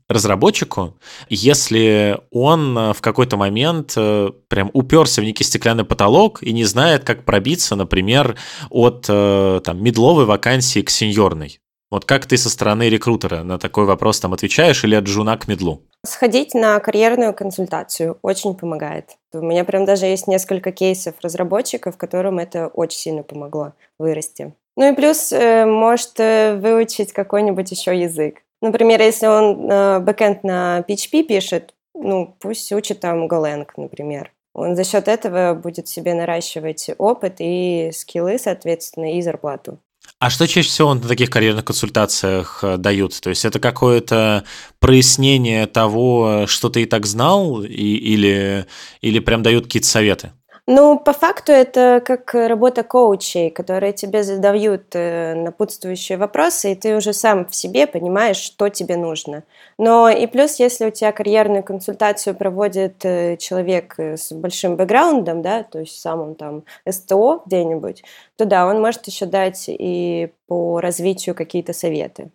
разработчику, 0.09 0.97
если 1.29 2.19
он 2.31 2.93
в 2.93 3.01
какой-то 3.01 3.37
момент 3.37 3.95
прям 3.95 4.71
уперся 4.73 5.21
в 5.21 5.25
некий 5.25 5.45
стеклянный 5.45 5.85
потолок 5.85 6.43
и 6.43 6.53
не 6.53 6.65
знает, 6.65 7.05
как 7.05 7.25
пробиться, 7.25 7.77
например, 7.77 8.37
от 8.71 9.03
там, 9.03 9.83
медловой 9.83 10.25
вакансии 10.25 10.81
к 10.81 10.89
сеньорной? 10.89 11.61
Вот 11.91 12.05
как 12.05 12.27
ты 12.27 12.37
со 12.37 12.51
стороны 12.51 12.91
рекрутера 12.91 13.43
на 13.43 13.59
такой 13.59 13.87
вопрос 13.87 14.21
там 14.21 14.35
отвечаешь 14.35 14.85
или 14.85 14.95
от 14.95 15.07
жуна 15.07 15.39
к 15.39 15.49
медлу? 15.49 15.83
Сходить 16.05 16.53
на 16.53 16.79
карьерную 16.81 17.33
консультацию 17.33 18.19
очень 18.21 18.55
помогает. 18.55 19.17
У 19.33 19.41
меня 19.41 19.65
прям 19.65 19.87
даже 19.87 20.07
есть 20.07 20.29
несколько 20.29 20.71
кейсов 20.71 21.15
разработчиков, 21.23 21.97
которым 21.97 22.39
это 22.39 22.67
очень 22.69 22.99
сильно 22.99 23.23
помогло 23.23 23.73
вырасти. 23.99 24.53
Ну 24.77 24.93
и 24.93 24.95
плюс 24.95 25.33
э, 25.33 25.65
может 25.65 26.21
э, 26.21 26.57
выучить 26.57 27.13
какой-нибудь 27.13 27.71
еще 27.71 27.99
язык. 27.99 28.43
Например, 28.61 29.01
если 29.01 29.27
он 29.27 29.71
э, 29.71 29.99
бэкэнд 30.01 30.45
на 30.45 30.85
PHP 30.87 31.23
пишет, 31.23 31.75
ну 31.95 32.37
пусть 32.39 32.71
учит 32.71 33.01
там 33.01 33.27
Golang, 33.27 33.67
например. 33.77 34.33
Он 34.55 34.77
за 34.77 34.85
счет 34.85 35.09
этого 35.09 35.55
будет 35.55 35.89
себе 35.89 36.15
наращивать 36.15 36.91
опыт 36.99 37.37
и 37.39 37.91
скиллы, 37.93 38.39
соответственно, 38.39 39.17
и 39.17 39.23
зарплату. 39.23 39.79
А 40.19 40.31
что 40.31 40.49
чаще 40.49 40.69
всего 40.69 40.95
на 40.95 41.01
таких 41.01 41.31
карьерных 41.31 41.65
консультациях 41.65 42.61
э, 42.63 42.77
дают? 42.77 43.21
То 43.21 43.31
есть 43.31 43.45
это 43.45 43.61
какое-то 43.61 44.45
прояснение 44.81 45.67
того, 45.67 46.47
что 46.47 46.69
ты 46.71 46.83
и 46.83 46.87
так 46.87 47.07
знал, 47.07 47.63
и, 47.63 47.69
или, 47.69 48.67
или 49.01 49.19
прям 49.21 49.43
дают 49.43 49.65
какие-то 49.65 49.89
советы? 49.89 50.33
Ну, 50.71 50.99
по 50.99 51.15
факту 51.15 51.51
это 51.51 52.03
как 52.05 52.35
работа 52.35 52.83
коучей, 52.83 53.49
которые 53.49 53.95
тебе 53.95 54.23
задают 54.23 54.83
э, 54.93 55.33
напутствующие 55.35 56.19
вопросы, 56.19 56.73
и 56.73 56.75
ты 56.75 56.95
уже 56.95 57.15
сам 57.15 57.47
в 57.47 57.57
себе 57.57 57.87
понимаешь, 57.87 58.37
что 58.37 58.69
тебе 58.69 58.99
нужно. 58.99 59.45
Но 59.79 60.11
и 60.11 60.27
плюс, 60.27 60.61
если 60.61 60.85
у 60.85 60.91
тебя 60.91 61.13
карьерную 61.13 61.63
консультацию 61.63 62.37
проводит 62.37 63.03
э, 63.03 63.39
человек 63.39 63.95
э, 63.97 64.19
с 64.19 64.31
большим 64.31 64.77
бэкграундом, 64.77 65.41
да, 65.41 65.63
то 65.63 65.79
есть 65.79 65.99
сам 65.99 66.21
он 66.21 66.35
там 66.35 66.65
СТО 66.87 67.41
где-нибудь, 67.47 68.05
то 68.37 68.45
да, 68.45 68.67
он 68.67 68.83
может 68.83 69.07
еще 69.07 69.25
дать 69.25 69.65
и 69.69 70.33
по 70.49 70.81
развитию 70.81 71.35
какие-то 71.35 71.73
советы 71.73 72.29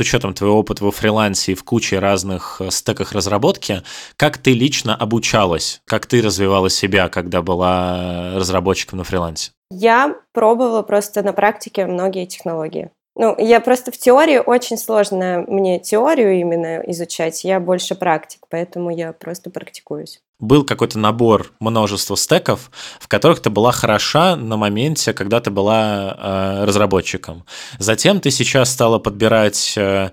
с 0.00 0.02
учетом 0.02 0.32
твоего 0.32 0.58
опыта 0.58 0.82
во 0.82 0.90
фрилансе 0.90 1.52
и 1.52 1.54
в 1.54 1.62
куче 1.62 1.98
разных 1.98 2.56
э, 2.60 2.70
стеках 2.70 3.12
разработки, 3.12 3.82
как 4.16 4.38
ты 4.38 4.54
лично 4.54 4.96
обучалась, 4.96 5.82
как 5.84 6.06
ты 6.06 6.22
развивала 6.22 6.70
себя, 6.70 7.10
когда 7.10 7.42
была 7.42 8.32
разработчиком 8.34 8.98
на 8.98 9.04
фрилансе? 9.04 9.52
Я 9.70 10.16
пробовала 10.32 10.80
просто 10.80 11.22
на 11.22 11.34
практике 11.34 11.84
многие 11.84 12.24
технологии. 12.24 12.90
Ну, 13.16 13.34
я 13.38 13.60
просто 13.60 13.90
в 13.90 13.98
теории 13.98 14.38
очень 14.38 14.78
сложно 14.78 15.44
мне 15.48 15.78
теорию 15.78 16.40
именно 16.40 16.80
изучать, 16.86 17.44
я 17.44 17.60
больше 17.60 17.94
практик, 17.94 18.40
поэтому 18.48 18.90
я 18.90 19.12
просто 19.12 19.50
практикуюсь. 19.50 20.20
Был 20.38 20.64
какой-то 20.64 20.98
набор 20.98 21.52
множества 21.60 22.16
стеков, 22.16 22.70
в 22.98 23.08
которых 23.08 23.40
ты 23.40 23.50
была 23.50 23.72
хороша 23.72 24.36
на 24.36 24.56
моменте, 24.56 25.12
когда 25.12 25.40
ты 25.40 25.50
была 25.50 26.16
э, 26.16 26.64
разработчиком. 26.64 27.44
Затем 27.78 28.20
ты 28.20 28.30
сейчас 28.30 28.70
стала 28.70 28.98
подбирать 28.98 29.74
э, 29.76 30.10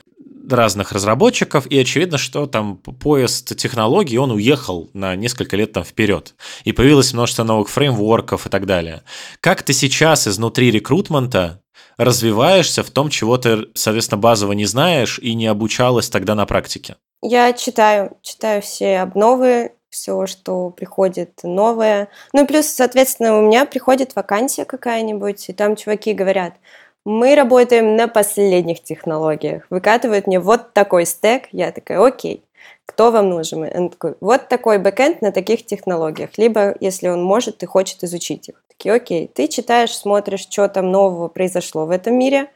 разных 0.50 0.92
разработчиков, 0.92 1.66
и 1.68 1.78
очевидно, 1.80 2.18
что 2.18 2.46
там 2.46 2.78
поезд 2.78 3.56
технологий, 3.58 4.18
он 4.18 4.32
уехал 4.32 4.90
на 4.94 5.16
несколько 5.16 5.56
лет 5.56 5.74
там 5.74 5.84
вперед. 5.84 6.36
И 6.64 6.72
появилось 6.72 7.14
множество 7.14 7.44
новых 7.44 7.70
фреймворков 7.70 8.48
и 8.48 8.50
так 8.50 8.66
далее. 8.66 9.04
Как 9.40 9.64
ты 9.64 9.74
сейчас 9.74 10.28
изнутри 10.28 10.72
рекрутмента 10.72 11.62
развиваешься 11.98 12.84
в 12.84 12.90
том, 12.90 13.10
чего 13.10 13.38
ты, 13.38 13.68
соответственно, 13.74 14.20
базово 14.20 14.54
не 14.54 14.66
знаешь 14.66 15.20
и 15.20 15.34
не 15.34 15.48
обучалась 15.48 16.10
тогда 16.10 16.36
на 16.36 16.46
практике? 16.46 16.96
Я 17.22 17.54
читаю, 17.54 18.18
читаю 18.22 18.62
все 18.62 19.00
обновы, 19.00 19.72
все, 19.90 20.28
что 20.28 20.70
приходит 20.70 21.40
новое. 21.44 22.10
Ну 22.34 22.44
и 22.44 22.48
плюс, 22.48 22.68
соответственно, 22.68 23.38
у 23.38 23.42
меня 23.42 23.66
приходит 23.66 24.16
вакансия 24.16 24.66
какая-нибудь, 24.66 25.50
и 25.50 25.54
там 25.54 25.76
чуваки 25.76 26.14
говорят, 26.14 26.54
мы 27.06 27.36
работаем 27.36 27.96
на 27.96 28.08
последних 28.08 28.84
технологиях. 28.84 29.64
Выкатывают 29.70 30.28
мне 30.28 30.42
вот 30.42 30.74
такой 30.74 31.06
стек. 31.06 31.44
Я 31.54 31.72
такая, 31.72 32.06
окей. 32.06 32.44
Кто 32.86 33.12
вам 33.12 33.30
нужен? 33.30 33.90
Такой, 33.90 34.16
вот 34.20 34.50
такой 34.50 34.78
бэкэнд 34.78 35.22
на 35.22 35.32
таких 35.32 35.66
технологиях. 35.66 36.32
Либо, 36.38 36.76
если 36.82 37.08
он 37.08 37.24
может 37.24 37.64
и 37.64 37.66
хочет 37.66 38.04
изучить 38.04 38.50
их. 38.50 38.62
Такие, 38.78 38.94
окей, 38.94 39.28
ты 39.28 39.48
читаешь, 39.48 39.98
смотришь, 39.98 40.42
что 40.42 40.68
там 40.68 40.92
нового 40.92 41.30
произошло 41.30 41.86
в 41.86 41.92
этом 41.92 42.18
мире, 42.18 42.50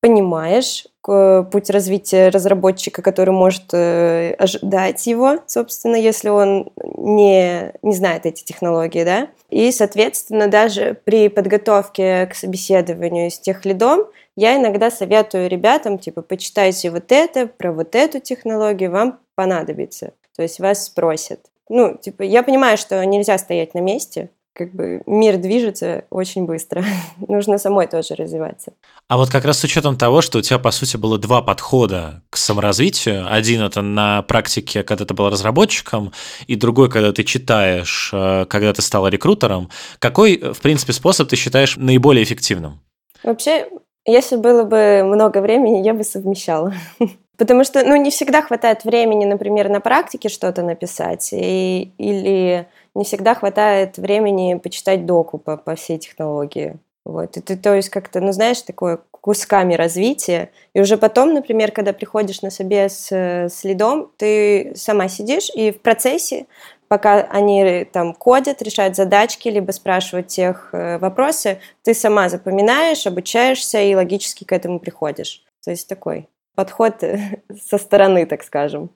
понимаешь 0.00 0.86
путь 1.02 1.70
развития 1.70 2.28
разработчика, 2.28 3.02
который 3.02 3.30
может 3.30 3.72
э, 3.72 4.34
ожидать 4.38 5.06
его, 5.06 5.38
собственно, 5.46 5.96
если 5.96 6.30
он 6.30 6.70
не, 6.96 7.72
не 7.82 7.94
знает 7.94 8.24
эти 8.24 8.42
технологии, 8.42 9.04
да. 9.04 9.28
И, 9.50 9.70
соответственно, 9.70 10.48
даже 10.48 10.98
при 11.04 11.28
подготовке 11.28 12.26
к 12.26 12.34
собеседованию 12.34 13.30
с 13.30 13.38
тех 13.38 13.64
лидом 13.64 14.06
я 14.36 14.56
иногда 14.56 14.90
советую 14.90 15.48
ребятам, 15.48 15.98
типа, 15.98 16.22
почитайте 16.22 16.90
вот 16.90 17.12
это, 17.12 17.46
про 17.46 17.72
вот 17.72 17.94
эту 17.94 18.20
технологию, 18.20 18.90
вам 18.90 19.20
понадобится. 19.34 20.12
То 20.36 20.42
есть 20.42 20.58
вас 20.58 20.86
спросят. 20.86 21.40
Ну, 21.68 21.96
типа, 21.96 22.22
я 22.22 22.42
понимаю, 22.42 22.76
что 22.76 23.04
нельзя 23.04 23.38
стоять 23.38 23.74
на 23.74 23.78
месте, 23.78 24.30
как 24.54 24.72
бы 24.72 25.02
мир 25.06 25.36
движется 25.36 26.04
очень 26.10 26.46
быстро. 26.46 26.84
Нужно 27.28 27.58
самой 27.58 27.88
тоже 27.88 28.14
развиваться. 28.14 28.72
А 29.08 29.16
вот 29.16 29.28
как 29.28 29.44
раз 29.44 29.58
с 29.58 29.64
учетом 29.64 29.98
того, 29.98 30.22
что 30.22 30.38
у 30.38 30.42
тебя, 30.42 30.58
по 30.58 30.70
сути, 30.70 30.96
было 30.96 31.18
два 31.18 31.42
подхода 31.42 32.22
к 32.30 32.36
саморазвитию. 32.36 33.26
Один 33.30 33.62
это 33.62 33.82
на 33.82 34.22
практике, 34.22 34.84
когда 34.84 35.04
ты 35.04 35.12
был 35.12 35.28
разработчиком, 35.28 36.12
и 36.46 36.54
другой, 36.54 36.88
когда 36.88 37.12
ты 37.12 37.24
читаешь, 37.24 38.10
э, 38.12 38.46
когда 38.48 38.72
ты 38.72 38.80
стала 38.80 39.08
рекрутером. 39.08 39.70
Какой, 39.98 40.36
в 40.38 40.60
принципе, 40.60 40.92
способ 40.92 41.28
ты 41.28 41.36
считаешь 41.36 41.76
наиболее 41.76 42.22
эффективным? 42.22 42.80
Вообще, 43.24 43.68
если 44.06 44.36
было 44.36 44.64
бы 44.64 45.02
много 45.04 45.40
времени, 45.40 45.84
я 45.84 45.94
бы 45.94 46.04
совмещала. 46.04 46.72
Потому 47.36 47.64
что, 47.64 47.84
ну, 47.84 47.96
не 47.96 48.10
всегда 48.10 48.42
хватает 48.42 48.84
времени, 48.84 49.24
например, 49.24 49.68
на 49.68 49.80
практике 49.80 50.28
что-то 50.28 50.62
написать, 50.62 51.30
и, 51.32 51.92
или 51.98 52.68
не 52.94 53.04
всегда 53.04 53.34
хватает 53.34 53.98
времени 53.98 54.54
почитать 54.54 55.06
доку 55.06 55.38
по, 55.38 55.56
по 55.56 55.74
всей 55.74 55.98
технологии. 55.98 56.78
Вот. 57.04 57.36
И 57.36 57.40
ты, 57.40 57.56
то 57.56 57.74
есть, 57.74 57.90
как-то, 57.90 58.20
ну, 58.20 58.32
знаешь, 58.32 58.62
такое 58.62 59.00
кусками 59.10 59.74
развития. 59.74 60.50
И 60.74 60.80
уже 60.80 60.96
потом, 60.96 61.34
например, 61.34 61.70
когда 61.70 61.92
приходишь 61.92 62.42
на 62.42 62.50
собес 62.50 62.94
с, 62.94 63.12
с 63.12 63.64
лидом, 63.64 64.10
ты 64.16 64.72
сама 64.74 65.08
сидишь, 65.08 65.50
и 65.54 65.70
в 65.70 65.80
процессе, 65.80 66.46
пока 66.88 67.22
они 67.22 67.86
там 67.92 68.14
кодят, 68.14 68.62
решают 68.62 68.96
задачки, 68.96 69.48
либо 69.48 69.72
спрашивают 69.72 70.28
тех 70.28 70.70
э, 70.72 70.98
вопросы, 70.98 71.58
ты 71.82 71.94
сама 71.94 72.28
запоминаешь, 72.28 73.06
обучаешься 73.06 73.80
и 73.80 73.94
логически 73.94 74.44
к 74.44 74.52
этому 74.52 74.78
приходишь. 74.78 75.42
То 75.62 75.70
есть 75.70 75.88
такой 75.88 76.28
подход 76.54 77.02
со 77.68 77.78
стороны, 77.78 78.26
так 78.26 78.42
скажем. 78.42 78.90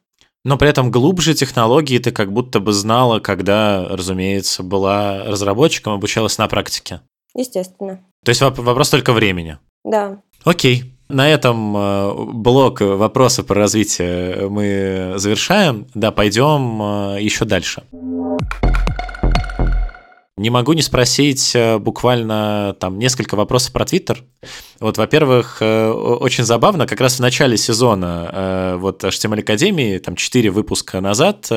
Но 0.48 0.56
при 0.56 0.70
этом 0.70 0.90
глубже 0.90 1.34
технологии 1.34 1.98
ты 1.98 2.10
как 2.10 2.32
будто 2.32 2.58
бы 2.58 2.72
знала, 2.72 3.20
когда, 3.20 3.86
разумеется, 3.86 4.62
была 4.62 5.24
разработчиком, 5.24 5.92
обучалась 5.92 6.38
на 6.38 6.48
практике. 6.48 7.02
Естественно. 7.34 8.00
То 8.24 8.30
есть 8.30 8.40
вопрос 8.40 8.88
только 8.88 9.12
времени. 9.12 9.58
Да. 9.84 10.22
Окей. 10.44 10.94
На 11.10 11.28
этом 11.28 11.76
э, 11.76 12.14
блок 12.32 12.80
вопросы 12.80 13.42
про 13.42 13.56
развитие 13.56 14.48
мы 14.48 15.18
завершаем. 15.18 15.86
Да, 15.92 16.12
пойдем 16.12 16.80
э, 16.80 17.18
еще 17.20 17.44
дальше. 17.44 17.82
Не 20.38 20.50
могу 20.50 20.72
не 20.72 20.82
спросить 20.82 21.52
э, 21.54 21.78
буквально 21.78 22.76
там 22.78 22.98
несколько 22.98 23.34
вопросов 23.34 23.72
про 23.72 23.84
Твиттер. 23.84 24.24
Вот, 24.78 24.96
во-первых, 24.96 25.58
э, 25.60 25.90
очень 25.90 26.44
забавно, 26.44 26.86
как 26.86 27.00
раз 27.00 27.16
в 27.16 27.20
начале 27.20 27.56
сезона 27.56 28.30
э, 28.32 28.76
вот 28.78 29.02
HTML 29.02 29.40
Академии, 29.40 29.98
там 29.98 30.14
4 30.14 30.50
выпуска 30.50 31.00
назад, 31.00 31.50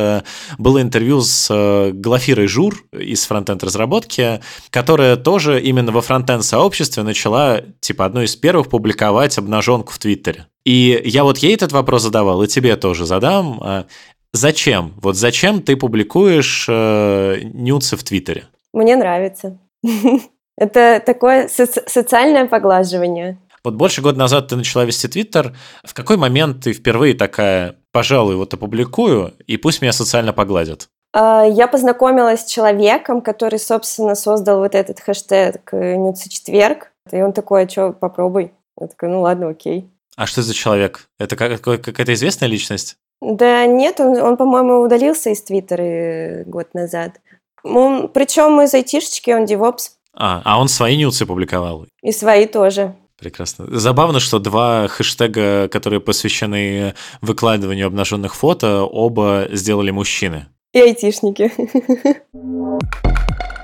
было 0.58 0.82
интервью 0.82 1.22
с 1.22 1.92
Глафирой 1.94 2.48
Жур 2.48 2.84
из 2.92 3.26
фронтенд 3.26 3.64
разработки, 3.64 4.42
которая 4.70 5.16
тоже 5.16 5.62
именно 5.62 5.92
во 5.92 6.02
фронтенд 6.02 6.44
сообществе 6.44 7.04
начала, 7.04 7.62
типа, 7.80 8.06
одной 8.06 8.26
из 8.26 8.36
первых 8.36 8.70
публиковать 8.70 9.38
обнаженку 9.38 9.94
в 9.94 10.00
Твиттере. 10.00 10.48
И 10.66 11.02
я 11.06 11.24
вот 11.24 11.38
ей 11.40 11.54
этот 11.54 11.72
вопрос 11.72 12.04
задавал, 12.04 12.44
и 12.44 12.48
тебе 12.48 12.76
тоже 12.76 13.06
задам. 13.06 13.86
Зачем? 14.34 14.94
Вот 15.02 15.18
зачем 15.18 15.62
ты 15.62 15.76
публикуешь 15.76 16.66
э, 16.70 17.42
нюцы 17.54 17.98
в 17.98 18.04
Твиттере? 18.04 18.46
Мне 18.74 18.96
нравится. 18.96 19.58
Это 20.58 21.02
такое 21.06 21.48
соци- 21.48 21.84
социальное 21.88 22.46
поглаживание. 22.46 23.38
Вот 23.64 23.76
больше 23.76 24.02
года 24.02 24.18
назад 24.18 24.48
ты 24.48 24.56
начала 24.56 24.86
вести 24.86 25.08
Твиттер. 25.08 25.56
В 25.84 25.94
какой 25.94 26.18
момент 26.18 26.64
ты 26.64 26.74
впервые 26.74 27.14
такая, 27.14 27.76
пожалуй, 27.92 28.36
вот 28.36 28.54
опубликую, 28.54 29.34
и 29.46 29.58
пусть 29.58 29.82
меня 29.82 29.92
социально 29.92 30.34
погладят? 30.34 30.90
А, 31.14 31.44
я 31.44 31.68
познакомилась 31.68 32.42
с 32.42 32.46
человеком, 32.46 33.22
который, 33.22 33.60
собственно, 33.60 34.16
создал 34.16 34.60
вот 34.60 34.76
этот 34.76 35.00
хэштег 35.00 35.74
э, 35.74 35.96
«Нюцы 35.96 36.30
четверг». 36.30 36.92
И 37.12 37.22
он 37.22 37.34
такой, 37.34 37.66
а 37.66 37.70
что, 37.70 37.92
попробуй. 37.92 38.54
Я 38.80 38.88
такая, 38.88 39.12
ну 39.12 39.22
ладно, 39.22 39.50
окей. 39.50 39.90
А 40.16 40.26
что 40.26 40.42
за 40.42 40.54
человек? 40.54 41.08
Это 41.20 41.36
какая-то 41.36 42.14
известная 42.14 42.48
личность? 42.48 42.96
Да 43.22 43.66
нет, 43.66 44.00
он, 44.00 44.18
он 44.18 44.38
по-моему, 44.38 44.82
удалился 44.82 45.30
из 45.30 45.42
Твиттера 45.44 45.82
э, 45.84 46.44
год 46.46 46.74
назад. 46.74 47.20
Он, 47.64 48.08
причем 48.08 48.62
из 48.62 48.74
айтишечки, 48.74 49.32
он 49.32 49.46
девопс. 49.46 49.98
А, 50.14 50.42
а 50.44 50.60
он 50.60 50.68
свои 50.68 50.98
нюцы 50.98 51.26
публиковал? 51.26 51.86
И 52.02 52.12
свои 52.12 52.46
тоже. 52.46 52.96
Прекрасно. 53.18 53.68
Забавно, 53.70 54.20
что 54.20 54.40
два 54.40 54.88
хэштега, 54.88 55.68
которые 55.68 56.02
посвящены 56.02 56.96
выкладыванию 57.22 57.86
обнаженных 57.88 58.34
фото, 58.36 58.84
оба 58.84 59.48
сделали 59.52 59.92
мужчины. 59.92 60.48
И 60.74 60.80
айтишники. 60.80 61.52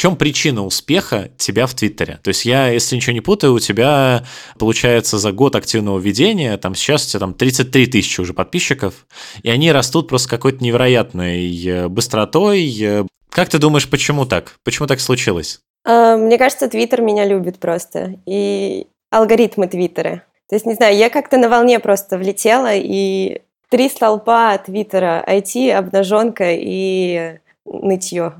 Чем 0.00 0.16
причина 0.16 0.64
успеха 0.64 1.28
тебя 1.36 1.66
в 1.66 1.74
Твиттере? 1.74 2.20
То 2.22 2.28
есть 2.28 2.46
я, 2.46 2.68
если 2.68 2.96
ничего 2.96 3.12
не 3.12 3.20
путаю, 3.20 3.52
у 3.52 3.58
тебя 3.58 4.24
получается 4.58 5.18
за 5.18 5.30
год 5.30 5.54
активного 5.56 5.98
ведения, 5.98 6.56
там 6.56 6.74
сейчас 6.74 7.04
у 7.04 7.10
тебя 7.10 7.20
там 7.20 7.34
33 7.34 7.86
тысячи 7.86 8.18
уже 8.18 8.32
подписчиков, 8.32 9.06
и 9.42 9.50
они 9.50 9.70
растут 9.70 10.08
просто 10.08 10.30
какой-то 10.30 10.64
невероятной 10.64 11.66
э, 11.66 11.88
быстротой. 11.88 13.04
Как 13.28 13.50
ты 13.50 13.58
думаешь, 13.58 13.90
почему 13.90 14.24
так? 14.24 14.54
Почему 14.64 14.88
так 14.88 15.00
случилось? 15.00 15.60
А, 15.84 16.16
мне 16.16 16.38
кажется, 16.38 16.70
Твиттер 16.70 17.02
меня 17.02 17.26
любит 17.26 17.58
просто. 17.58 18.14
И 18.24 18.86
алгоритмы 19.10 19.68
Твиттера. 19.68 20.24
То 20.48 20.56
есть, 20.56 20.64
не 20.64 20.72
знаю, 20.72 20.96
я 20.96 21.10
как-то 21.10 21.36
на 21.36 21.50
волне 21.50 21.78
просто 21.78 22.16
влетела, 22.16 22.74
и 22.74 23.42
три 23.68 23.90
столпа 23.90 24.56
Твиттера 24.56 25.22
IT, 25.28 25.70
обнаженка 25.72 26.52
и 26.52 27.38
нытье. 27.64 28.34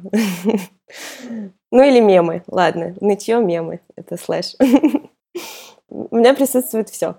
Ну 1.73 1.85
или 1.85 2.01
мемы, 2.01 2.43
ладно, 2.49 2.97
нытье, 3.01 3.39
мемы, 3.41 3.81
это 3.95 4.17
слэш. 4.17 4.57
У 5.89 6.17
меня 6.17 6.35
присутствует 6.35 6.89
все. 6.89 7.17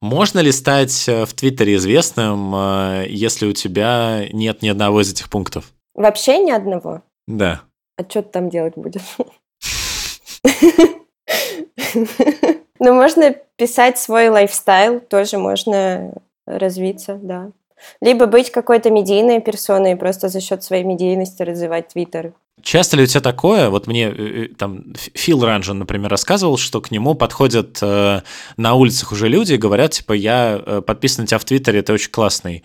Можно 0.00 0.40
ли 0.40 0.50
стать 0.52 1.08
э, 1.08 1.24
в 1.24 1.34
Твиттере 1.34 1.76
известным, 1.76 2.54
э, 2.54 3.06
если 3.08 3.46
у 3.46 3.52
тебя 3.52 4.26
нет 4.32 4.62
ни 4.62 4.68
одного 4.68 5.00
из 5.00 5.12
этих 5.12 5.30
пунктов? 5.30 5.72
Вообще 5.94 6.38
ни 6.38 6.50
одного? 6.50 7.02
Да. 7.28 7.62
А 7.96 8.02
что 8.02 8.22
ты 8.22 8.30
там 8.30 8.50
делать 8.50 8.74
будешь? 8.76 9.16
Ну, 12.84 12.94
можно 12.94 13.32
писать 13.54 13.98
свой 13.98 14.28
lifestyle, 14.28 14.98
тоже 14.98 15.38
можно 15.38 16.12
развиться, 16.46 17.14
да. 17.22 17.52
Либо 18.00 18.26
быть 18.26 18.50
какой-то 18.50 18.90
медийной 18.90 19.40
персоной 19.40 19.92
и 19.92 19.96
просто 19.96 20.28
за 20.28 20.40
счет 20.40 20.62
своей 20.62 20.84
медийности 20.84 21.42
развивать 21.42 21.88
Твиттер. 21.88 22.32
Часто 22.62 22.96
ли 22.96 23.04
у 23.04 23.06
тебя 23.06 23.20
такое? 23.20 23.70
Вот 23.70 23.86
мне 23.86 24.08
э, 24.08 24.44
э, 24.44 24.48
там 24.56 24.94
Фил 24.94 25.44
Ранжен, 25.44 25.78
например, 25.78 26.10
рассказывал, 26.10 26.58
что 26.58 26.80
к 26.80 26.90
нему 26.90 27.14
подходят 27.14 27.78
э, 27.82 28.20
на 28.56 28.74
улицах 28.74 29.12
уже 29.12 29.28
люди 29.28 29.54
и 29.54 29.56
говорят, 29.56 29.92
типа, 29.92 30.12
я 30.12 30.62
э, 30.64 30.82
подписан 30.82 31.22
на 31.22 31.26
тебя 31.26 31.38
в 31.38 31.44
Твиттере, 31.44 31.82
ты 31.82 31.92
очень 31.92 32.10
классный. 32.10 32.62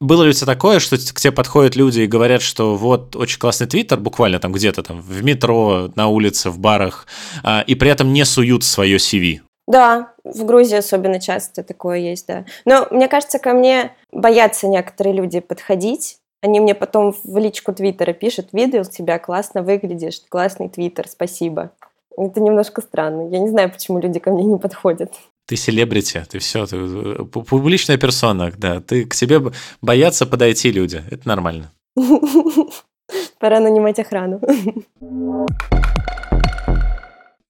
Было 0.00 0.24
ли 0.24 0.30
у 0.30 0.32
тебя 0.32 0.46
такое, 0.46 0.78
что 0.78 0.96
к 0.96 1.20
тебе 1.20 1.30
подходят 1.30 1.76
люди 1.76 2.00
и 2.00 2.06
говорят, 2.06 2.40
что 2.40 2.74
вот 2.74 3.16
очень 3.16 3.38
классный 3.38 3.66
твиттер, 3.66 4.00
буквально 4.00 4.38
там 4.38 4.50
где-то 4.50 4.82
там 4.82 5.00
в 5.00 5.22
метро, 5.22 5.90
на 5.94 6.08
улице, 6.08 6.50
в 6.50 6.58
барах, 6.58 7.06
э, 7.44 7.64
и 7.66 7.74
при 7.74 7.90
этом 7.90 8.12
не 8.12 8.24
суют 8.24 8.64
свое 8.64 8.96
CV? 8.96 9.40
Да, 9.70 10.14
в 10.24 10.44
Грузии 10.44 10.76
особенно 10.76 11.20
часто 11.20 11.62
такое 11.62 11.98
есть, 11.98 12.26
да. 12.26 12.44
Но 12.64 12.88
мне 12.90 13.06
кажется, 13.06 13.38
ко 13.38 13.52
мне 13.52 13.94
боятся 14.10 14.66
некоторые 14.66 15.14
люди 15.14 15.38
подходить. 15.38 16.18
Они 16.42 16.58
мне 16.58 16.74
потом 16.74 17.14
в 17.22 17.38
личку 17.38 17.72
Твиттера 17.72 18.12
пишут, 18.12 18.48
видел 18.52 18.84
тебя, 18.84 19.20
классно 19.20 19.62
выглядишь, 19.62 20.22
классный 20.28 20.68
Твиттер, 20.68 21.06
спасибо. 21.06 21.70
Это 22.18 22.40
немножко 22.40 22.80
странно. 22.80 23.28
Я 23.30 23.38
не 23.38 23.48
знаю, 23.48 23.70
почему 23.70 24.00
люди 24.00 24.18
ко 24.18 24.32
мне 24.32 24.42
не 24.42 24.58
подходят. 24.58 25.12
Ты 25.46 25.54
селебрити, 25.54 26.24
ты 26.28 26.40
все, 26.40 26.66
ты 26.66 26.76
э, 26.76 27.24
публичная 27.24 27.96
персона, 27.96 28.52
да. 28.56 28.80
Ты 28.80 29.04
к 29.04 29.14
тебе 29.14 29.40
боятся 29.80 30.26
подойти 30.26 30.72
люди. 30.72 31.00
Это 31.12 31.28
нормально. 31.28 31.70
Пора 33.38 33.60
нанимать 33.60 34.00
охрану. 34.00 34.40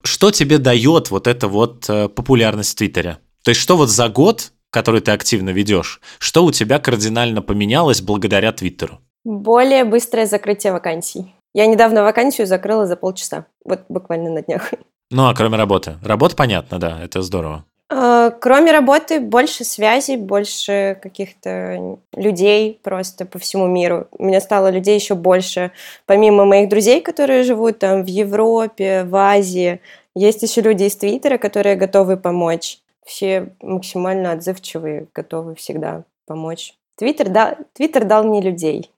Что 0.03 0.31
тебе 0.31 0.57
дает 0.57 1.11
вот 1.11 1.27
эта 1.27 1.47
вот 1.47 1.89
э, 1.89 2.09
популярность 2.09 2.71
в 2.71 2.75
Твиттере? 2.75 3.17
То 3.43 3.49
есть 3.49 3.61
что 3.61 3.77
вот 3.77 3.89
за 3.89 4.09
год 4.09 4.51
который 4.71 5.01
ты 5.01 5.11
активно 5.11 5.51
ведешь, 5.51 6.01
что 6.17 6.43
у 6.43 6.51
тебя 6.51 6.79
кардинально 6.79 7.41
поменялось 7.41 8.01
благодаря 8.01 8.51
Твиттеру? 8.51 8.99
Более 9.23 9.83
быстрое 9.83 10.25
закрытие 10.25 10.73
вакансий. 10.73 11.35
Я 11.53 11.67
недавно 11.67 12.01
вакансию 12.01 12.47
закрыла 12.47 12.87
за 12.87 12.95
полчаса, 12.95 13.45
вот 13.63 13.81
буквально 13.89 14.31
на 14.31 14.41
днях. 14.41 14.71
Ну, 15.11 15.27
а 15.27 15.35
кроме 15.35 15.57
работы? 15.57 15.97
Работа, 16.01 16.37
понятно, 16.37 16.79
да, 16.79 16.97
это 17.03 17.21
здорово. 17.21 17.65
А, 17.93 18.29
кроме 18.29 18.71
работы, 18.71 19.19
больше 19.19 19.65
связей, 19.65 20.15
больше 20.15 20.97
каких-то 21.03 21.97
людей 22.13 22.79
просто 22.83 23.25
по 23.25 23.37
всему 23.37 23.67
миру. 23.67 24.07
У 24.17 24.23
меня 24.23 24.39
стало 24.39 24.69
людей 24.69 24.95
еще 24.95 25.13
больше. 25.13 25.71
Помимо 26.05 26.45
моих 26.45 26.69
друзей, 26.69 27.01
которые 27.01 27.43
живут 27.43 27.79
там 27.79 28.03
в 28.03 28.07
Европе, 28.07 29.03
в 29.03 29.13
Азии, 29.17 29.81
есть 30.15 30.41
еще 30.41 30.61
люди 30.61 30.83
из 30.83 30.95
Твиттера, 30.95 31.37
которые 31.37 31.75
готовы 31.75 32.15
помочь. 32.15 32.79
Все 33.05 33.49
максимально 33.61 34.31
отзывчивые, 34.31 35.07
готовы 35.13 35.55
всегда 35.55 36.03
помочь. 36.25 36.75
Твиттер 36.95 37.27
дал, 37.27 37.55
Твиттер 37.73 38.05
дал 38.05 38.23
мне 38.23 38.41
людей. 38.41 38.89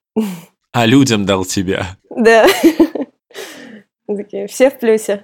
А 0.71 0.85
людям 0.85 1.25
дал 1.25 1.45
тебя. 1.45 1.97
Да. 2.15 2.45
Такие, 4.05 4.45
все 4.45 4.69
в 4.69 4.77
плюсе. 4.77 5.23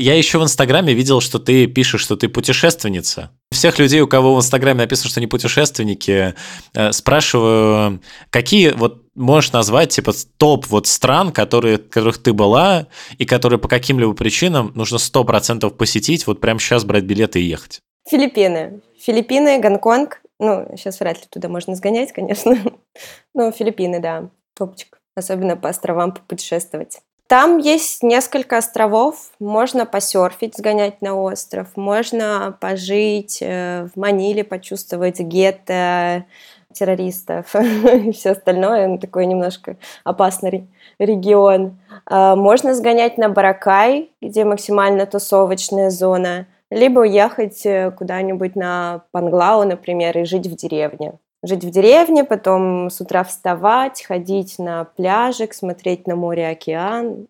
Я 0.00 0.16
еще 0.16 0.38
в 0.38 0.44
Инстаграме 0.44 0.94
видел, 0.94 1.20
что 1.20 1.40
ты 1.40 1.66
пишешь, 1.66 2.02
что 2.02 2.14
ты 2.16 2.28
путешественница. 2.28 3.32
Всех 3.50 3.80
людей, 3.80 4.00
у 4.00 4.06
кого 4.06 4.36
в 4.36 4.38
Инстаграме 4.38 4.82
написано, 4.82 5.10
что 5.10 5.18
они 5.18 5.26
путешественники, 5.26 6.34
э, 6.74 6.92
спрашиваю, 6.92 8.00
какие 8.30 8.70
вот 8.70 9.02
можешь 9.16 9.50
назвать 9.50 9.90
типа 9.90 10.12
топ 10.36 10.66
вот 10.68 10.86
стран, 10.86 11.32
которые, 11.32 11.78
которых 11.78 12.18
ты 12.18 12.32
была, 12.32 12.86
и 13.18 13.24
которые 13.24 13.58
по 13.58 13.66
каким-либо 13.66 14.12
причинам 14.12 14.70
нужно 14.76 14.98
сто 14.98 15.24
процентов 15.24 15.76
посетить, 15.76 16.28
вот 16.28 16.40
прямо 16.40 16.60
сейчас 16.60 16.84
брать 16.84 17.02
билеты 17.02 17.40
и 17.40 17.46
ехать? 17.46 17.80
Филиппины. 18.08 18.80
Филиппины, 19.00 19.60
Гонконг. 19.60 20.22
Ну, 20.38 20.68
сейчас 20.76 21.00
вряд 21.00 21.16
ли 21.16 21.24
туда 21.28 21.48
можно 21.48 21.74
сгонять, 21.74 22.12
конечно. 22.12 22.56
Но 23.34 23.50
Филиппины, 23.50 23.98
да, 24.00 24.30
топчик. 24.56 25.00
Особенно 25.16 25.56
по 25.56 25.68
островам 25.68 26.12
попутешествовать. 26.12 27.00
Там 27.28 27.58
есть 27.58 28.02
несколько 28.02 28.56
островов, 28.56 29.32
можно 29.38 29.84
посерфить, 29.84 30.56
сгонять 30.56 31.02
на 31.02 31.14
остров, 31.14 31.76
можно 31.76 32.56
пожить 32.58 33.40
э, 33.42 33.86
в 33.94 34.00
Маниле, 34.00 34.44
почувствовать 34.44 35.20
гетто 35.20 36.24
террористов 36.72 37.54
и 37.54 38.12
все 38.12 38.30
остальное, 38.30 38.88
ну, 38.88 38.98
такой 38.98 39.26
немножко 39.26 39.76
опасный 40.04 40.68
регион. 40.98 41.78
А, 42.06 42.34
можно 42.34 42.74
сгонять 42.74 43.18
на 43.18 43.28
Баракай, 43.28 44.10
где 44.22 44.46
максимально 44.46 45.04
тусовочная 45.04 45.90
зона, 45.90 46.46
либо 46.70 47.00
уехать 47.00 47.66
э, 47.66 47.90
куда-нибудь 47.90 48.56
на 48.56 49.02
Панглау, 49.12 49.64
например, 49.64 50.16
и 50.16 50.24
жить 50.24 50.46
в 50.46 50.56
деревне 50.56 51.18
жить 51.42 51.64
в 51.64 51.70
деревне, 51.70 52.24
потом 52.24 52.90
с 52.90 53.00
утра 53.00 53.24
вставать, 53.24 54.02
ходить 54.02 54.58
на 54.58 54.84
пляжик, 54.84 55.54
смотреть 55.54 56.06
на 56.06 56.16
море, 56.16 56.48
океан, 56.48 57.28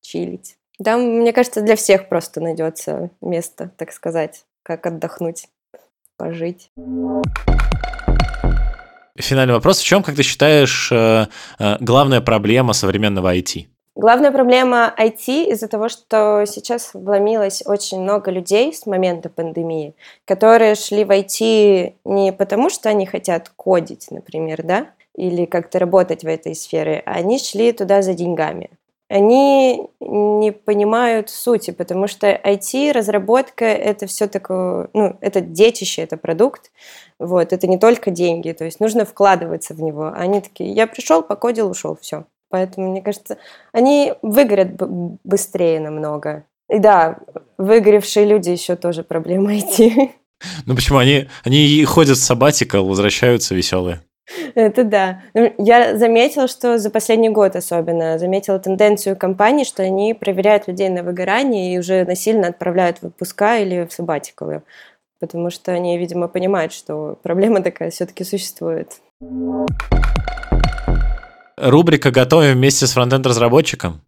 чилить. 0.00 0.56
Там, 0.82 1.00
мне 1.00 1.32
кажется, 1.32 1.62
для 1.62 1.76
всех 1.76 2.08
просто 2.08 2.40
найдется 2.40 3.10
место, 3.20 3.70
так 3.76 3.92
сказать, 3.92 4.44
как 4.62 4.86
отдохнуть, 4.86 5.48
пожить. 6.16 6.70
Финальный 9.16 9.54
вопрос. 9.54 9.78
В 9.78 9.84
чем, 9.84 10.02
как 10.02 10.16
ты 10.16 10.24
считаешь, 10.24 10.90
э, 10.90 11.26
э, 11.60 11.76
главная 11.78 12.20
проблема 12.20 12.72
современного 12.72 13.32
IT? 13.36 13.68
Главная 13.96 14.32
проблема 14.32 14.92
IT 14.98 15.52
из-за 15.52 15.68
того, 15.68 15.88
что 15.88 16.44
сейчас 16.46 16.94
вломилось 16.94 17.62
очень 17.64 18.00
много 18.00 18.32
людей 18.32 18.72
с 18.72 18.86
момента 18.86 19.28
пандемии, 19.28 19.94
которые 20.24 20.74
шли 20.74 21.04
в 21.04 21.10
IT 21.12 21.94
не 22.04 22.32
потому, 22.32 22.70
что 22.70 22.88
они 22.88 23.06
хотят 23.06 23.50
кодить, 23.50 24.08
например, 24.10 24.64
да, 24.64 24.88
или 25.14 25.44
как-то 25.44 25.78
работать 25.78 26.24
в 26.24 26.26
этой 26.26 26.56
сфере, 26.56 27.04
а 27.06 27.12
они 27.12 27.38
шли 27.38 27.70
туда 27.70 28.02
за 28.02 28.14
деньгами. 28.14 28.70
Они 29.08 29.88
не 30.00 30.50
понимают 30.50 31.30
сути, 31.30 31.70
потому 31.70 32.08
что 32.08 32.26
IT-разработка— 32.26 33.64
это 33.66 34.08
все 34.08 34.26
такое, 34.26 34.88
ну, 34.92 35.16
это 35.20 35.40
детище, 35.40 36.02
это 36.02 36.16
продукт, 36.16 36.72
вот, 37.20 37.52
это 37.52 37.68
не 37.68 37.78
только 37.78 38.10
деньги, 38.10 38.50
то 38.50 38.64
есть 38.64 38.80
нужно 38.80 39.04
вкладываться 39.04 39.72
в 39.74 39.80
него. 39.80 40.10
Они 40.12 40.40
такие, 40.40 40.72
я 40.72 40.88
пришел, 40.88 41.22
покодил, 41.22 41.70
ушел, 41.70 41.96
все. 42.00 42.24
Поэтому, 42.54 42.92
мне 42.92 43.02
кажется, 43.02 43.38
они 43.72 44.14
выгорят 44.22 44.76
быстрее 45.24 45.80
намного. 45.80 46.44
И 46.70 46.78
да, 46.78 47.18
выгоревшие 47.58 48.26
люди 48.26 48.50
еще 48.50 48.76
тоже 48.76 49.02
проблема 49.02 49.58
идти. 49.58 50.12
Ну 50.64 50.76
почему? 50.76 50.98
Они, 50.98 51.26
они 51.42 51.84
ходят 51.84 52.16
в 52.16 52.22
сабатикал, 52.22 52.86
возвращаются 52.86 53.56
веселые. 53.56 54.02
Это 54.54 54.84
да. 54.84 55.22
Ну, 55.34 55.52
я 55.58 55.98
заметила, 55.98 56.46
что 56.46 56.78
за 56.78 56.90
последний 56.90 57.28
год 57.28 57.56
особенно, 57.56 58.20
заметила 58.20 58.60
тенденцию 58.60 59.16
компаний, 59.16 59.64
что 59.64 59.82
они 59.82 60.14
проверяют 60.14 60.68
людей 60.68 60.90
на 60.90 61.02
выгорание 61.02 61.74
и 61.74 61.78
уже 61.80 62.04
насильно 62.04 62.46
отправляют 62.46 62.98
в 63.02 63.06
отпуска 63.06 63.58
или 63.58 63.84
в 63.84 63.92
сабатикалы. 63.92 64.62
Потому 65.18 65.50
что 65.50 65.72
они, 65.72 65.98
видимо, 65.98 66.28
понимают, 66.28 66.72
что 66.72 67.18
проблема 67.20 67.64
такая 67.64 67.90
все-таки 67.90 68.22
существует. 68.22 69.00
Рубрика 71.64 72.10
«Готовим 72.10 72.56
вместе 72.56 72.86
с 72.86 72.92
фронтенд-разработчиком». 72.92 74.02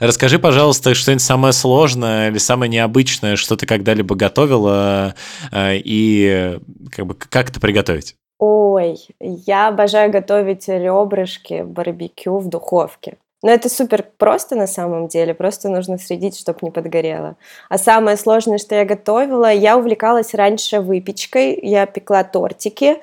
Расскажи, 0.00 0.40
пожалуйста, 0.40 0.92
что-нибудь 0.94 1.22
самое 1.22 1.52
сложное 1.52 2.30
или 2.30 2.38
самое 2.38 2.68
необычное, 2.68 3.36
что 3.36 3.56
ты 3.56 3.64
когда-либо 3.64 4.16
готовила, 4.16 5.14
э, 5.52 5.76
и 5.76 6.58
как, 6.90 7.06
бы, 7.06 7.14
как 7.14 7.50
это 7.50 7.60
приготовить? 7.60 8.16
Ой, 8.40 8.98
я 9.20 9.68
обожаю 9.68 10.10
готовить 10.10 10.66
ребрышки, 10.66 11.62
барбекю 11.62 12.38
в 12.38 12.48
духовке. 12.48 13.14
Но 13.42 13.52
это 13.52 13.68
супер 13.68 14.04
просто 14.18 14.56
на 14.56 14.66
самом 14.66 15.06
деле, 15.06 15.32
просто 15.32 15.68
нужно 15.68 15.98
следить, 15.98 16.36
чтобы 16.36 16.58
не 16.62 16.70
подгорело. 16.72 17.36
А 17.68 17.78
самое 17.78 18.16
сложное, 18.16 18.58
что 18.58 18.74
я 18.74 18.84
готовила, 18.84 19.52
я 19.52 19.78
увлекалась 19.78 20.34
раньше 20.34 20.80
выпечкой, 20.80 21.56
я 21.62 21.86
пекла 21.86 22.24
тортики, 22.24 22.96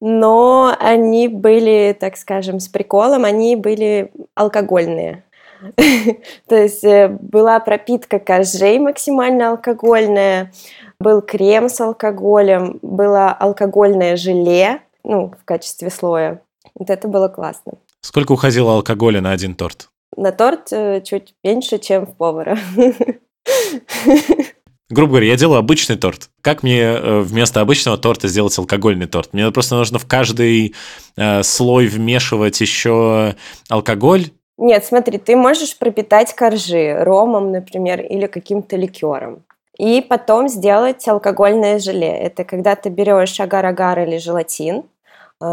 но 0.00 0.76
они 0.78 1.28
были, 1.28 1.96
так 1.98 2.16
скажем, 2.16 2.60
с 2.60 2.68
приколом, 2.68 3.24
они 3.24 3.56
были 3.56 4.12
алкогольные. 4.34 5.24
То 6.48 6.56
есть 6.56 6.84
э, 6.84 7.08
была 7.08 7.58
пропитка 7.60 8.18
коржей 8.18 8.78
максимально 8.78 9.50
алкогольная, 9.50 10.52
был 11.00 11.22
крем 11.22 11.68
с 11.68 11.80
алкоголем, 11.80 12.78
было 12.82 13.30
алкогольное 13.30 14.16
желе, 14.16 14.80
ну, 15.04 15.32
в 15.40 15.44
качестве 15.44 15.90
слоя. 15.90 16.40
Вот 16.74 16.90
это 16.90 17.08
было 17.08 17.28
классно. 17.28 17.74
Сколько 18.00 18.32
уходило 18.32 18.74
алкоголя 18.74 19.20
на 19.20 19.32
один 19.32 19.54
торт? 19.54 19.88
На 20.16 20.32
торт 20.32 20.72
э, 20.72 21.00
чуть 21.02 21.34
меньше, 21.42 21.78
чем 21.78 22.06
в 22.06 22.14
повара. 22.16 22.58
грубо 24.90 25.12
говоря, 25.12 25.28
я 25.28 25.36
делаю 25.36 25.58
обычный 25.58 25.96
торт. 25.96 26.30
Как 26.40 26.62
мне 26.62 26.80
э, 26.80 27.20
вместо 27.20 27.60
обычного 27.60 27.98
торта 27.98 28.28
сделать 28.28 28.56
алкогольный 28.58 29.06
торт? 29.06 29.32
Мне 29.32 29.50
просто 29.50 29.76
нужно 29.76 29.98
в 29.98 30.06
каждый 30.06 30.74
э, 31.16 31.42
слой 31.42 31.86
вмешивать 31.86 32.60
еще 32.60 33.34
алкоголь. 33.68 34.30
Нет, 34.56 34.84
смотри, 34.84 35.18
ты 35.18 35.36
можешь 35.36 35.76
пропитать 35.76 36.34
коржи 36.34 36.96
ромом, 37.00 37.50
например, 37.50 38.00
или 38.00 38.26
каким-то 38.26 38.76
ликером. 38.76 39.42
И 39.78 40.00
потом 40.00 40.48
сделать 40.48 41.06
алкогольное 41.08 41.80
желе. 41.80 42.16
Это 42.16 42.44
когда 42.44 42.76
ты 42.76 42.88
берешь 42.90 43.40
агар-агар 43.40 44.00
или 44.06 44.18
желатин, 44.18 44.84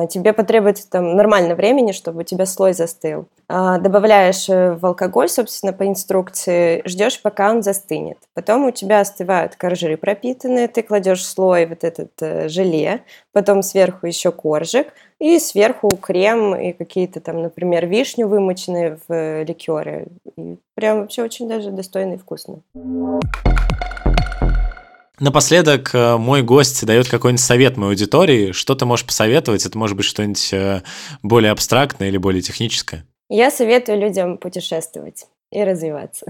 тебе 0.09 0.33
потребуется 0.33 0.89
там 0.89 1.15
нормально 1.15 1.55
времени, 1.55 1.91
чтобы 1.91 2.21
у 2.21 2.23
тебя 2.23 2.45
слой 2.45 2.73
застыл. 2.73 3.27
А, 3.53 3.79
добавляешь 3.79 4.47
э, 4.47 4.73
в 4.75 4.85
алкоголь, 4.85 5.27
собственно, 5.27 5.73
по 5.73 5.85
инструкции, 5.85 6.81
ждешь, 6.85 7.21
пока 7.21 7.51
он 7.51 7.61
застынет. 7.63 8.17
Потом 8.33 8.65
у 8.65 8.71
тебя 8.71 9.01
остывают 9.01 9.57
коржи 9.57 9.97
пропитанные, 9.97 10.69
ты 10.69 10.83
кладешь 10.83 11.25
слой 11.25 11.65
вот 11.65 11.83
этот 11.83 12.11
э, 12.21 12.47
желе, 12.47 13.01
потом 13.33 13.61
сверху 13.61 14.07
еще 14.07 14.31
коржик, 14.31 14.87
и 15.19 15.37
сверху 15.37 15.89
крем 15.89 16.55
и 16.55 16.71
какие-то 16.71 17.19
там, 17.19 17.41
например, 17.41 17.87
вишню 17.87 18.27
вымоченные 18.27 18.97
в 19.07 19.13
э, 19.13 19.43
ликере. 19.43 20.07
И 20.37 20.55
прям 20.73 21.01
вообще 21.01 21.21
очень 21.21 21.49
даже 21.49 21.71
достойно 21.71 22.13
и 22.13 22.17
вкусно. 22.17 22.61
Напоследок 25.21 25.93
э, 25.93 26.17
мой 26.17 26.41
гость 26.41 26.83
дает 26.83 27.07
какой-нибудь 27.07 27.43
совет 27.43 27.77
моей 27.77 27.91
аудитории. 27.91 28.53
Что 28.53 28.73
ты 28.73 28.87
можешь 28.87 29.05
посоветовать? 29.05 29.63
Это 29.67 29.77
может 29.77 29.95
быть 29.95 30.07
что-нибудь 30.07 30.51
э, 30.51 30.81
более 31.21 31.51
абстрактное 31.51 32.07
или 32.07 32.17
более 32.17 32.41
техническое? 32.41 33.05
Я 33.29 33.51
советую 33.51 33.99
людям 33.99 34.39
путешествовать 34.39 35.27
и 35.51 35.63
развиваться. 35.63 36.25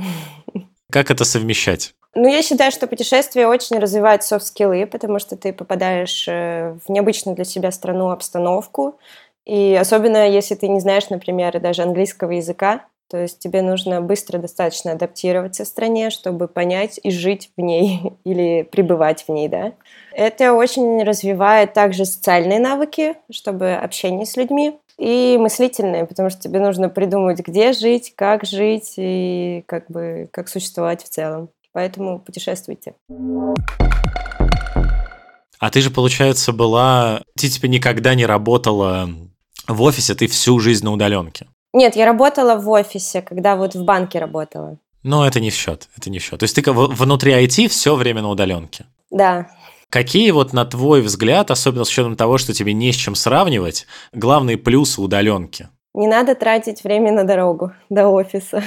Как 0.91 1.09
это 1.09 1.23
совмещать? 1.23 1.93
Ну, 2.15 2.27
я 2.27 2.41
считаю, 2.41 2.73
что 2.73 2.85
путешествие 2.85 3.47
очень 3.47 3.79
развивает 3.79 4.23
софт-скиллы, 4.23 4.85
потому 4.85 5.19
что 5.19 5.37
ты 5.37 5.53
попадаешь 5.53 6.27
э, 6.27 6.77
в 6.85 6.91
необычную 6.91 7.37
для 7.37 7.45
себя 7.45 7.71
страну, 7.71 8.09
обстановку. 8.09 8.99
И 9.45 9.73
особенно, 9.73 10.29
если 10.29 10.55
ты 10.55 10.67
не 10.67 10.81
знаешь, 10.81 11.09
например, 11.09 11.57
даже 11.61 11.83
английского 11.83 12.31
языка, 12.31 12.85
То 13.11 13.17
есть 13.17 13.39
тебе 13.39 13.61
нужно 13.61 14.01
быстро 14.01 14.37
достаточно 14.37 14.93
адаптироваться 14.93 15.65
в 15.65 15.67
стране, 15.67 16.11
чтобы 16.11 16.47
понять 16.47 16.97
и 17.03 17.11
жить 17.11 17.51
в 17.57 17.61
ней 17.61 18.13
или 18.23 18.63
пребывать 18.63 19.25
в 19.27 19.29
ней, 19.29 19.49
да. 19.49 19.73
Это 20.13 20.53
очень 20.53 21.03
развивает 21.03 21.73
также 21.73 22.05
социальные 22.05 22.61
навыки, 22.61 23.15
чтобы 23.29 23.73
общение 23.73 24.25
с 24.25 24.37
людьми, 24.37 24.79
и 24.97 25.37
мыслительные, 25.37 26.05
потому 26.05 26.29
что 26.29 26.39
тебе 26.39 26.61
нужно 26.61 26.87
придумать, 26.87 27.39
где 27.39 27.73
жить, 27.73 28.13
как 28.15 28.45
жить 28.45 28.93
и 28.95 29.63
как 29.65 29.91
бы 29.91 30.29
как 30.31 30.47
существовать 30.47 31.03
в 31.03 31.09
целом. 31.09 31.49
Поэтому 31.73 32.19
путешествуйте. 32.19 32.93
А 35.59 35.69
ты 35.69 35.81
же, 35.81 35.91
получается, 35.91 36.53
была... 36.53 37.23
Ты 37.35 37.49
типа 37.49 37.65
никогда 37.65 38.15
не 38.15 38.25
работала 38.25 39.09
в 39.67 39.81
офисе, 39.81 40.15
ты 40.15 40.27
всю 40.27 40.59
жизнь 40.59 40.85
на 40.85 40.93
удаленке. 40.93 41.47
Нет, 41.73 41.95
я 41.95 42.05
работала 42.05 42.55
в 42.55 42.69
офисе, 42.69 43.21
когда 43.21 43.55
вот 43.55 43.75
в 43.75 43.83
банке 43.83 44.19
работала. 44.19 44.77
Но 45.03 45.25
это 45.25 45.39
не 45.39 45.49
в 45.49 45.55
счет, 45.55 45.87
это 45.97 46.09
не 46.09 46.19
в 46.19 46.23
счет. 46.23 46.39
То 46.39 46.43
есть 46.43 46.55
ты 46.55 46.71
внутри 46.71 47.33
IT 47.33 47.69
все 47.69 47.95
время 47.95 48.21
на 48.21 48.29
удаленке. 48.29 48.85
Да. 49.09 49.49
Какие 49.89 50.31
вот, 50.31 50.53
на 50.53 50.65
твой 50.65 51.01
взгляд, 51.01 51.51
особенно 51.51 51.83
с 51.83 51.89
учетом 51.89 52.15
того, 52.15 52.37
что 52.37 52.53
тебе 52.53 52.73
не 52.73 52.91
с 52.91 52.95
чем 52.95 53.15
сравнивать, 53.15 53.87
главные 54.13 54.57
плюсы 54.57 55.01
удаленки? 55.01 55.69
Не 55.93 56.07
надо 56.07 56.35
тратить 56.35 56.83
время 56.83 57.11
на 57.11 57.25
дорогу 57.25 57.73
до 57.89 58.07
офиса. 58.07 58.63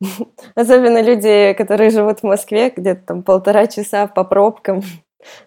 Особенно 0.54 1.02
люди, 1.02 1.52
которые 1.54 1.90
живут 1.90 2.20
в 2.20 2.22
Москве, 2.22 2.72
где-то 2.74 3.02
там 3.04 3.22
полтора 3.22 3.66
часа 3.66 4.06
по 4.06 4.24
пробкам 4.24 4.82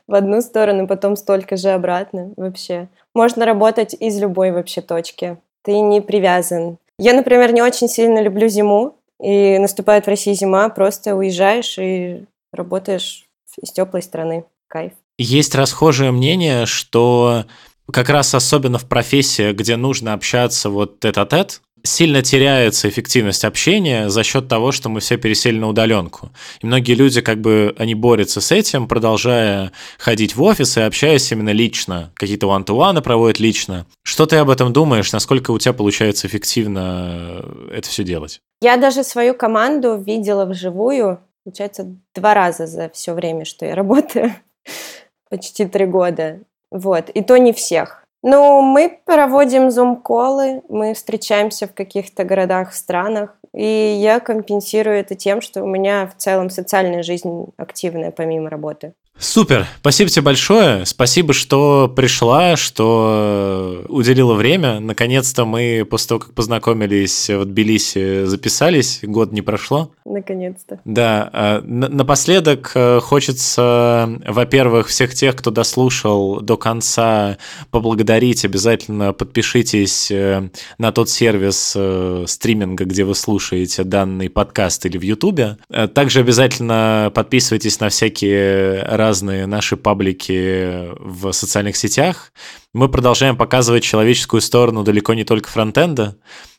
в 0.07 0.13
одну 0.13 0.41
сторону, 0.41 0.87
потом 0.87 1.15
столько 1.15 1.55
же 1.55 1.69
обратно 1.69 2.33
вообще. 2.37 2.89
Можно 3.15 3.45
работать 3.45 3.95
из 3.99 4.19
любой 4.19 4.51
вообще 4.51 4.81
точки. 4.81 5.37
Ты 5.63 5.79
не 5.79 6.01
привязан. 6.01 6.77
Я, 6.97 7.13
например, 7.13 7.53
не 7.53 7.61
очень 7.61 7.87
сильно 7.87 8.21
люблю 8.21 8.47
зиму, 8.47 8.95
и 9.21 9.59
наступает 9.59 10.05
в 10.05 10.09
России 10.09 10.33
зима, 10.33 10.69
просто 10.69 11.15
уезжаешь 11.15 11.77
и 11.77 12.25
работаешь 12.51 13.25
из 13.61 13.71
теплой 13.71 14.01
страны. 14.01 14.45
Кайф. 14.67 14.93
Есть 15.17 15.53
расхожее 15.53 16.11
мнение, 16.11 16.65
что 16.65 17.45
как 17.91 18.09
раз 18.09 18.33
особенно 18.33 18.79
в 18.79 18.87
профессии, 18.87 19.51
где 19.51 19.75
нужно 19.75 20.13
общаться 20.13 20.69
вот 20.69 20.99
тет-а-тет, 20.99 21.61
сильно 21.83 22.21
теряется 22.21 22.89
эффективность 22.89 23.45
общения 23.45 24.09
за 24.09 24.23
счет 24.23 24.47
того, 24.47 24.71
что 24.71 24.89
мы 24.89 24.99
все 24.99 25.17
пересели 25.17 25.57
на 25.57 25.67
удаленку. 25.69 26.29
И 26.61 26.65
многие 26.65 26.93
люди 26.93 27.21
как 27.21 27.39
бы, 27.41 27.75
они 27.77 27.95
борются 27.95 28.41
с 28.41 28.51
этим, 28.51 28.87
продолжая 28.87 29.71
ходить 29.97 30.35
в 30.35 30.43
офис 30.43 30.77
и 30.77 30.81
общаясь 30.81 31.31
именно 31.31 31.51
лично. 31.51 32.11
Какие-то 32.15 32.47
one-to-one 32.47 33.01
проводят 33.01 33.39
лично. 33.39 33.85
Что 34.03 34.25
ты 34.25 34.37
об 34.37 34.49
этом 34.49 34.73
думаешь? 34.73 35.11
Насколько 35.11 35.51
у 35.51 35.59
тебя 35.59 35.73
получается 35.73 36.27
эффективно 36.27 37.43
это 37.71 37.87
все 37.89 38.03
делать? 38.03 38.41
Я 38.61 38.77
даже 38.77 39.03
свою 39.03 39.33
команду 39.33 39.97
видела 39.97 40.45
вживую, 40.45 41.19
получается, 41.43 41.95
два 42.13 42.33
раза 42.33 42.67
за 42.67 42.89
все 42.89 43.13
время, 43.13 43.45
что 43.45 43.65
я 43.65 43.75
работаю. 43.75 44.35
Почти 45.29 45.65
три 45.65 45.85
года. 45.85 46.39
Вот. 46.69 47.09
И 47.09 47.21
то 47.21 47.37
не 47.37 47.53
всех. 47.53 48.00
Ну, 48.23 48.61
мы 48.61 48.99
проводим 49.05 49.71
зум-колы, 49.71 50.61
мы 50.69 50.93
встречаемся 50.93 51.67
в 51.67 51.73
каких-то 51.73 52.23
городах, 52.23 52.73
странах, 52.73 53.35
и 53.53 53.97
я 53.99 54.19
компенсирую 54.19 54.97
это 54.97 55.15
тем, 55.15 55.41
что 55.41 55.63
у 55.63 55.67
меня 55.67 56.07
в 56.07 56.21
целом 56.21 56.49
социальная 56.49 57.03
жизнь 57.03 57.47
активная 57.57 58.11
помимо 58.11 58.49
работы. 58.49 58.93
Супер, 59.17 59.67
спасибо 59.81 60.09
тебе 60.09 60.23
большое, 60.23 60.85
спасибо, 60.85 61.33
что 61.33 61.91
пришла, 61.95 62.55
что 62.55 63.85
уделила 63.87 64.33
время. 64.33 64.79
Наконец-то 64.79 65.45
мы 65.45 65.85
после 65.87 66.07
того, 66.07 66.19
как 66.21 66.33
познакомились 66.33 67.29
в 67.29 67.45
Тбилиси, 67.45 68.25
записались, 68.25 68.99
год 69.03 69.31
не 69.31 69.41
прошло. 69.41 69.91
Наконец-то. 70.05 70.81
Да, 70.83 71.29
а, 71.31 71.61
напоследок 71.61 72.71
э, 72.73 72.99
хочется, 73.01 74.19
во-первых, 74.25 74.87
всех 74.87 75.13
тех, 75.13 75.35
кто 75.35 75.51
дослушал 75.51 76.41
до 76.41 76.57
конца, 76.57 77.37
поблагодарить. 77.69 78.43
Обязательно 78.43 79.13
подпишитесь 79.13 80.09
э, 80.09 80.49
на 80.79 80.91
тот 80.91 81.09
сервис 81.09 81.73
э, 81.75 82.25
стриминга, 82.27 82.85
где 82.85 83.03
вы 83.03 83.13
слушаете 83.13 83.83
данный 83.83 84.29
подкаст 84.29 84.85
или 84.85 84.97
в 84.97 85.03
Ютубе. 85.03 85.57
Также 85.93 86.21
обязательно 86.21 87.11
подписывайтесь 87.13 87.79
на 87.79 87.89
всякие 87.89 88.83
разные 88.83 89.45
наши 89.45 89.77
паблики 89.77 90.89
в 90.99 91.31
социальных 91.31 91.75
сетях. 91.75 92.33
Мы 92.73 92.89
продолжаем 92.89 93.37
показывать 93.37 93.83
человеческую 93.83 94.41
сторону 94.41 94.83
далеко 94.83 95.13
не 95.13 95.25
только 95.25 95.49
фронтенда. 95.49 96.17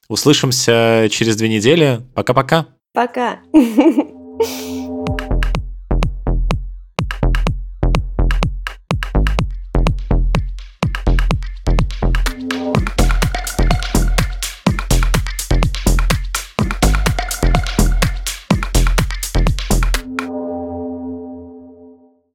Услышимся 0.09 1.09
через 1.11 1.37
две 1.37 1.49
недели. 1.49 2.01
Пока-пока. 2.15 2.67
Пока. 2.93 3.41